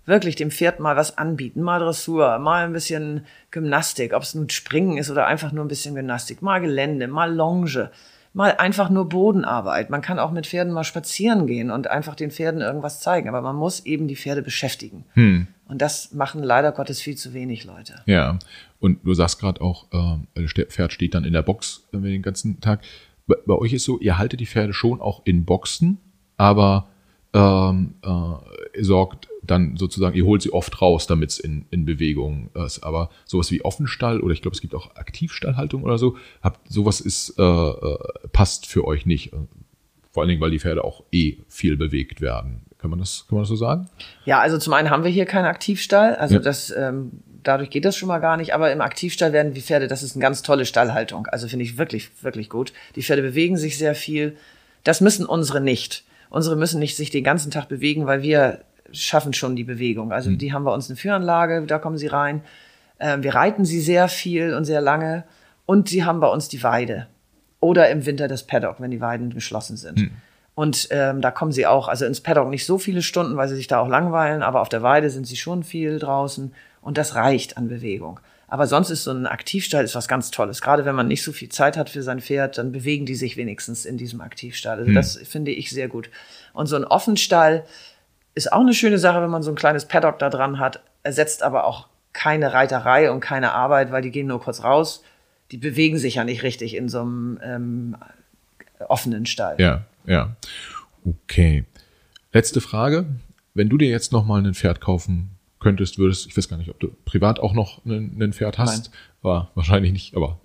[0.05, 4.49] Wirklich dem Pferd mal was anbieten, mal Dressur, mal ein bisschen Gymnastik, ob es nun
[4.49, 7.91] Springen ist oder einfach nur ein bisschen Gymnastik, mal Gelände, mal Longe
[8.37, 9.89] mal einfach nur Bodenarbeit.
[9.89, 13.27] Man kann auch mit Pferden mal spazieren gehen und einfach den Pferden irgendwas zeigen.
[13.27, 15.05] Aber man muss eben die Pferde beschäftigen.
[15.13, 15.47] Hm.
[15.67, 17.95] Und das machen leider Gottes viel zu wenig Leute.
[18.05, 18.37] Ja.
[18.79, 22.21] Und du sagst gerade auch, äh, das Pferd steht dann in der Box äh, den
[22.21, 22.81] ganzen Tag.
[23.25, 25.97] Bei, bei euch ist so, ihr haltet die Pferde schon auch in Boxen,
[26.37, 26.87] aber
[27.33, 32.49] ähm, äh, sorgt dann sozusagen, ihr holt sie oft raus, damit es in, in Bewegung
[32.65, 32.83] ist.
[32.83, 36.99] Aber sowas wie Offenstall oder ich glaube, es gibt auch Aktivstallhaltung oder so, habt, sowas
[36.99, 37.97] ist, äh, äh,
[38.31, 39.31] passt für euch nicht.
[40.11, 42.61] Vor allen Dingen, weil die Pferde auch eh viel bewegt werden.
[42.77, 43.89] Kann man das, kann man das so sagen?
[44.25, 46.15] Ja, also zum einen haben wir hier keinen Aktivstall.
[46.15, 46.41] Also ja.
[46.41, 47.11] das, ähm,
[47.43, 48.53] dadurch geht das schon mal gar nicht.
[48.53, 51.27] Aber im Aktivstall werden die Pferde, das ist eine ganz tolle Stallhaltung.
[51.27, 52.73] Also finde ich wirklich, wirklich gut.
[52.95, 54.37] Die Pferde bewegen sich sehr viel.
[54.83, 56.03] Das müssen unsere nicht.
[56.29, 60.11] Unsere müssen nicht sich den ganzen Tag bewegen, weil wir schaffen schon die Bewegung.
[60.11, 60.37] Also mhm.
[60.37, 62.41] die haben bei uns eine Führanlage, da kommen sie rein.
[62.99, 65.23] Ähm, wir reiten sie sehr viel und sehr lange.
[65.65, 67.07] Und sie haben bei uns die Weide.
[67.59, 69.99] Oder im Winter das Paddock, wenn die Weiden geschlossen sind.
[69.99, 70.11] Mhm.
[70.55, 73.55] Und ähm, da kommen sie auch, also ins Paddock nicht so viele Stunden, weil sie
[73.55, 76.51] sich da auch langweilen, aber auf der Weide sind sie schon viel draußen
[76.81, 78.19] und das reicht an Bewegung.
[78.47, 80.61] Aber sonst ist so ein Aktivstall ist was ganz Tolles.
[80.61, 83.35] Gerade wenn man nicht so viel Zeit hat für sein Pferd, dann bewegen die sich
[83.35, 84.79] wenigstens in diesem Aktivstall.
[84.79, 84.95] Also mhm.
[84.95, 86.09] das finde ich sehr gut.
[86.53, 87.65] Und so ein Offenstall,
[88.37, 91.41] ist auch eine schöne Sache, wenn man so ein kleines Paddock da dran hat, ersetzt
[91.41, 95.03] aber auch keine Reiterei und keine Arbeit, weil die gehen nur kurz raus.
[95.51, 97.97] Die bewegen sich ja nicht richtig in so einem ähm,
[98.87, 99.55] offenen Stall.
[99.59, 100.35] Ja, ja.
[101.03, 101.65] Okay.
[102.31, 103.05] Letzte Frage.
[103.53, 106.69] Wenn du dir jetzt noch mal ein Pferd kaufen könntest, würdest, ich weiß gar nicht,
[106.69, 108.93] ob du privat auch noch ein Pferd hast, Nein.
[109.21, 110.39] war wahrscheinlich nicht, aber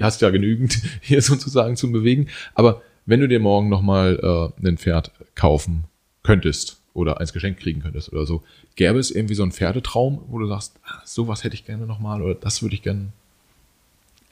[0.00, 2.28] hast ja genügend hier sozusagen zum Bewegen.
[2.54, 5.84] Aber wenn du dir morgen noch mal äh, ein Pferd kaufen
[6.22, 8.42] könntest, oder eins geschenkt kriegen könntest oder so.
[8.76, 12.22] Gäbe es irgendwie so einen Pferdetraum, wo du sagst, ah, sowas hätte ich gerne nochmal
[12.22, 13.08] oder das würde ich gerne.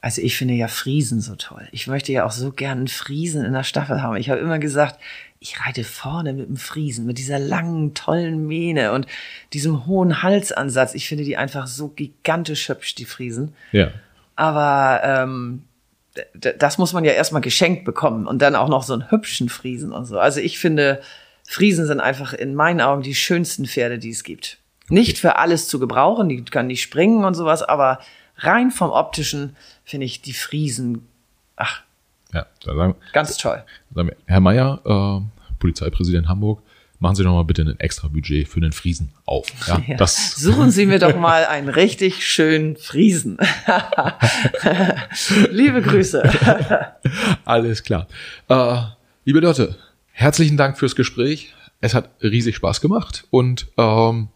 [0.01, 1.67] Also ich finde ja Friesen so toll.
[1.71, 4.15] Ich möchte ja auch so gerne einen Friesen in der Staffel haben.
[4.15, 4.99] Ich habe immer gesagt,
[5.39, 9.07] ich reite vorne mit dem Friesen, mit dieser langen, tollen Mähne und
[9.53, 10.93] diesem hohen Halsansatz.
[10.95, 13.53] Ich finde die einfach so gigantisch hübsch, die Friesen.
[13.71, 13.91] Ja.
[14.35, 15.63] Aber ähm,
[16.33, 19.93] das muss man ja erstmal geschenkt bekommen und dann auch noch so einen hübschen Friesen
[19.93, 20.19] und so.
[20.19, 21.01] Also ich finde,
[21.47, 24.57] Friesen sind einfach in meinen Augen die schönsten Pferde, die es gibt.
[24.89, 27.99] Nicht für alles zu gebrauchen, die können nicht springen und sowas, aber
[28.37, 29.55] rein vom optischen
[29.85, 31.07] finde ich die Friesen,
[31.55, 31.83] ach,
[32.33, 33.63] ja, sagen, ganz toll.
[33.93, 36.61] Sagen wir, Herr Mayer, äh, Polizeipräsident Hamburg,
[36.99, 39.47] machen Sie doch mal bitte ein extra Budget für den Friesen auf.
[39.67, 39.97] Ja, ja.
[39.97, 43.37] Das Suchen Sie mir doch mal einen richtig schönen Friesen.
[45.49, 46.23] Liebe Grüße.
[47.45, 48.07] Alles klar.
[48.49, 48.77] Äh,
[49.25, 49.75] liebe Leute,
[50.11, 51.53] herzlichen Dank fürs Gespräch.
[51.81, 54.27] Es hat riesig Spaß gemacht und ähm,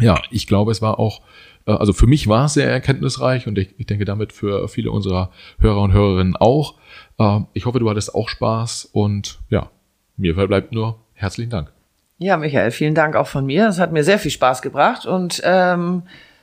[0.00, 1.22] ja, ich glaube, es war auch,
[1.66, 4.90] äh, also für mich war es sehr erkenntnisreich und ich, ich denke damit für viele
[4.90, 6.74] unserer Hörer und Hörerinnen auch.
[7.18, 9.70] Äh, ich hoffe, du hattest auch Spaß und ja,
[10.16, 11.72] mir verbleibt nur herzlichen Dank.
[12.18, 13.68] Ja, Michael, vielen Dank auch von mir.
[13.68, 16.02] Es hat mir sehr viel Spaß gebracht und ähm,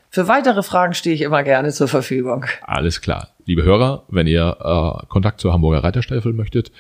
[0.10, 2.46] für weitere Fragen stehe ich immer gerne zur Verfügung.
[2.62, 3.32] Alles klar.
[3.46, 6.72] Liebe Hörer, wenn ihr äh, Kontakt zur Hamburger Reiterstaffel möchtet,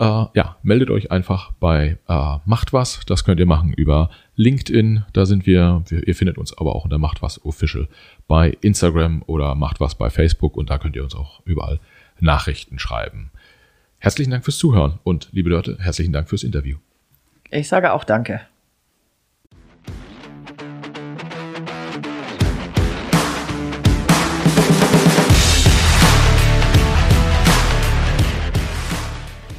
[0.00, 3.00] äh, ja, meldet euch einfach bei äh, Macht was.
[3.06, 5.04] Das könnt ihr machen über LinkedIn.
[5.12, 6.08] Da sind wir, wir.
[6.08, 7.88] Ihr findet uns aber auch unter Macht was Official
[8.26, 11.80] bei Instagram oder Macht was bei Facebook und da könnt ihr uns auch überall
[12.20, 13.30] Nachrichten schreiben.
[14.00, 16.76] Herzlichen Dank fürs Zuhören und liebe Leute, herzlichen Dank fürs Interview.
[17.50, 18.40] Ich sage auch Danke.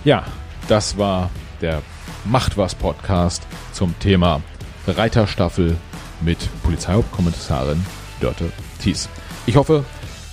[0.05, 0.25] Ja,
[0.69, 1.29] das war
[1.59, 1.81] der
[2.23, 4.41] Macht was Podcast zum Thema
[4.87, 5.75] Reiterstaffel
[6.21, 7.83] mit Polizeihauptkommissarin
[8.21, 8.51] Dörte
[8.81, 9.09] Thies.
[9.45, 9.83] Ich hoffe,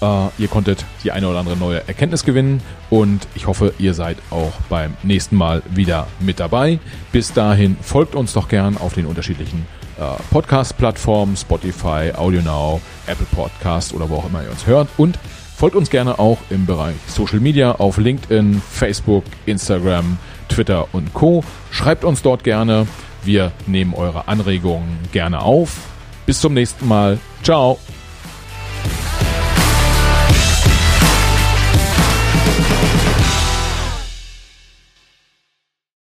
[0.01, 2.61] Äh, ihr konntet die eine oder andere neue Erkenntnis gewinnen
[2.91, 6.79] und ich hoffe, ihr seid auch beim nächsten Mal wieder mit dabei.
[7.13, 9.67] Bis dahin folgt uns doch gern auf den unterschiedlichen
[9.99, 15.19] äh, Podcast-Plattformen, Spotify, AudioNow, Apple Podcast oder wo auch immer ihr uns hört und
[15.57, 20.19] folgt uns gerne auch im Bereich Social Media auf LinkedIn, Facebook, Instagram,
[20.49, 21.43] Twitter und Co.
[21.71, 22.87] Schreibt uns dort gerne.
[23.25, 25.79] Wir nehmen eure Anregungen gerne auf.
[26.27, 27.19] Bis zum nächsten Mal.
[27.43, 27.79] Ciao.